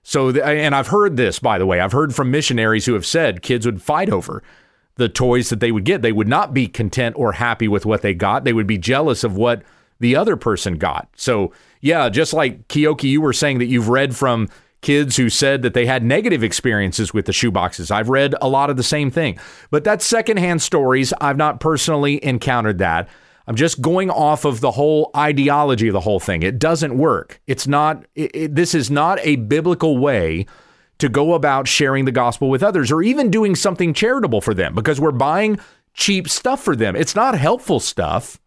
So, 0.05 0.29
and 0.29 0.73
I've 0.73 0.87
heard 0.87 1.17
this, 1.17 1.41
by 1.41 1.59
the 1.59 1.67
way, 1.67 1.81
I've 1.81 1.91
heard 1.91 2.15
from 2.15 2.31
missionaries 2.31 2.87
who 2.87 2.95
have 2.95 3.05
said 3.05 3.43
kids 3.43 3.67
would 3.67 3.83
fight 3.83 4.09
over 4.09 4.45
the 4.95 5.09
toys 5.09 5.51
that 5.51 5.59
they 5.59 5.73
would 5.73 5.83
get. 5.83 6.01
They 6.01 6.13
would 6.13 6.29
not 6.29 6.55
be 6.55 6.69
content 6.69 7.17
or 7.19 7.33
happy 7.33 7.67
with 7.67 7.85
what 7.85 8.03
they 8.03 8.15
got. 8.15 8.45
They 8.45 8.53
would 8.53 8.69
be 8.69 8.79
jealous 8.79 9.25
of 9.25 9.37
what 9.37 9.65
the 9.99 10.15
other 10.15 10.37
person 10.37 10.79
got. 10.79 11.09
So, 11.17 11.53
yeah, 11.81 12.09
just 12.09 12.33
like 12.33 12.69
Kioki, 12.69 13.11
you 13.11 13.21
were 13.21 13.33
saying 13.33 13.59
that 13.59 13.67
you've 13.67 13.89
read 13.89 14.15
from 14.15 14.49
kids 14.81 15.17
who 15.17 15.29
said 15.29 15.63
that 15.63 15.75
they 15.75 15.87
had 15.87 16.05
negative 16.05 16.45
experiences 16.45 17.13
with 17.13 17.27
the 17.27 17.33
shoeboxes. 17.33 17.91
I've 17.91 18.11
read 18.11 18.37
a 18.41 18.49
lot 18.49 18.71
of 18.71 18.77
the 18.77 18.85
same 18.85 19.11
thing, 19.11 19.41
but 19.73 19.83
that's 19.83 20.07
secondhand 20.07 20.63
stories. 20.63 21.13
I've 21.21 21.37
not 21.37 21.59
personally 21.59 22.25
encountered 22.25 22.79
that. 22.79 23.09
I'm 23.51 23.57
just 23.57 23.81
going 23.81 24.11
off 24.11 24.45
of 24.45 24.61
the 24.61 24.71
whole 24.71 25.11
ideology 25.17 25.89
of 25.89 25.93
the 25.93 26.01
whole 26.01 26.21
thing. 26.21 26.45
It 26.45 26.61
doesn't 26.61 26.97
work. 26.97 27.41
It's 27.49 27.67
not, 27.67 28.07
it, 28.15 28.31
it, 28.33 28.55
this 28.55 28.77
is 28.77 28.93
not 28.93 29.19
a 29.25 29.35
biblical 29.35 29.99
way 29.99 30.47
to 30.99 31.09
go 31.09 31.35
about 31.35 31.67
sharing 31.67 32.05
the 32.05 32.13
gospel 32.13 32.49
with 32.49 32.63
others 32.63 32.93
or 32.93 33.03
even 33.03 33.29
doing 33.29 33.57
something 33.57 33.93
charitable 33.93 34.41
for 34.41 34.55
them 34.55 34.73
because 34.73 35.01
we're 35.01 35.11
buying 35.11 35.59
cheap 35.95 36.29
stuff 36.29 36.63
for 36.63 36.77
them. 36.77 36.95
It's 36.95 37.17
not 37.17 37.37
helpful 37.37 37.81
stuff. 37.81 38.39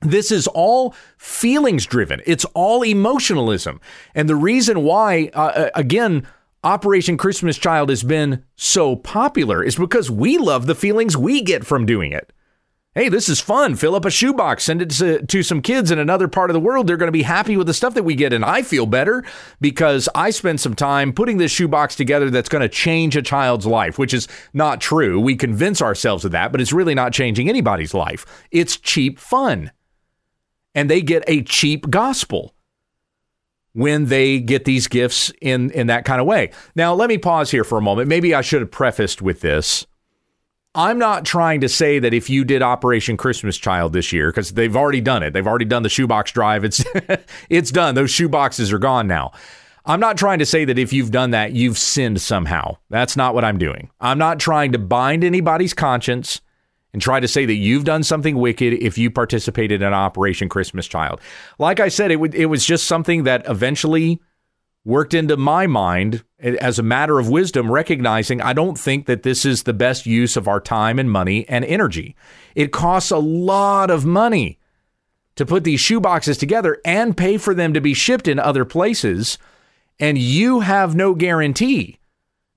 This 0.00 0.32
is 0.32 0.48
all 0.48 0.96
feelings 1.16 1.86
driven. 1.86 2.20
It's 2.26 2.44
all 2.54 2.82
emotionalism. 2.82 3.80
And 4.16 4.28
the 4.28 4.34
reason 4.34 4.82
why, 4.82 5.30
uh, 5.32 5.38
uh, 5.38 5.70
again, 5.76 6.26
Operation 6.64 7.16
Christmas 7.16 7.56
Child 7.56 7.88
has 7.88 8.02
been 8.02 8.42
so 8.56 8.96
popular 8.96 9.62
is 9.62 9.76
because 9.76 10.10
we 10.10 10.38
love 10.38 10.66
the 10.66 10.74
feelings 10.74 11.16
we 11.16 11.40
get 11.40 11.64
from 11.64 11.86
doing 11.86 12.10
it 12.10 12.32
hey, 12.94 13.08
this 13.08 13.28
is 13.28 13.40
fun. 13.40 13.74
Fill 13.74 13.94
up 13.94 14.04
a 14.04 14.10
shoebox, 14.10 14.64
send 14.64 14.80
it 14.80 14.90
to, 14.90 15.24
to 15.26 15.42
some 15.42 15.60
kids 15.60 15.90
in 15.90 15.98
another 15.98 16.28
part 16.28 16.50
of 16.50 16.54
the 16.54 16.60
world. 16.60 16.86
They're 16.86 16.96
going 16.96 17.08
to 17.08 17.12
be 17.12 17.22
happy 17.22 17.56
with 17.56 17.66
the 17.66 17.74
stuff 17.74 17.94
that 17.94 18.04
we 18.04 18.14
get. 18.14 18.32
And 18.32 18.44
I 18.44 18.62
feel 18.62 18.86
better 18.86 19.24
because 19.60 20.08
I 20.14 20.30
spend 20.30 20.60
some 20.60 20.74
time 20.74 21.12
putting 21.12 21.38
this 21.38 21.50
shoebox 21.50 21.96
together 21.96 22.30
that's 22.30 22.48
going 22.48 22.62
to 22.62 22.68
change 22.68 23.16
a 23.16 23.22
child's 23.22 23.66
life, 23.66 23.98
which 23.98 24.14
is 24.14 24.28
not 24.52 24.80
true. 24.80 25.20
We 25.20 25.34
convince 25.34 25.82
ourselves 25.82 26.24
of 26.24 26.32
that, 26.32 26.52
but 26.52 26.60
it's 26.60 26.72
really 26.72 26.94
not 26.94 27.12
changing 27.12 27.48
anybody's 27.48 27.94
life. 27.94 28.24
It's 28.50 28.76
cheap 28.76 29.18
fun. 29.18 29.72
And 30.74 30.88
they 30.88 31.02
get 31.02 31.24
a 31.26 31.42
cheap 31.42 31.90
gospel 31.90 32.54
when 33.72 34.06
they 34.06 34.38
get 34.38 34.64
these 34.64 34.86
gifts 34.86 35.32
in, 35.40 35.70
in 35.72 35.88
that 35.88 36.04
kind 36.04 36.20
of 36.20 36.26
way. 36.26 36.52
Now, 36.76 36.94
let 36.94 37.08
me 37.08 37.18
pause 37.18 37.50
here 37.50 37.64
for 37.64 37.76
a 37.76 37.82
moment. 37.82 38.08
Maybe 38.08 38.34
I 38.34 38.40
should 38.40 38.60
have 38.60 38.70
prefaced 38.70 39.20
with 39.20 39.40
this 39.40 39.84
I'm 40.74 40.98
not 40.98 41.24
trying 41.24 41.60
to 41.60 41.68
say 41.68 42.00
that 42.00 42.12
if 42.12 42.28
you 42.28 42.44
did 42.44 42.60
Operation 42.60 43.16
Christmas 43.16 43.56
Child 43.56 43.92
this 43.92 44.12
year, 44.12 44.30
because 44.30 44.50
they've 44.52 44.76
already 44.76 45.00
done 45.00 45.22
it, 45.22 45.32
they've 45.32 45.46
already 45.46 45.64
done 45.64 45.84
the 45.84 45.88
shoebox 45.88 46.32
drive. 46.32 46.64
It's 46.64 46.84
it's 47.48 47.70
done. 47.70 47.94
Those 47.94 48.10
shoeboxes 48.10 48.72
are 48.72 48.78
gone 48.78 49.06
now. 49.06 49.32
I'm 49.86 50.00
not 50.00 50.16
trying 50.16 50.38
to 50.38 50.46
say 50.46 50.64
that 50.64 50.78
if 50.78 50.92
you've 50.92 51.10
done 51.10 51.30
that, 51.30 51.52
you've 51.52 51.78
sinned 51.78 52.20
somehow. 52.20 52.78
That's 52.88 53.16
not 53.16 53.34
what 53.34 53.44
I'm 53.44 53.58
doing. 53.58 53.90
I'm 54.00 54.18
not 54.18 54.40
trying 54.40 54.72
to 54.72 54.78
bind 54.78 55.22
anybody's 55.22 55.74
conscience 55.74 56.40
and 56.94 57.02
try 57.02 57.20
to 57.20 57.28
say 57.28 57.44
that 57.44 57.54
you've 57.54 57.84
done 57.84 58.02
something 58.02 58.36
wicked 58.36 58.72
if 58.74 58.96
you 58.96 59.10
participated 59.10 59.82
in 59.82 59.92
Operation 59.92 60.48
Christmas 60.48 60.86
Child. 60.86 61.20
Like 61.58 61.80
I 61.80 61.88
said, 61.88 62.10
it, 62.10 62.14
w- 62.14 62.32
it 62.34 62.46
was 62.46 62.64
just 62.64 62.86
something 62.86 63.24
that 63.24 63.48
eventually 63.48 64.20
worked 64.84 65.12
into 65.12 65.36
my 65.36 65.66
mind 65.66 66.24
as 66.44 66.78
a 66.78 66.82
matter 66.82 67.18
of 67.18 67.28
wisdom, 67.28 67.72
recognizing 67.72 68.40
I 68.40 68.52
don't 68.52 68.78
think 68.78 69.06
that 69.06 69.22
this 69.22 69.44
is 69.44 69.62
the 69.62 69.72
best 69.72 70.04
use 70.04 70.36
of 70.36 70.46
our 70.46 70.60
time 70.60 70.98
and 70.98 71.10
money 71.10 71.48
and 71.48 71.64
energy. 71.64 72.14
It 72.54 72.72
costs 72.72 73.10
a 73.10 73.18
lot 73.18 73.90
of 73.90 74.04
money 74.04 74.58
to 75.36 75.46
put 75.46 75.64
these 75.64 75.80
shoeboxes 75.80 76.38
together 76.38 76.80
and 76.84 77.16
pay 77.16 77.38
for 77.38 77.54
them 77.54 77.72
to 77.72 77.80
be 77.80 77.94
shipped 77.94 78.28
in 78.28 78.38
other 78.38 78.64
places. 78.64 79.38
And 79.98 80.18
you 80.18 80.60
have 80.60 80.94
no 80.94 81.14
guarantee 81.14 81.98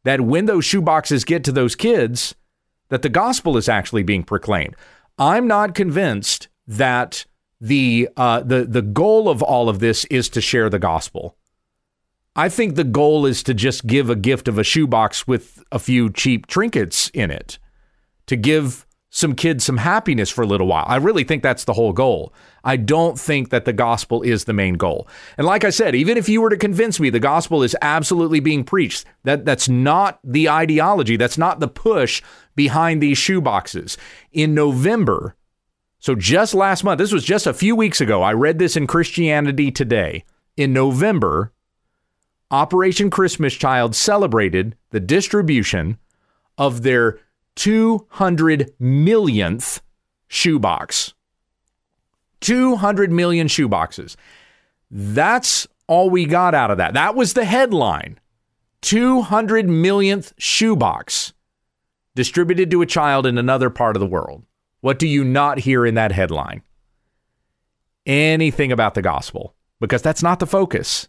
that 0.03 0.21
when 0.21 0.45
those 0.45 0.65
shoeboxes 0.65 1.25
get 1.25 1.43
to 1.45 1.51
those 1.51 1.75
kids, 1.75 2.35
that 2.89 3.01
the 3.01 3.09
gospel 3.09 3.57
is 3.57 3.69
actually 3.69 4.03
being 4.03 4.23
proclaimed. 4.23 4.75
I'm 5.17 5.47
not 5.47 5.75
convinced 5.75 6.47
that 6.67 7.25
the 7.59 8.09
uh, 8.17 8.41
the 8.41 8.65
the 8.65 8.81
goal 8.81 9.29
of 9.29 9.41
all 9.41 9.67
of 9.69 9.79
this 9.79 10.05
is 10.05 10.29
to 10.29 10.41
share 10.41 10.69
the 10.69 10.79
gospel. 10.79 11.35
I 12.37 12.49
think 12.49 12.75
the 12.75 12.83
goal 12.83 13.25
is 13.25 13.41
to 13.43 13.55
just 13.55 13.87
give 13.87 14.11
a 14.11 14.15
gift 14.15 14.47
of 14.47 14.59
a 14.59 14.63
shoebox 14.63 15.27
with 15.27 15.63
a 15.71 15.79
few 15.79 16.11
cheap 16.11 16.45
trinkets 16.45 17.09
in 17.09 17.31
it 17.31 17.57
to 18.27 18.35
give 18.35 18.85
some 19.09 19.33
kids 19.33 19.63
some 19.63 19.77
happiness 19.77 20.29
for 20.29 20.43
a 20.43 20.45
little 20.45 20.67
while. 20.67 20.85
I 20.87 20.97
really 20.97 21.23
think 21.23 21.41
that's 21.41 21.63
the 21.63 21.73
whole 21.73 21.93
goal. 21.93 22.31
I 22.63 22.75
don't 22.75 23.19
think 23.19 23.49
that 23.49 23.65
the 23.65 23.73
gospel 23.73 24.21
is 24.21 24.43
the 24.43 24.53
main 24.53 24.75
goal. 24.75 25.07
And 25.37 25.47
like 25.47 25.63
I 25.63 25.71
said, 25.71 25.95
even 25.95 26.15
if 26.15 26.29
you 26.29 26.41
were 26.41 26.51
to 26.51 26.57
convince 26.57 26.99
me 26.99 27.09
the 27.09 27.19
gospel 27.19 27.63
is 27.63 27.75
absolutely 27.81 28.39
being 28.39 28.63
preached, 28.63 29.05
that 29.23 29.43
that's 29.43 29.67
not 29.67 30.19
the 30.23 30.47
ideology, 30.47 31.17
that's 31.17 31.39
not 31.39 31.59
the 31.59 31.67
push 31.67 32.21
behind 32.55 33.01
these 33.01 33.17
shoeboxes. 33.17 33.97
In 34.31 34.53
November, 34.53 35.35
so 35.97 36.13
just 36.13 36.53
last 36.53 36.83
month, 36.83 36.99
this 36.99 37.13
was 37.13 37.23
just 37.23 37.47
a 37.47 37.53
few 37.53 37.75
weeks 37.75 37.99
ago, 37.99 38.21
I 38.21 38.33
read 38.33 38.59
this 38.59 38.75
in 38.75 38.85
Christianity 38.85 39.71
Today. 39.71 40.23
In 40.55 40.73
November, 40.73 41.53
Operation 42.49 43.09
Christmas 43.09 43.53
Child 43.53 43.95
celebrated 43.95 44.75
the 44.91 44.99
distribution 44.99 45.97
of 46.57 46.83
their 46.83 47.19
200 47.55 48.73
millionth 48.79 49.81
shoebox. 50.27 51.13
200 52.41 53.11
million 53.11 53.47
shoeboxes. 53.47 54.15
That's 54.89 55.67
all 55.87 56.09
we 56.09 56.25
got 56.25 56.55
out 56.55 56.71
of 56.71 56.77
that. 56.77 56.93
That 56.93 57.15
was 57.15 57.33
the 57.33 57.45
headline. 57.45 58.19
200 58.81 59.67
millionth 59.67 60.33
shoebox 60.37 61.33
distributed 62.15 62.71
to 62.71 62.81
a 62.81 62.85
child 62.85 63.25
in 63.25 63.37
another 63.37 63.69
part 63.69 63.95
of 63.95 63.99
the 63.99 64.07
world. 64.07 64.43
What 64.81 64.99
do 64.99 65.07
you 65.07 65.23
not 65.23 65.59
hear 65.59 65.85
in 65.85 65.95
that 65.95 66.11
headline? 66.11 66.61
Anything 68.05 68.71
about 68.71 68.93
the 68.93 69.01
gospel, 69.01 69.55
because 69.79 70.01
that's 70.01 70.23
not 70.23 70.39
the 70.39 70.47
focus. 70.47 71.07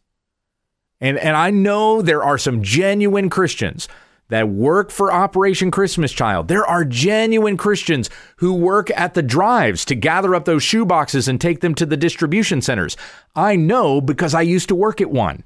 And, 1.01 1.19
and 1.19 1.37
I 1.37 1.51
know 1.51 2.03
there 2.03 2.25
are 2.25 2.39
some 2.39 2.63
genuine 2.63 3.31
Christians 3.31 3.89
that 4.29 4.49
work 4.49 4.91
for 4.91 5.13
Operation 5.13 5.71
Christmas 5.71 6.13
Child. 6.13 6.49
There 6.49 6.67
are 6.67 6.85
genuine 6.85 7.57
Christians 7.57 8.11
who 8.37 8.53
work 8.53 8.91
at 8.91 9.15
the 9.15 9.23
drives 9.23 9.85
to 9.87 9.95
gather 9.95 10.35
up 10.35 10.45
those 10.45 10.63
shoe 10.63 10.85
boxes 10.85 11.29
and 11.29 11.41
take 11.41 11.61
them 11.61 11.75
to 11.77 11.87
the 11.87 11.97
distribution 11.97 12.61
centers. 12.61 12.97
I 13.35 13.57
know 13.57 14.01
because 14.01 14.35
I 14.35 14.43
used 14.43 14.69
to 14.69 14.75
work 14.75 15.01
at 15.01 15.11
one. 15.11 15.45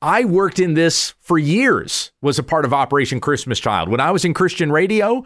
I 0.00 0.24
worked 0.24 0.58
in 0.58 0.74
this 0.74 1.14
for 1.20 1.38
years, 1.38 2.12
was 2.20 2.38
a 2.38 2.42
part 2.42 2.64
of 2.64 2.74
Operation 2.74 3.20
Christmas 3.20 3.58
Child. 3.58 3.88
When 3.88 4.00
I 4.00 4.10
was 4.10 4.24
in 4.24 4.34
Christian 4.34 4.70
radio, 4.70 5.24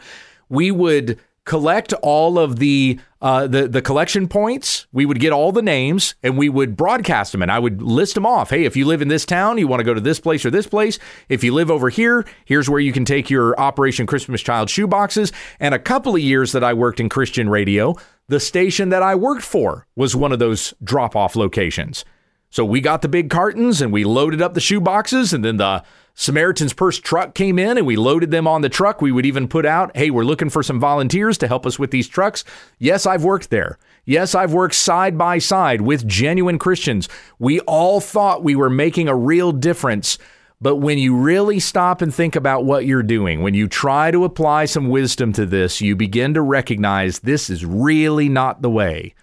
we 0.48 0.70
would 0.70 1.18
collect 1.48 1.92
all 1.94 2.38
of 2.38 2.58
the 2.60 3.00
uh, 3.20 3.48
the 3.48 3.66
the 3.66 3.82
collection 3.82 4.28
points. 4.28 4.86
We 4.92 5.06
would 5.06 5.18
get 5.18 5.32
all 5.32 5.50
the 5.50 5.62
names 5.62 6.14
and 6.22 6.38
we 6.38 6.48
would 6.48 6.76
broadcast 6.76 7.32
them, 7.32 7.42
and 7.42 7.50
I 7.50 7.58
would 7.58 7.82
list 7.82 8.14
them 8.14 8.26
off. 8.26 8.50
Hey, 8.50 8.64
if 8.64 8.76
you 8.76 8.84
live 8.84 9.02
in 9.02 9.08
this 9.08 9.24
town, 9.24 9.58
you 9.58 9.66
want 9.66 9.80
to 9.80 9.84
go 9.84 9.94
to 9.94 10.00
this 10.00 10.20
place 10.20 10.44
or 10.44 10.50
this 10.50 10.68
place. 10.68 10.98
If 11.28 11.42
you 11.42 11.52
live 11.52 11.70
over 11.70 11.88
here, 11.88 12.24
here's 12.44 12.70
where 12.70 12.78
you 12.78 12.92
can 12.92 13.04
take 13.04 13.30
your 13.30 13.58
Operation 13.58 14.06
Christmas 14.06 14.42
Child 14.42 14.70
shoe 14.70 14.86
boxes. 14.86 15.32
And 15.58 15.74
a 15.74 15.80
couple 15.80 16.14
of 16.14 16.20
years 16.20 16.52
that 16.52 16.62
I 16.62 16.74
worked 16.74 17.00
in 17.00 17.08
Christian 17.08 17.48
radio, 17.48 17.96
the 18.28 18.38
station 18.38 18.90
that 18.90 19.02
I 19.02 19.14
worked 19.14 19.42
for 19.42 19.86
was 19.96 20.14
one 20.14 20.32
of 20.32 20.38
those 20.38 20.74
drop 20.84 21.16
off 21.16 21.34
locations. 21.34 22.04
So 22.50 22.64
we 22.64 22.80
got 22.80 23.02
the 23.02 23.08
big 23.08 23.30
cartons 23.30 23.82
and 23.82 23.92
we 23.92 24.04
loaded 24.04 24.40
up 24.40 24.54
the 24.54 24.60
shoe 24.60 24.80
boxes, 24.80 25.32
and 25.32 25.44
then 25.44 25.56
the 25.56 25.82
Samaritan's 26.20 26.72
Purse 26.72 26.98
truck 26.98 27.36
came 27.36 27.60
in 27.60 27.78
and 27.78 27.86
we 27.86 27.94
loaded 27.94 28.32
them 28.32 28.48
on 28.48 28.60
the 28.60 28.68
truck. 28.68 29.00
We 29.00 29.12
would 29.12 29.24
even 29.24 29.46
put 29.46 29.64
out, 29.64 29.96
hey, 29.96 30.10
we're 30.10 30.24
looking 30.24 30.50
for 30.50 30.64
some 30.64 30.80
volunteers 30.80 31.38
to 31.38 31.46
help 31.46 31.64
us 31.64 31.78
with 31.78 31.92
these 31.92 32.08
trucks. 32.08 32.42
Yes, 32.80 33.06
I've 33.06 33.22
worked 33.22 33.50
there. 33.50 33.78
Yes, 34.04 34.34
I've 34.34 34.52
worked 34.52 34.74
side 34.74 35.16
by 35.16 35.38
side 35.38 35.80
with 35.80 36.08
genuine 36.08 36.58
Christians. 36.58 37.08
We 37.38 37.60
all 37.60 38.00
thought 38.00 38.42
we 38.42 38.56
were 38.56 38.68
making 38.68 39.06
a 39.06 39.14
real 39.14 39.52
difference. 39.52 40.18
But 40.60 40.76
when 40.76 40.98
you 40.98 41.14
really 41.14 41.60
stop 41.60 42.02
and 42.02 42.12
think 42.12 42.34
about 42.34 42.64
what 42.64 42.84
you're 42.84 43.04
doing, 43.04 43.42
when 43.42 43.54
you 43.54 43.68
try 43.68 44.10
to 44.10 44.24
apply 44.24 44.64
some 44.64 44.88
wisdom 44.88 45.32
to 45.34 45.46
this, 45.46 45.80
you 45.80 45.94
begin 45.94 46.34
to 46.34 46.42
recognize 46.42 47.20
this 47.20 47.48
is 47.48 47.64
really 47.64 48.28
not 48.28 48.60
the 48.60 48.70
way 48.70 49.14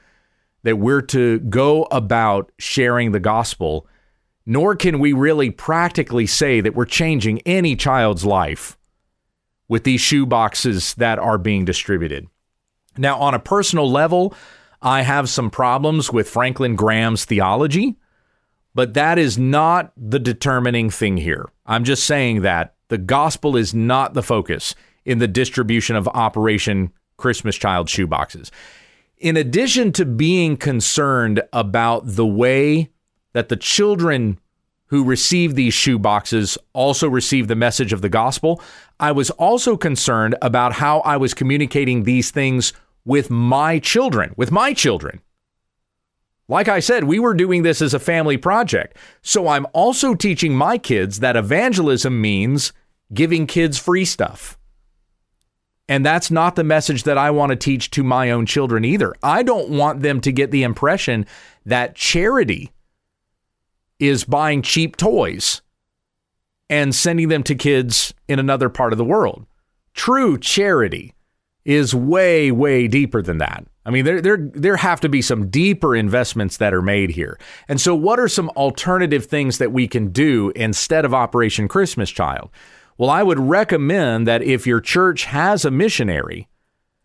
that 0.64 0.78
we're 0.78 1.02
to 1.02 1.40
go 1.40 1.84
about 1.92 2.54
sharing 2.58 3.12
the 3.12 3.20
gospel 3.20 3.86
nor 4.46 4.76
can 4.76 5.00
we 5.00 5.14
really 5.14 5.50
practically 5.50 6.28
say 6.28 6.62
that 6.62 6.76
we're 6.76 6.86
changing 6.86 7.40
any 7.42 7.76
child's 7.76 8.26
life 8.26 8.78
with 9.68 9.84
these 9.84 10.02
shoe 10.02 10.26
boxes 10.26 10.94
that 10.96 11.18
are 11.18 11.38
being 11.38 11.66
distributed. 11.66 12.28
Now, 12.98 13.18
on 13.20 13.34
a 13.34 13.40
personal 13.40 13.90
level, 13.90 14.34
I 14.82 15.02
have 15.02 15.30
some 15.30 15.50
problems 15.50 16.14
with 16.14 16.30
Franklin 16.30 16.76
Graham's 16.76 17.26
theology, 17.26 17.96
but 18.76 18.94
that 18.94 19.18
is 19.18 19.38
not 19.38 19.92
the 19.98 20.20
determining 20.20 20.90
thing 20.90 21.18
here. 21.18 21.50
I'm 21.66 21.84
just 21.84 22.06
saying 22.06 22.42
that 22.42 22.76
the 22.90 22.98
gospel 23.00 23.58
is 23.58 23.74
not 23.74 24.14
the 24.14 24.22
focus 24.22 24.76
in 25.04 25.18
the 25.18 25.28
distribution 25.28 25.96
of 25.96 26.08
Operation 26.10 26.92
Christmas 27.18 27.56
Child 27.56 27.90
shoe 27.90 28.06
boxes. 28.06 28.52
In 29.18 29.38
addition 29.38 29.92
to 29.94 30.06
being 30.06 30.58
concerned 30.58 31.42
about 31.52 32.04
the 32.06 32.26
way 32.26 32.90
that 33.36 33.50
the 33.50 33.58
children 33.58 34.40
who 34.86 35.04
receive 35.04 35.56
these 35.56 35.74
shoe 35.74 36.00
boxes 36.00 36.58
also 36.72 37.10
receive 37.10 37.50
the 37.50 37.56
message 37.56 37.92
of 37.92 38.02
the 38.02 38.08
gospel. 38.08 38.62
I 38.98 39.12
was 39.12 39.30
also 39.32 39.76
concerned 39.76 40.38
about 40.42 40.72
how 40.72 41.02
I 41.02 41.18
was 41.18 41.34
communicating 41.34 42.04
these 42.04 42.32
things 42.32 42.72
with 43.04 43.30
my 43.30 43.78
children, 43.80 44.34
with 44.38 44.52
my 44.52 44.74
children. 44.74 45.20
Like 46.48 46.70
I 46.70 46.80
said, 46.80 47.04
we 47.04 47.20
were 47.20 47.34
doing 47.34 47.64
this 47.64 47.82
as 47.82 47.94
a 47.94 48.00
family 48.00 48.38
project. 48.38 48.96
So 49.22 49.50
I'm 49.50 49.68
also 49.74 50.16
teaching 50.16 50.56
my 50.56 50.78
kids 50.78 51.20
that 51.20 51.36
evangelism 51.36 52.22
means 52.22 52.72
giving 53.14 53.48
kids 53.48 53.78
free 53.78 54.06
stuff. 54.06 54.58
And 55.90 56.06
that's 56.06 56.32
not 56.32 56.56
the 56.56 56.64
message 56.64 57.04
that 57.04 57.18
I 57.18 57.32
want 57.32 57.50
to 57.50 57.58
teach 57.58 57.92
to 57.92 58.04
my 58.04 58.32
own 58.32 58.46
children 58.46 58.86
either. 58.86 59.14
I 59.22 59.44
don't 59.44 59.72
want 59.72 60.04
them 60.04 60.22
to 60.22 60.32
get 60.32 60.52
the 60.52 60.64
impression 60.64 61.26
that 61.66 61.96
charity 61.96 62.72
is 64.00 64.24
buying 64.24 64.62
cheap 64.62 64.98
toys 64.98 65.62
and 66.70 66.94
sending 66.94 67.30
them 67.30 67.44
to 67.44 67.56
kids 67.56 68.14
in 68.28 68.40
another 68.40 68.70
part 68.70 68.92
of 68.92 68.98
the 68.98 69.06
world. 69.06 69.46
True 69.94 70.38
charity 70.38 71.14
is 71.64 71.96
way, 71.96 72.52
way 72.52 72.88
deeper 72.88 73.22
than 73.22 73.38
that. 73.40 73.66
I 73.86 73.92
mean, 73.92 74.04
there, 74.04 74.22
there, 74.22 74.38
there 74.38 74.78
have 74.78 75.00
to 75.02 75.10
be 75.10 75.22
some 75.22 75.50
deeper 75.50 75.96
investments 75.96 76.58
that 76.58 76.74
are 76.74 76.82
made 76.82 77.12
here. 77.12 77.40
And 77.68 77.80
so, 77.80 77.94
what 77.94 78.20
are 78.20 78.28
some 78.28 78.50
alternative 78.50 79.26
things 79.26 79.60
that 79.60 79.72
we 79.72 79.88
can 79.88 80.12
do 80.12 80.52
instead 80.56 81.06
of 81.06 81.14
Operation 81.14 81.68
Christmas 81.68 82.10
Child? 82.10 82.50
Well, 82.98 83.10
I 83.10 83.22
would 83.22 83.40
recommend 83.40 84.26
that 84.28 84.42
if 84.42 84.66
your 84.66 84.82
church 84.82 85.26
has 85.26 85.66
a 85.66 85.72
missionary, 85.72 86.48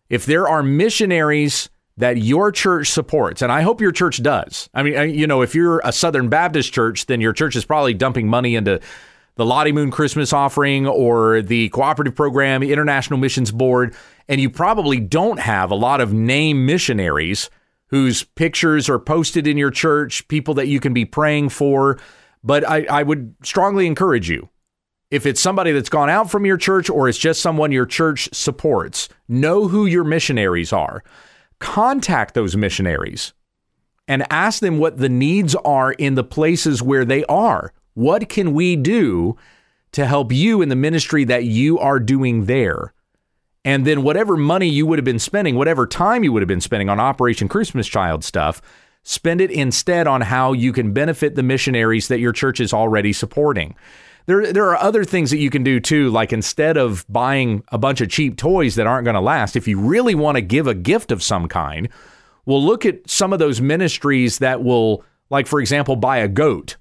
if 0.09 0.25
there 0.25 0.47
are 0.47 0.63
missionaries 0.63 1.69
that 2.01 2.17
your 2.17 2.51
church 2.51 2.89
supports, 2.89 3.43
and 3.43 3.51
I 3.51 3.61
hope 3.61 3.79
your 3.79 3.91
church 3.91 4.23
does. 4.23 4.71
I 4.73 4.81
mean, 4.81 5.13
you 5.13 5.27
know, 5.27 5.43
if 5.43 5.53
you're 5.53 5.81
a 5.83 5.91
Southern 5.91 6.29
Baptist 6.29 6.73
church, 6.73 7.05
then 7.05 7.21
your 7.21 7.31
church 7.31 7.55
is 7.55 7.63
probably 7.63 7.93
dumping 7.93 8.27
money 8.27 8.55
into 8.55 8.79
the 9.35 9.45
Lottie 9.45 9.71
Moon 9.71 9.91
Christmas 9.91 10.33
offering 10.33 10.87
or 10.87 11.43
the 11.43 11.69
cooperative 11.69 12.15
program, 12.15 12.63
International 12.63 13.19
Missions 13.19 13.51
Board, 13.51 13.93
and 14.27 14.41
you 14.41 14.49
probably 14.49 14.99
don't 14.99 15.39
have 15.39 15.69
a 15.69 15.75
lot 15.75 16.01
of 16.01 16.11
name 16.11 16.65
missionaries 16.65 17.51
whose 17.89 18.23
pictures 18.23 18.89
are 18.89 18.97
posted 18.97 19.45
in 19.45 19.55
your 19.55 19.69
church, 19.69 20.27
people 20.27 20.55
that 20.55 20.67
you 20.67 20.79
can 20.79 20.95
be 20.95 21.05
praying 21.05 21.49
for. 21.49 21.99
But 22.43 22.67
I, 22.67 22.85
I 22.85 23.03
would 23.03 23.35
strongly 23.43 23.85
encourage 23.85 24.27
you 24.27 24.49
if 25.11 25.27
it's 25.27 25.39
somebody 25.39 25.71
that's 25.71 25.89
gone 25.89 26.09
out 26.09 26.31
from 26.31 26.47
your 26.47 26.57
church 26.57 26.89
or 26.89 27.07
it's 27.07 27.19
just 27.19 27.43
someone 27.43 27.71
your 27.71 27.85
church 27.85 28.27
supports, 28.33 29.07
know 29.27 29.67
who 29.67 29.85
your 29.85 30.03
missionaries 30.03 30.73
are 30.73 31.03
contact 31.61 32.33
those 32.33 32.57
missionaries 32.57 33.33
and 34.07 34.25
ask 34.29 34.59
them 34.59 34.77
what 34.77 34.97
the 34.97 35.07
needs 35.07 35.55
are 35.55 35.93
in 35.93 36.15
the 36.15 36.23
places 36.23 36.83
where 36.83 37.05
they 37.05 37.23
are. 37.25 37.71
What 37.93 38.27
can 38.27 38.53
we 38.53 38.75
do 38.75 39.37
to 39.93 40.05
help 40.05 40.33
you 40.33 40.61
in 40.61 40.69
the 40.69 40.75
ministry 40.75 41.23
that 41.25 41.45
you 41.45 41.79
are 41.79 41.99
doing 41.99 42.45
there? 42.45 42.93
And 43.63 43.85
then 43.85 44.03
whatever 44.03 44.35
money 44.35 44.67
you 44.67 44.85
would 44.87 44.97
have 44.97 45.05
been 45.05 45.19
spending, 45.19 45.55
whatever 45.55 45.85
time 45.85 46.23
you 46.23 46.33
would 46.33 46.41
have 46.41 46.47
been 46.47 46.61
spending 46.61 46.89
on 46.89 46.99
Operation 46.99 47.47
Christmas 47.47 47.87
Child 47.87 48.23
stuff, 48.23 48.61
spend 49.03 49.39
it 49.39 49.51
instead 49.51 50.07
on 50.07 50.21
how 50.21 50.53
you 50.53 50.73
can 50.73 50.93
benefit 50.93 51.35
the 51.35 51.43
missionaries 51.43 52.07
that 52.07 52.19
your 52.19 52.33
church 52.33 52.59
is 52.59 52.73
already 52.73 53.13
supporting. 53.13 53.75
There, 54.31 54.53
there 54.53 54.69
are 54.69 54.77
other 54.77 55.03
things 55.03 55.29
that 55.31 55.39
you 55.39 55.49
can 55.49 55.61
do 55.61 55.81
too, 55.81 56.09
like 56.09 56.31
instead 56.31 56.77
of 56.77 57.05
buying 57.09 57.65
a 57.67 57.77
bunch 57.77 57.99
of 57.99 58.07
cheap 58.07 58.37
toys 58.37 58.75
that 58.75 58.87
aren't 58.87 59.03
going 59.03 59.15
to 59.15 59.19
last, 59.19 59.57
if 59.57 59.67
you 59.67 59.77
really 59.77 60.15
want 60.15 60.37
to 60.37 60.41
give 60.41 60.67
a 60.67 60.73
gift 60.73 61.11
of 61.11 61.21
some 61.21 61.49
kind, 61.49 61.89
well, 62.45 62.63
look 62.63 62.85
at 62.85 63.09
some 63.09 63.33
of 63.33 63.39
those 63.39 63.59
ministries 63.59 64.39
that 64.39 64.63
will, 64.63 65.03
like, 65.29 65.47
for 65.47 65.59
example, 65.59 65.97
buy 65.97 66.19
a 66.19 66.29
goat 66.29 66.77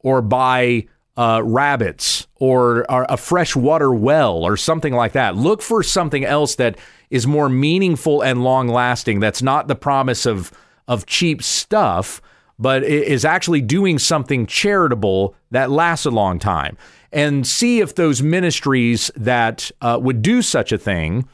or 0.00 0.20
buy 0.22 0.88
uh, 1.16 1.40
rabbits 1.44 2.26
or, 2.40 2.90
or 2.90 3.06
a 3.08 3.16
freshwater 3.16 3.94
well 3.94 4.42
or 4.44 4.56
something 4.56 4.92
like 4.92 5.12
that. 5.12 5.36
Look 5.36 5.62
for 5.62 5.84
something 5.84 6.24
else 6.24 6.56
that 6.56 6.76
is 7.10 7.28
more 7.28 7.48
meaningful 7.48 8.22
and 8.22 8.42
long 8.42 8.66
lasting. 8.66 9.20
That's 9.20 9.40
not 9.40 9.68
the 9.68 9.76
promise 9.76 10.26
of 10.26 10.50
of 10.88 11.06
cheap 11.06 11.44
stuff, 11.44 12.20
but 12.58 12.84
is 12.84 13.24
actually 13.24 13.60
doing 13.60 13.98
something 13.98 14.46
charitable 14.46 15.34
that 15.50 15.70
lasts 15.70 16.06
a 16.06 16.10
long 16.10 16.38
time. 16.38 16.76
And 17.12 17.46
see 17.46 17.80
if 17.80 17.94
those 17.94 18.22
ministries 18.22 19.10
that 19.16 19.70
uh, 19.80 19.98
would 20.00 20.22
do 20.22 20.40
such 20.40 20.72
a 20.72 20.78
thing 20.78 21.28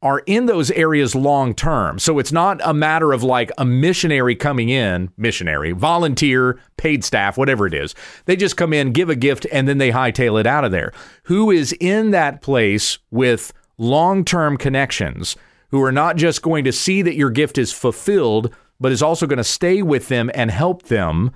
are 0.00 0.20
in 0.26 0.46
those 0.46 0.70
areas 0.72 1.14
long 1.14 1.54
term. 1.54 1.98
So 1.98 2.18
it's 2.18 2.30
not 2.30 2.60
a 2.62 2.72
matter 2.72 3.12
of 3.12 3.22
like 3.22 3.50
a 3.58 3.64
missionary 3.64 4.36
coming 4.36 4.68
in, 4.68 5.10
missionary, 5.16 5.72
volunteer, 5.72 6.60
paid 6.76 7.02
staff, 7.04 7.36
whatever 7.36 7.66
it 7.66 7.74
is. 7.74 7.94
They 8.26 8.36
just 8.36 8.56
come 8.56 8.72
in, 8.72 8.92
give 8.92 9.10
a 9.10 9.16
gift, 9.16 9.46
and 9.50 9.66
then 9.66 9.78
they 9.78 9.90
hightail 9.90 10.38
it 10.38 10.46
out 10.46 10.64
of 10.64 10.70
there. 10.70 10.92
Who 11.24 11.50
is 11.50 11.74
in 11.80 12.12
that 12.12 12.42
place 12.42 12.98
with 13.10 13.52
long 13.76 14.24
term 14.24 14.56
connections 14.56 15.36
who 15.70 15.82
are 15.82 15.92
not 15.92 16.16
just 16.16 16.42
going 16.42 16.64
to 16.64 16.72
see 16.72 17.02
that 17.02 17.16
your 17.16 17.30
gift 17.30 17.58
is 17.58 17.72
fulfilled, 17.72 18.54
but 18.80 18.92
is 18.92 19.02
also 19.02 19.26
going 19.26 19.38
to 19.38 19.44
stay 19.44 19.82
with 19.82 20.08
them 20.08 20.30
and 20.34 20.50
help 20.50 20.84
them, 20.84 21.32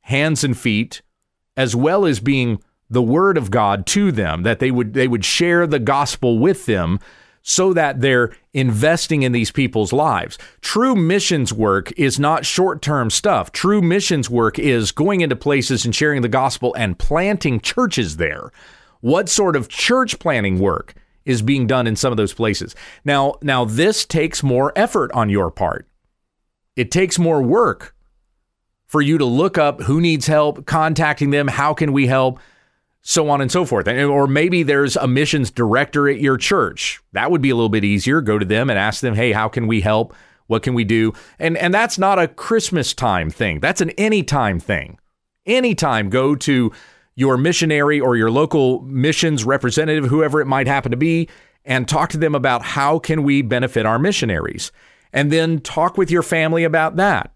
hands 0.00 0.44
and 0.44 0.56
feet, 0.56 1.02
as 1.56 1.76
well 1.76 2.06
as 2.06 2.20
being 2.20 2.62
the 2.90 3.02
word 3.02 3.36
of 3.36 3.50
God 3.50 3.86
to 3.86 4.10
them, 4.10 4.42
that 4.44 4.60
they 4.60 4.70
would 4.70 4.94
they 4.94 5.08
would 5.08 5.24
share 5.24 5.66
the 5.66 5.78
gospel 5.78 6.38
with 6.38 6.66
them 6.66 6.98
so 7.42 7.72
that 7.72 8.00
they're 8.00 8.32
investing 8.52 9.22
in 9.22 9.32
these 9.32 9.50
people's 9.50 9.92
lives. 9.92 10.38
True 10.60 10.94
missions 10.94 11.52
work 11.52 11.92
is 11.98 12.18
not 12.18 12.44
short-term 12.44 13.10
stuff. 13.10 13.52
True 13.52 13.80
missions 13.80 14.28
work 14.28 14.58
is 14.58 14.92
going 14.92 15.20
into 15.20 15.36
places 15.36 15.84
and 15.84 15.94
sharing 15.94 16.20
the 16.22 16.28
gospel 16.28 16.74
and 16.74 16.98
planting 16.98 17.60
churches 17.60 18.16
there. 18.16 18.50
What 19.00 19.28
sort 19.28 19.56
of 19.56 19.68
church 19.68 20.18
planting 20.18 20.58
work 20.58 20.94
is 21.24 21.40
being 21.40 21.66
done 21.66 21.86
in 21.86 21.96
some 21.96 22.12
of 22.12 22.16
those 22.16 22.34
places? 22.34 22.74
Now, 23.04 23.36
now 23.40 23.64
this 23.64 24.04
takes 24.04 24.42
more 24.42 24.72
effort 24.76 25.10
on 25.12 25.30
your 25.30 25.50
part. 25.50 25.86
It 26.78 26.92
takes 26.92 27.18
more 27.18 27.42
work 27.42 27.92
for 28.86 29.02
you 29.02 29.18
to 29.18 29.24
look 29.24 29.58
up 29.58 29.82
who 29.82 30.00
needs 30.00 30.28
help, 30.28 30.64
contacting 30.64 31.30
them, 31.30 31.48
how 31.48 31.74
can 31.74 31.92
we 31.92 32.06
help, 32.06 32.38
so 33.02 33.28
on 33.30 33.40
and 33.40 33.50
so 33.50 33.64
forth. 33.64 33.88
Or 33.88 34.28
maybe 34.28 34.62
there's 34.62 34.94
a 34.94 35.08
missions 35.08 35.50
director 35.50 36.08
at 36.08 36.20
your 36.20 36.36
church. 36.36 37.00
That 37.14 37.32
would 37.32 37.42
be 37.42 37.50
a 37.50 37.56
little 37.56 37.68
bit 37.68 37.84
easier. 37.84 38.20
Go 38.20 38.38
to 38.38 38.44
them 38.44 38.70
and 38.70 38.78
ask 38.78 39.00
them, 39.00 39.16
"Hey, 39.16 39.32
how 39.32 39.48
can 39.48 39.66
we 39.66 39.80
help? 39.80 40.14
What 40.46 40.62
can 40.62 40.72
we 40.72 40.84
do?" 40.84 41.14
And 41.40 41.56
and 41.56 41.74
that's 41.74 41.98
not 41.98 42.20
a 42.20 42.28
Christmas 42.28 42.94
time 42.94 43.28
thing. 43.28 43.58
That's 43.58 43.80
an 43.80 43.90
anytime 43.90 44.60
thing. 44.60 44.98
Anytime 45.46 46.10
go 46.10 46.36
to 46.36 46.70
your 47.16 47.36
missionary 47.36 47.98
or 47.98 48.16
your 48.16 48.30
local 48.30 48.82
missions 48.82 49.44
representative, 49.44 50.10
whoever 50.10 50.40
it 50.40 50.46
might 50.46 50.68
happen 50.68 50.92
to 50.92 50.96
be, 50.96 51.28
and 51.64 51.88
talk 51.88 52.10
to 52.10 52.18
them 52.18 52.36
about 52.36 52.62
how 52.62 53.00
can 53.00 53.24
we 53.24 53.42
benefit 53.42 53.84
our 53.84 53.98
missionaries. 53.98 54.70
And 55.12 55.32
then 55.32 55.60
talk 55.60 55.96
with 55.96 56.10
your 56.10 56.22
family 56.22 56.64
about 56.64 56.96
that. 56.96 57.32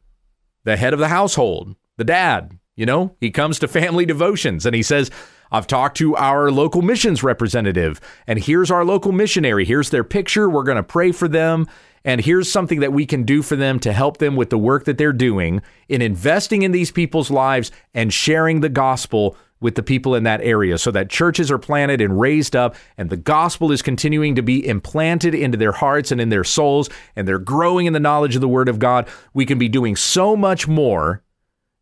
The 0.65 0.77
head 0.77 0.93
of 0.93 0.99
the 0.99 1.09
household, 1.09 1.75
the 1.97 2.05
dad, 2.05 2.59
you 2.77 2.87
know, 2.87 3.17
he 3.21 3.31
comes 3.31 3.59
to 3.59 3.69
family 3.69 4.07
devotions 4.07 4.65
and 4.65 4.75
he 4.75 4.83
says, 4.83 5.11
I've 5.51 5.67
talked 5.67 5.99
to 5.99 6.17
our 6.17 6.51
local 6.51 6.81
missions 6.81 7.23
representative, 7.23 8.01
and 8.27 8.39
here's 8.39 8.71
our 8.71 8.87
local 8.87 9.13
missionary. 9.13 9.67
Here's 9.67 9.91
their 9.91 10.03
picture. 10.03 10.49
We're 10.49 10.63
going 10.63 10.77
to 10.77 10.83
pray 10.83 11.13
for 11.13 11.29
them. 11.29 11.67
And 12.05 12.23
here's 12.23 12.51
something 12.51 12.81
that 12.81 12.95
we 12.95 13.05
can 13.05 13.25
do 13.25 13.43
for 13.43 13.55
them 13.55 13.79
to 13.81 13.93
help 13.93 14.17
them 14.17 14.35
with 14.35 14.51
the 14.51 14.59
work 14.59 14.87
that 14.87 14.97
they're 14.99 15.13
doing 15.13 15.61
in 15.89 16.01
investing 16.01 16.63
in 16.63 16.73
these 16.73 16.91
people's 16.91 17.31
lives 17.31 17.71
and 17.95 18.13
sharing 18.13 18.61
the 18.61 18.71
gospel 18.71 19.37
with 19.63 19.77
the 19.77 19.83
people 19.83 20.15
in 20.15 20.25
that 20.25 20.41
area 20.43 20.77
so 20.77 20.91
that 20.91 21.09
churches 21.09 21.51
are 21.51 21.59
planted 21.59 22.01
and 22.01 22.21
raised 22.21 22.57
up 22.57 22.75
and 22.99 23.09
the 23.09 23.17
gospel 23.17 23.71
is 23.73 23.81
continuing 23.81 24.35
to 24.35 24.43
be 24.43 24.67
implanted 24.67 25.35
into 25.35 25.57
their 25.57 25.73
hearts 25.73 26.11
and 26.11 26.21
in 26.21 26.29
their 26.29 26.45
souls 26.45 26.91
and 27.17 27.27
they're 27.27 27.39
growing 27.39 27.87
in 27.87 27.93
the 27.93 28.01
knowledge 28.01 28.35
of 28.35 28.41
the 28.41 28.49
word 28.49 28.69
of 28.69 28.79
God. 28.79 29.09
We 29.33 29.47
can 29.47 29.59
be 29.59 29.69
doing 29.69 29.97
so 29.97 30.37
much 30.37 30.67
more 30.67 31.23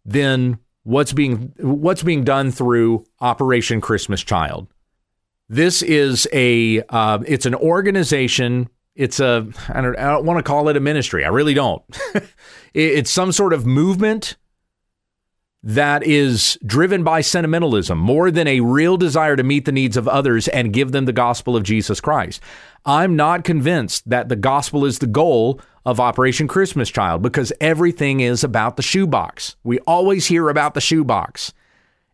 than 0.05 0.59
what's 0.83 1.13
being 1.13 1.53
what's 1.59 2.03
being 2.03 2.25
done 2.25 2.51
through 2.51 3.05
Operation 3.21 3.81
Christmas 3.81 4.23
Child. 4.23 4.69
This 5.49 5.83
is 5.83 6.29
a 6.33 6.83
uh, 6.89 7.19
it's 7.27 7.47
an 7.47 7.55
organization. 7.55 8.69
It's 8.95 9.21
a 9.21 9.47
I 9.69 9.81
don't, 9.81 9.99
I 9.99 10.11
don't 10.11 10.25
want 10.25 10.39
to 10.39 10.43
call 10.43 10.69
it 10.69 10.77
a 10.77 10.81
ministry. 10.81 11.25
I 11.25 11.29
really 11.29 11.55
don't. 11.55 11.83
it's 12.75 13.11
some 13.11 13.33
sort 13.33 13.53
of 13.53 13.67
movement 13.67 14.37
that 15.63 16.03
is 16.03 16.59
driven 16.65 17.05
by 17.05 17.21
sentimentalism 17.21 17.99
more 17.99 18.31
than 18.31 18.47
a 18.47 18.61
real 18.61 18.97
desire 18.97 19.37
to 19.37 19.43
meet 19.43 19.67
the 19.67 19.73
needs 19.73 19.97
of 19.97 20.09
others 20.09 20.49
and 20.49 20.73
give 20.73 20.93
them 20.93 21.05
the 21.05 21.13
gospel 21.13 21.55
of 21.55 21.63
Jesus 21.63 22.01
Christ. 22.01 22.41
I'm 22.87 23.15
not 23.15 23.45
convinced 23.45 24.09
that 24.09 24.31
the 24.31 24.37
gospel 24.37 24.87
is 24.87 24.99
the 24.99 25.07
goal 25.07 25.61
of 25.85 26.01
Operation 26.01 26.49
Christmas 26.49 26.89
Child 26.89 27.21
because 27.23 27.53
everything 27.61 28.21
is 28.21 28.43
about 28.43 28.77
the 28.77 28.83
shoebox. 28.83 29.57
We 29.63 29.79
always 29.81 30.27
hear 30.27 30.49
about 30.49 30.75
the 30.75 30.81
shoebox. 30.81 31.53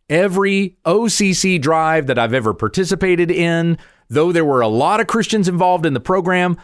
Every 0.09 0.77
OCC 0.85 1.61
drive 1.61 2.07
that 2.07 2.19
I've 2.19 2.33
ever 2.33 2.53
participated 2.53 3.31
in, 3.31 3.77
though 4.09 4.31
there 4.31 4.45
were 4.45 4.61
a 4.61 4.67
lot 4.67 4.99
of 4.99 5.07
Christians 5.07 5.47
involved 5.47 5.85
in 5.85 5.93
the 5.93 5.99
program, 5.99 6.57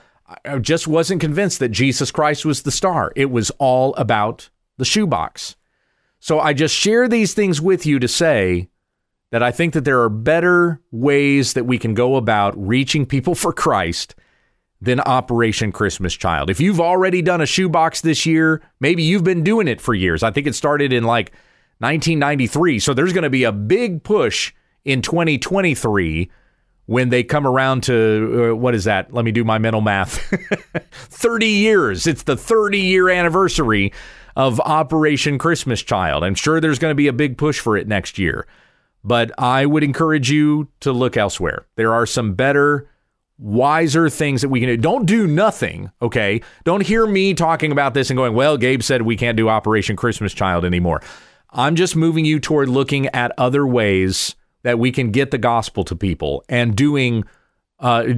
I 0.45 0.57
just 0.59 0.88
wasn't 0.88 1.21
convinced 1.21 1.59
that 1.59 1.69
Jesus 1.69 2.11
Christ 2.11 2.45
was 2.45 2.63
the 2.63 2.71
star. 2.71 3.11
It 3.15 3.29
was 3.29 3.51
all 3.51 3.93
about 3.95 4.49
the 4.77 4.86
shoebox. 4.86 5.55
So 6.24 6.39
I 6.39 6.53
just 6.53 6.74
share 6.74 7.09
these 7.09 7.34
things 7.34 7.59
with 7.59 7.86
you 7.86 7.99
to 7.99 8.07
say 8.07 8.69
that 9.32 9.43
I 9.43 9.51
think 9.51 9.74
that 9.74 9.84
there 9.84 9.99
are 10.03 10.09
better 10.09 10.80
ways 10.89 11.51
that 11.51 11.65
we 11.65 11.78
can 11.78 11.93
go 11.93 12.15
about 12.15 12.53
reaching 12.55 13.05
people 13.05 13.36
for 13.36 13.51
Christ 13.51 14.15
than 14.80 15.01
Operation 15.01 15.74
Christmas 15.74 16.13
Child. 16.13 16.49
If 16.49 16.61
you've 16.61 16.80
already 16.80 17.21
done 17.21 17.41
a 17.41 17.45
shoebox 17.45 17.99
this 17.99 18.26
year, 18.26 18.61
maybe 18.80 19.03
you've 19.03 19.26
been 19.26 19.43
doing 19.43 19.67
it 19.67 19.82
for 19.82 19.93
years. 19.93 20.24
I 20.24 20.32
think 20.32 20.47
it 20.47 20.55
started 20.55 20.93
in 20.93 21.03
like 21.03 21.34
1993. 21.80 22.80
So 22.80 22.93
there's 22.93 23.11
going 23.11 23.24
to 23.24 23.30
be 23.30 23.43
a 23.43 23.51
big 23.51 24.01
push 24.01 24.53
in 24.86 25.01
2023 25.01 26.32
when 26.86 27.09
they 27.09 27.26
come 27.26 27.45
around 27.45 27.84
to 27.84 28.51
uh, 28.51 28.55
what 28.55 28.76
is 28.76 28.86
that? 28.86 29.13
Let 29.13 29.26
me 29.26 29.34
do 29.34 29.43
my 29.43 29.57
mental 29.57 29.82
math. 29.82 30.19
30 30.93 31.47
years. 31.47 32.07
It's 32.07 32.24
the 32.24 32.38
30 32.38 32.80
year 32.80 33.09
anniversary 33.09 33.91
of 34.36 34.59
Operation 34.61 35.38
Christmas 35.38 35.81
Child. 35.81 36.23
I'm 36.23 36.36
sure 36.36 36.59
there's 36.59 36.79
going 36.79 36.91
to 36.91 36.95
be 36.95 37.07
a 37.07 37.13
big 37.13 37.38
push 37.38 37.59
for 37.59 37.77
it 37.77 37.88
next 37.88 38.17
year, 38.17 38.47
but 39.03 39.31
I 39.38 39.65
would 39.65 39.84
encourage 39.84 40.31
you 40.31 40.69
to 40.81 40.91
look 40.91 41.17
elsewhere. 41.17 41.65
There 41.75 41.93
are 41.93 42.05
some 42.05 42.34
better, 42.34 42.89
wiser 43.38 44.09
things 44.09 44.41
that 44.41 44.49
we 44.49 44.59
can 44.59 44.69
do. 44.69 44.77
Don't 44.77 45.05
do 45.05 45.27
nothing, 45.27 45.91
okay? 46.01 46.41
Don't 46.63 46.86
hear 46.86 47.05
me 47.05 47.34
talking 47.34 47.71
about 47.71 47.93
this 47.93 48.09
and 48.09 48.17
going, 48.17 48.34
well, 48.34 48.57
Gabe 48.57 48.81
said 48.81 49.01
we 49.01 49.17
can't 49.17 49.38
do 49.38 49.49
Operation 49.49 49.95
Christmas 49.95 50.34
Child 50.34 50.65
anymore. 50.65 51.01
I'm 51.51 51.75
just 51.75 51.95
moving 51.95 52.25
you 52.25 52.39
toward 52.39 52.69
looking 52.69 53.07
at 53.07 53.31
other 53.38 53.67
ways 53.67 54.36
that 54.63 54.79
we 54.79 54.91
can 54.91 55.11
get 55.11 55.31
the 55.31 55.38
gospel 55.38 55.84
to 55.84 55.95
people 55.95 56.43
and 56.49 56.75
doing 56.75 57.25
uh, 57.79 58.13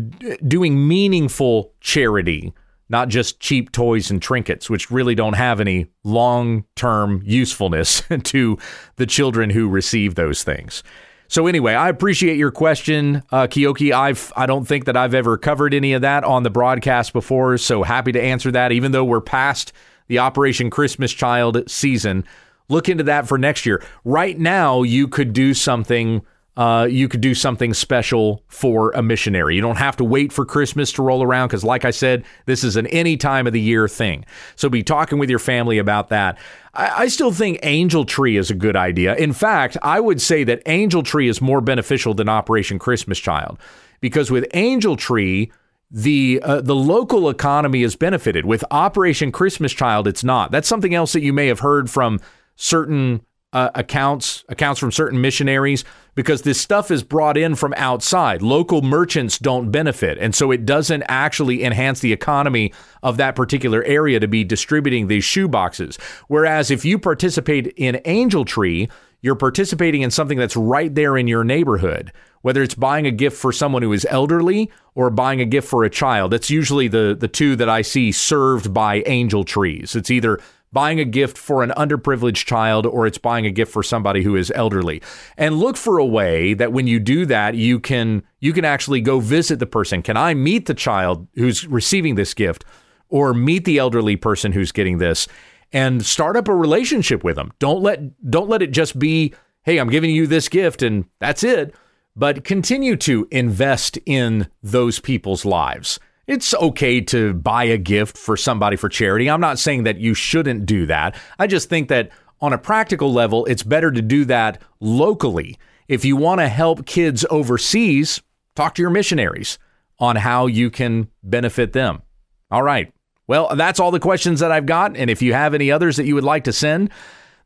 doing 0.48 0.88
meaningful 0.88 1.74
charity 1.82 2.54
not 2.90 3.10
just 3.10 3.40
cheap 3.40 3.72
toys 3.72 4.12
and 4.12 4.22
trinkets, 4.22 4.70
which 4.70 4.92
really 4.92 5.16
don't 5.16 5.34
have 5.34 5.60
any 5.60 5.88
long 6.04 6.66
term 6.76 7.22
usefulness 7.26 8.04
to 8.24 8.58
the 8.98 9.06
children 9.06 9.50
who 9.50 9.68
receive 9.68 10.16
those 10.16 10.44
things. 10.44 10.84
So 11.28 11.48
anyway, 11.48 11.74
I 11.74 11.90
appreciate 11.90 12.38
your 12.38 12.52
question, 12.52 13.24
uh, 13.32 13.48
Kioki. 13.48 13.92
I've 13.92 14.32
I 14.36 14.46
don't 14.46 14.66
think 14.66 14.86
that 14.86 14.96
I've 14.96 15.16
ever 15.16 15.38
covered 15.38 15.74
any 15.74 15.94
of 15.94 16.02
that 16.02 16.24
on 16.24 16.44
the 16.44 16.50
broadcast 16.50 17.14
before, 17.14 17.58
so 17.58 17.84
happy 17.84 18.12
to 18.12 18.22
answer 18.22 18.52
that. 18.52 18.72
Even 18.72 18.92
though 18.92 19.04
we're 19.04 19.22
past 19.22 19.74
the 20.08 20.20
Operation 20.20 20.70
Christmas 20.70 21.12
Child 21.12 21.70
season, 21.70 22.26
look 22.70 22.90
into 22.90 23.04
that 23.06 23.28
for 23.28 23.40
next 23.40 23.66
year. 23.66 23.84
Right 24.04 24.38
now, 24.38 24.84
you 24.84 25.08
could 25.08 25.34
do 25.34 25.56
something 25.56 26.22
uh, 26.58 26.88
you 26.90 27.10
could 27.10 27.22
do 27.22 27.36
something 27.36 27.74
special 27.74 28.44
for 28.48 28.92
a 28.92 29.04
missionary. 29.04 29.56
You 29.56 29.62
don't 29.62 29.78
have 29.78 29.98
to 29.98 30.04
wait 30.04 30.32
for 30.32 30.46
Christmas 30.46 30.92
to 30.94 31.02
roll 31.02 31.22
around 31.22 31.50
because, 31.50 31.66
like 31.66 31.84
I 31.84 31.92
said, 31.92 32.24
this 32.46 32.64
is 32.64 32.78
an 32.78 32.88
any 32.88 33.18
time 33.18 33.46
of 33.46 33.54
the 33.54 33.60
year 33.60 33.88
thing. 33.88 34.26
So 34.56 34.70
be 34.70 34.82
talking 34.82 35.20
with 35.20 35.30
your 35.30 35.40
family 35.40 35.78
about 35.78 36.10
that. 36.10 36.38
I, 36.74 37.04
I 37.04 37.08
still 37.08 37.32
think 37.32 37.60
Angel 37.64 38.06
Tree 38.06 38.38
is 38.38 38.50
a 38.50 38.56
good 38.56 38.78
idea. 38.78 39.16
In 39.16 39.34
fact, 39.34 39.78
I 39.84 40.00
would 40.00 40.22
say 40.22 40.46
that 40.46 40.62
Angel 40.66 41.04
Tree 41.04 41.28
is 41.28 41.42
more 41.42 41.60
beneficial 41.60 42.14
than 42.14 42.30
Operation 42.30 42.80
Christmas 42.80 43.20
Child 43.20 43.60
because 44.00 44.32
with 44.32 44.48
Angel 44.54 44.96
Tree, 44.96 45.52
the 45.92 46.40
uh, 46.44 46.62
the 46.62 46.76
local 46.76 47.30
economy 47.30 47.84
is 47.84 47.96
benefited. 47.96 48.46
With 48.46 48.64
Operation 48.72 49.32
Christmas 49.32 49.74
Child, 49.74 50.08
it's 50.08 50.24
not. 50.24 50.52
That's 50.52 50.68
something 50.68 50.96
else 50.96 51.14
that 51.14 51.22
you 51.22 51.34
may 51.34 51.48
have 51.48 51.60
heard 51.60 51.90
from 51.90 52.20
certain 52.56 53.22
uh, 53.54 53.70
accounts 53.74 54.44
accounts 54.50 54.80
from 54.80 54.92
certain 54.92 55.22
missionaries 55.22 55.86
because 56.14 56.42
this 56.42 56.60
stuff 56.60 56.92
is 56.92 57.04
brought 57.04 57.38
in 57.38 57.56
from 57.56 57.74
outside. 57.78 58.42
Local 58.42 58.82
merchants 58.82 59.40
don't 59.40 59.72
benefit, 59.72 60.18
and 60.18 60.36
so 60.36 60.52
it 60.52 60.66
doesn't 60.66 61.04
actually 61.08 61.64
enhance 61.64 62.00
the 62.00 62.14
economy 62.14 62.74
of 63.04 63.18
that 63.18 63.36
particular 63.36 63.84
area 63.84 64.20
to 64.20 64.28
be 64.28 64.44
distributing 64.44 65.08
these 65.08 65.24
shoe 65.24 65.48
boxes. 65.48 65.98
Whereas 66.28 66.70
if 66.70 66.84
you 66.84 67.00
participate 67.00 67.68
in 67.78 68.02
Angel 68.06 68.46
Tree, 68.46 68.90
you're 69.22 69.36
participating 69.36 70.02
in 70.02 70.12
something 70.12 70.38
that's 70.38 70.56
right 70.56 70.94
there 70.94 71.18
in 71.18 71.28
your 71.28 71.44
neighborhood. 71.44 72.12
Whether 72.42 72.62
it's 72.62 72.76
buying 72.76 73.08
a 73.08 73.12
gift 73.12 73.38
for 73.38 73.52
someone 73.52 73.82
who 73.82 73.92
is 73.92 74.06
elderly 74.10 74.70
or 74.94 75.10
buying 75.10 75.42
a 75.42 75.46
gift 75.46 75.68
for 75.68 75.84
a 75.84 75.90
child, 75.90 76.32
that's 76.32 76.52
usually 76.52 76.88
the 76.88 77.18
the 77.20 77.28
two 77.28 77.56
that 77.56 77.70
I 77.70 77.82
see 77.82 78.12
served 78.12 78.72
by 78.74 79.02
Angel 79.08 79.44
Trees. 79.44 79.96
It's 79.96 80.12
either 80.12 80.40
buying 80.76 81.00
a 81.00 81.06
gift 81.06 81.38
for 81.38 81.64
an 81.64 81.72
underprivileged 81.78 82.46
child 82.46 82.86
or 82.86 83.08
it's 83.08 83.18
buying 83.18 83.46
a 83.46 83.52
gift 83.52 83.72
for 83.72 83.82
somebody 83.82 84.22
who 84.24 84.36
is 84.36 84.52
elderly. 84.54 85.02
And 85.38 85.58
look 85.58 85.78
for 85.78 85.98
a 85.98 86.06
way 86.06 86.54
that 86.54 86.74
when 86.74 86.86
you 86.86 87.00
do 87.00 87.26
that, 87.28 87.56
you 87.56 87.80
can 87.80 88.24
you 88.42 88.52
can 88.52 88.66
actually 88.66 89.00
go 89.00 89.22
visit 89.22 89.60
the 89.60 89.66
person. 89.66 90.02
Can 90.02 90.18
I 90.18 90.34
meet 90.34 90.66
the 90.66 90.74
child 90.74 91.28
who's 91.36 91.66
receiving 91.66 92.16
this 92.16 92.34
gift 92.34 92.66
or 93.08 93.34
meet 93.34 93.64
the 93.64 93.78
elderly 93.78 94.18
person 94.18 94.52
who's 94.52 94.74
getting 94.74 94.98
this 94.98 95.28
and 95.72 96.06
start 96.06 96.36
up 96.36 96.50
a 96.50 96.56
relationship 96.56 97.24
with 97.24 97.38
them. 97.38 97.52
Don't 97.60 97.82
let 97.82 98.30
don't 98.30 98.50
let 98.50 98.62
it 98.62 98.72
just 98.72 99.00
be, 99.00 99.34
"Hey, 99.64 99.78
I'm 99.78 99.90
giving 99.90 100.12
you 100.12 100.28
this 100.28 100.50
gift 100.50 100.82
and 100.82 101.06
that's 101.20 101.44
it." 101.44 101.74
But 102.18 102.44
continue 102.44 102.98
to 102.98 103.28
invest 103.32 103.98
in 104.06 104.48
those 104.62 105.00
people's 105.00 105.46
lives. 105.46 106.00
It's 106.28 106.54
okay 106.56 107.02
to 107.02 107.34
buy 107.34 107.66
a 107.66 107.78
gift 107.78 108.18
for 108.18 108.36
somebody 108.36 108.78
for 108.78 108.90
charity. 108.90 109.30
I'm 109.30 109.42
not 109.42 109.60
saying 109.60 109.84
that 109.84 110.00
you 110.00 110.14
shouldn't 110.14 110.66
do 110.66 110.88
that. 110.88 111.16
I 111.38 111.46
just 111.46 111.70
think 111.70 111.90
that 111.90 112.10
on 112.42 112.52
a 112.52 112.58
practical 112.58 113.14
level, 113.14 113.46
it's 113.46 113.64
better 113.64 113.92
to 113.92 114.02
do 114.02 114.26
that 114.26 114.62
locally. 114.80 115.58
If 115.88 116.04
you 116.04 116.16
want 116.16 116.42
to 116.42 116.48
help 116.48 116.86
kids 116.86 117.26
overseas, 117.30 118.22
talk 118.56 118.76
to 118.76 118.82
your 118.82 118.90
missionaries 118.90 119.60
on 120.00 120.16
how 120.16 120.48
you 120.48 120.70
can 120.72 121.10
benefit 121.24 121.74
them. 121.74 122.02
All 122.50 122.64
right. 122.64 122.92
Well, 123.28 123.56
that's 123.56 123.80
all 123.80 123.92
the 123.92 124.00
questions 124.00 124.40
that 124.40 124.52
I've 124.52 124.66
got. 124.66 124.98
And 124.98 125.10
if 125.10 125.22
you 125.22 125.34
have 125.34 125.54
any 125.54 125.72
others 125.72 125.98
that 125.98 126.06
you 126.06 126.16
would 126.16 126.24
like 126.24 126.44
to 126.46 126.54
send, 126.54 126.92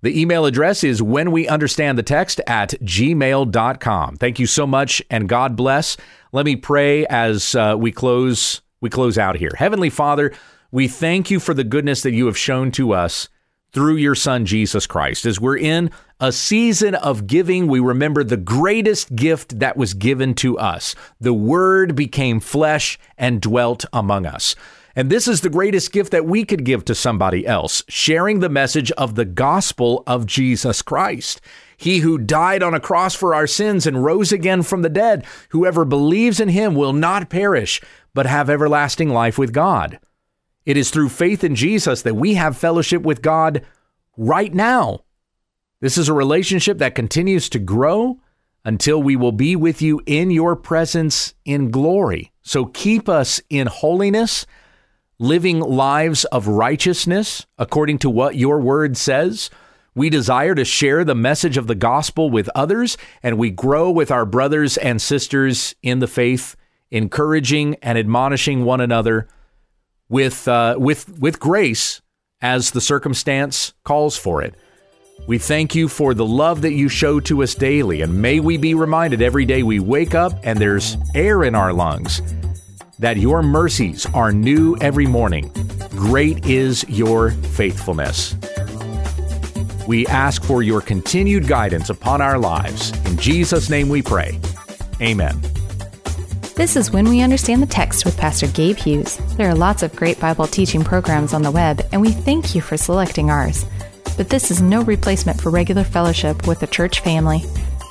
the 0.02 0.20
email 0.20 0.46
address 0.46 0.84
is 0.84 1.02
when 1.02 1.32
we 1.32 1.48
understand 1.48 1.98
the 1.98 2.04
text 2.04 2.40
at 2.48 2.70
gmail.com. 2.82 4.16
Thank 4.16 4.40
you 4.40 4.46
so 4.46 4.66
much 4.66 5.02
and 5.10 5.28
God 5.28 5.56
bless. 5.56 5.98
Let 6.32 6.46
me 6.46 6.56
pray 6.56 7.06
as 7.08 7.56
uh, 7.56 7.76
we 7.78 7.92
close 7.92 8.62
we 8.82 8.90
close 8.90 9.18
out 9.18 9.38
here. 9.38 9.52
Heavenly 9.58 9.90
Father, 9.90 10.34
we 10.72 10.88
thank 10.88 11.32
you 11.32 11.40
for 11.40 11.54
the 11.54 11.64
goodness 11.64 12.02
that 12.04 12.14
you 12.14 12.26
have 12.28 12.38
shown 12.38 12.72
to 12.72 12.94
us 12.94 13.30
through 13.72 13.96
your 13.96 14.16
Son, 14.16 14.46
Jesus 14.46 14.88
Christ. 14.88 15.26
As 15.26 15.40
we're 15.40 15.58
in 15.58 15.92
a 16.20 16.32
season 16.32 16.96
of 16.96 17.28
giving, 17.28 17.68
we 17.68 17.80
remember 17.80 18.24
the 18.24 18.38
greatest 18.38 19.16
gift 19.16 19.60
that 19.60 19.78
was 19.78 19.94
given 19.94 20.34
to 20.36 20.58
us. 20.58 20.96
The 21.20 21.34
Word 21.34 21.96
became 21.96 22.40
flesh 22.40 22.98
and 23.18 23.42
dwelt 23.42 23.86
among 23.94 24.26
us. 24.26 24.56
And 24.96 25.10
this 25.10 25.28
is 25.28 25.42
the 25.42 25.50
greatest 25.50 25.92
gift 25.92 26.12
that 26.12 26.26
we 26.26 26.44
could 26.44 26.66
give 26.66 26.84
to 26.86 26.96
somebody 26.96 27.46
else, 27.46 27.84
sharing 27.88 28.40
the 28.40 28.50
message 28.50 28.92
of 28.94 29.16
the 29.16 29.24
gospel 29.24 30.04
of 30.08 30.26
Jesus 30.26 30.82
Christ. 30.82 31.40
He 31.78 32.00
who 32.00 32.18
died 32.18 32.62
on 32.62 32.74
a 32.74 32.80
cross 32.82 33.16
for 33.16 33.34
our 33.34 33.48
sins 33.48 33.88
and 33.88 34.04
rose 34.04 34.34
again 34.34 34.64
from 34.64 34.82
the 34.82 34.90
dead, 34.90 35.26
whoever 35.50 35.86
believes 35.86 36.42
in 36.42 36.50
him 36.50 36.76
will 36.76 36.92
not 36.92 37.30
perish, 37.30 37.80
but 38.14 38.26
have 38.26 38.50
everlasting 38.50 39.10
life 39.10 39.38
with 39.38 39.54
God. 39.54 40.00
It 40.66 40.78
is 40.78 40.92
through 40.92 41.10
faith 41.10 41.44
in 41.44 41.56
Jesus 41.56 42.02
that 42.04 42.16
we 42.16 42.36
have 42.36 42.58
fellowship 42.58 43.02
with 43.02 43.22
God 43.22 43.66
right 44.18 44.54
now. 44.54 45.02
This 45.82 45.98
is 45.98 46.10
a 46.10 46.14
relationship 46.14 46.78
that 46.80 46.96
continues 46.96 47.50
to 47.50 47.60
grow 47.60 48.20
until 48.66 49.02
we 49.02 49.16
will 49.16 49.32
be 49.32 49.56
with 49.56 49.82
you 49.82 50.02
in 50.06 50.30
your 50.32 50.56
presence 50.56 51.34
in 51.46 51.72
glory. 51.72 52.32
So 52.42 52.66
keep 52.66 53.08
us 53.08 53.42
in 53.50 53.68
holiness, 53.68 54.46
living 55.18 55.60
lives 55.60 56.26
of 56.26 56.48
righteousness 56.48 57.46
according 57.58 58.00
to 58.00 58.10
what 58.10 58.36
your 58.36 58.60
word 58.60 58.98
says. 58.98 59.50
We 59.96 60.10
desire 60.10 60.56
to 60.56 60.66
share 60.66 61.04
the 61.04 61.16
message 61.16 61.58
of 61.58 61.68
the 61.68 61.76
gospel 61.76 62.30
with 62.30 62.50
others, 62.54 62.98
and 63.24 63.38
we 63.38 63.50
grow 63.50 63.90
with 63.90 64.12
our 64.12 64.26
brothers 64.26 64.78
and 64.78 65.02
sisters 65.02 65.74
in 65.82 66.00
the 66.00 66.08
faith, 66.08 66.56
encouraging 66.92 67.76
and 67.82 67.98
admonishing 67.98 68.66
one 68.66 68.82
another 68.82 69.28
with, 70.08 70.48
uh, 70.48 70.76
with, 70.78 71.20
with 71.20 71.40
grace 71.40 72.02
as 72.42 72.72
the 72.72 72.82
circumstance 72.82 73.74
calls 73.84 74.18
for 74.18 74.42
it. 74.42 74.56
We 75.28 75.38
thank 75.38 75.76
you 75.76 75.88
for 75.88 76.14
the 76.14 76.26
love 76.26 76.62
that 76.62 76.74
you 76.74 76.90
show 76.90 77.20
to 77.22 77.44
us 77.44 77.54
daily, 77.54 78.02
and 78.02 78.22
may 78.22 78.40
we 78.40 78.58
be 78.58 78.74
reminded 78.74 79.22
every 79.22 79.46
day 79.46 79.64
we 79.64 79.80
wake 79.80 80.16
up 80.16 80.34
and 80.44 80.58
there's 80.60 80.98
air 81.14 81.44
in 81.44 81.56
our 81.56 81.74
lungs 81.74 82.22
that 83.00 83.18
your 83.18 83.42
mercies 83.42 84.06
are 84.14 84.32
new 84.32 84.76
every 84.82 85.08
morning. 85.08 85.52
Great 85.92 86.46
is 86.46 86.88
your 86.90 87.32
faithfulness. 87.32 88.36
We 89.88 90.06
ask 90.08 90.44
for 90.44 90.62
your 90.62 90.82
continued 90.82 91.48
guidance 91.48 91.90
upon 91.90 92.22
our 92.22 92.38
lives. 92.38 92.92
In 93.08 93.18
Jesus' 93.18 93.70
name 93.70 93.90
we 93.90 94.02
pray. 94.02 94.40
Amen. 95.02 95.42
This 96.60 96.76
is 96.76 96.92
When 96.92 97.08
We 97.08 97.22
Understand 97.22 97.64
the 97.64 97.68
Text 97.68 98.04
with 98.04 98.18
Pastor 98.18 98.46
Gabe 98.48 98.76
Hughes. 98.76 99.16
There 99.38 99.48
are 99.48 99.56
lots 99.56 99.82
of 99.82 99.96
great 99.96 100.20
Bible 100.20 100.46
teaching 100.46 100.84
programs 100.84 101.34
on 101.34 101.42
the 101.42 101.52
web, 101.52 101.88
and 101.94 102.02
we 102.02 102.12
thank 102.12 102.54
you 102.54 102.60
for 102.60 102.76
selecting 102.76 103.30
ours. 103.30 103.66
But 104.18 104.28
this 104.28 104.52
is 104.52 104.62
no 104.62 104.84
replacement 104.84 105.40
for 105.40 105.52
regular 105.52 105.86
fellowship 105.86 106.48
with 106.48 106.60
the 106.60 106.68
church 106.68 107.00
family. 107.00 107.46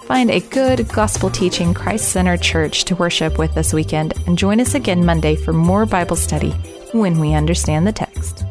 Find 0.05 0.31
a 0.31 0.41
good, 0.41 0.87
gospel 0.89 1.31
teaching, 1.31 1.73
Christ 1.73 2.11
centered 2.11 2.43
church 2.43 2.85
to 2.85 2.95
worship 2.97 3.39
with 3.39 3.55
this 3.55 3.73
weekend 3.73 4.13
and 4.27 4.37
join 4.37 4.61
us 4.61 4.75
again 4.75 5.03
Monday 5.03 5.35
for 5.35 5.55
more 5.55 5.87
Bible 5.87 6.17
study 6.17 6.51
when 6.93 7.21
we 7.21 7.33
understand 7.33 7.87
the 7.87 7.93
text. 7.93 8.45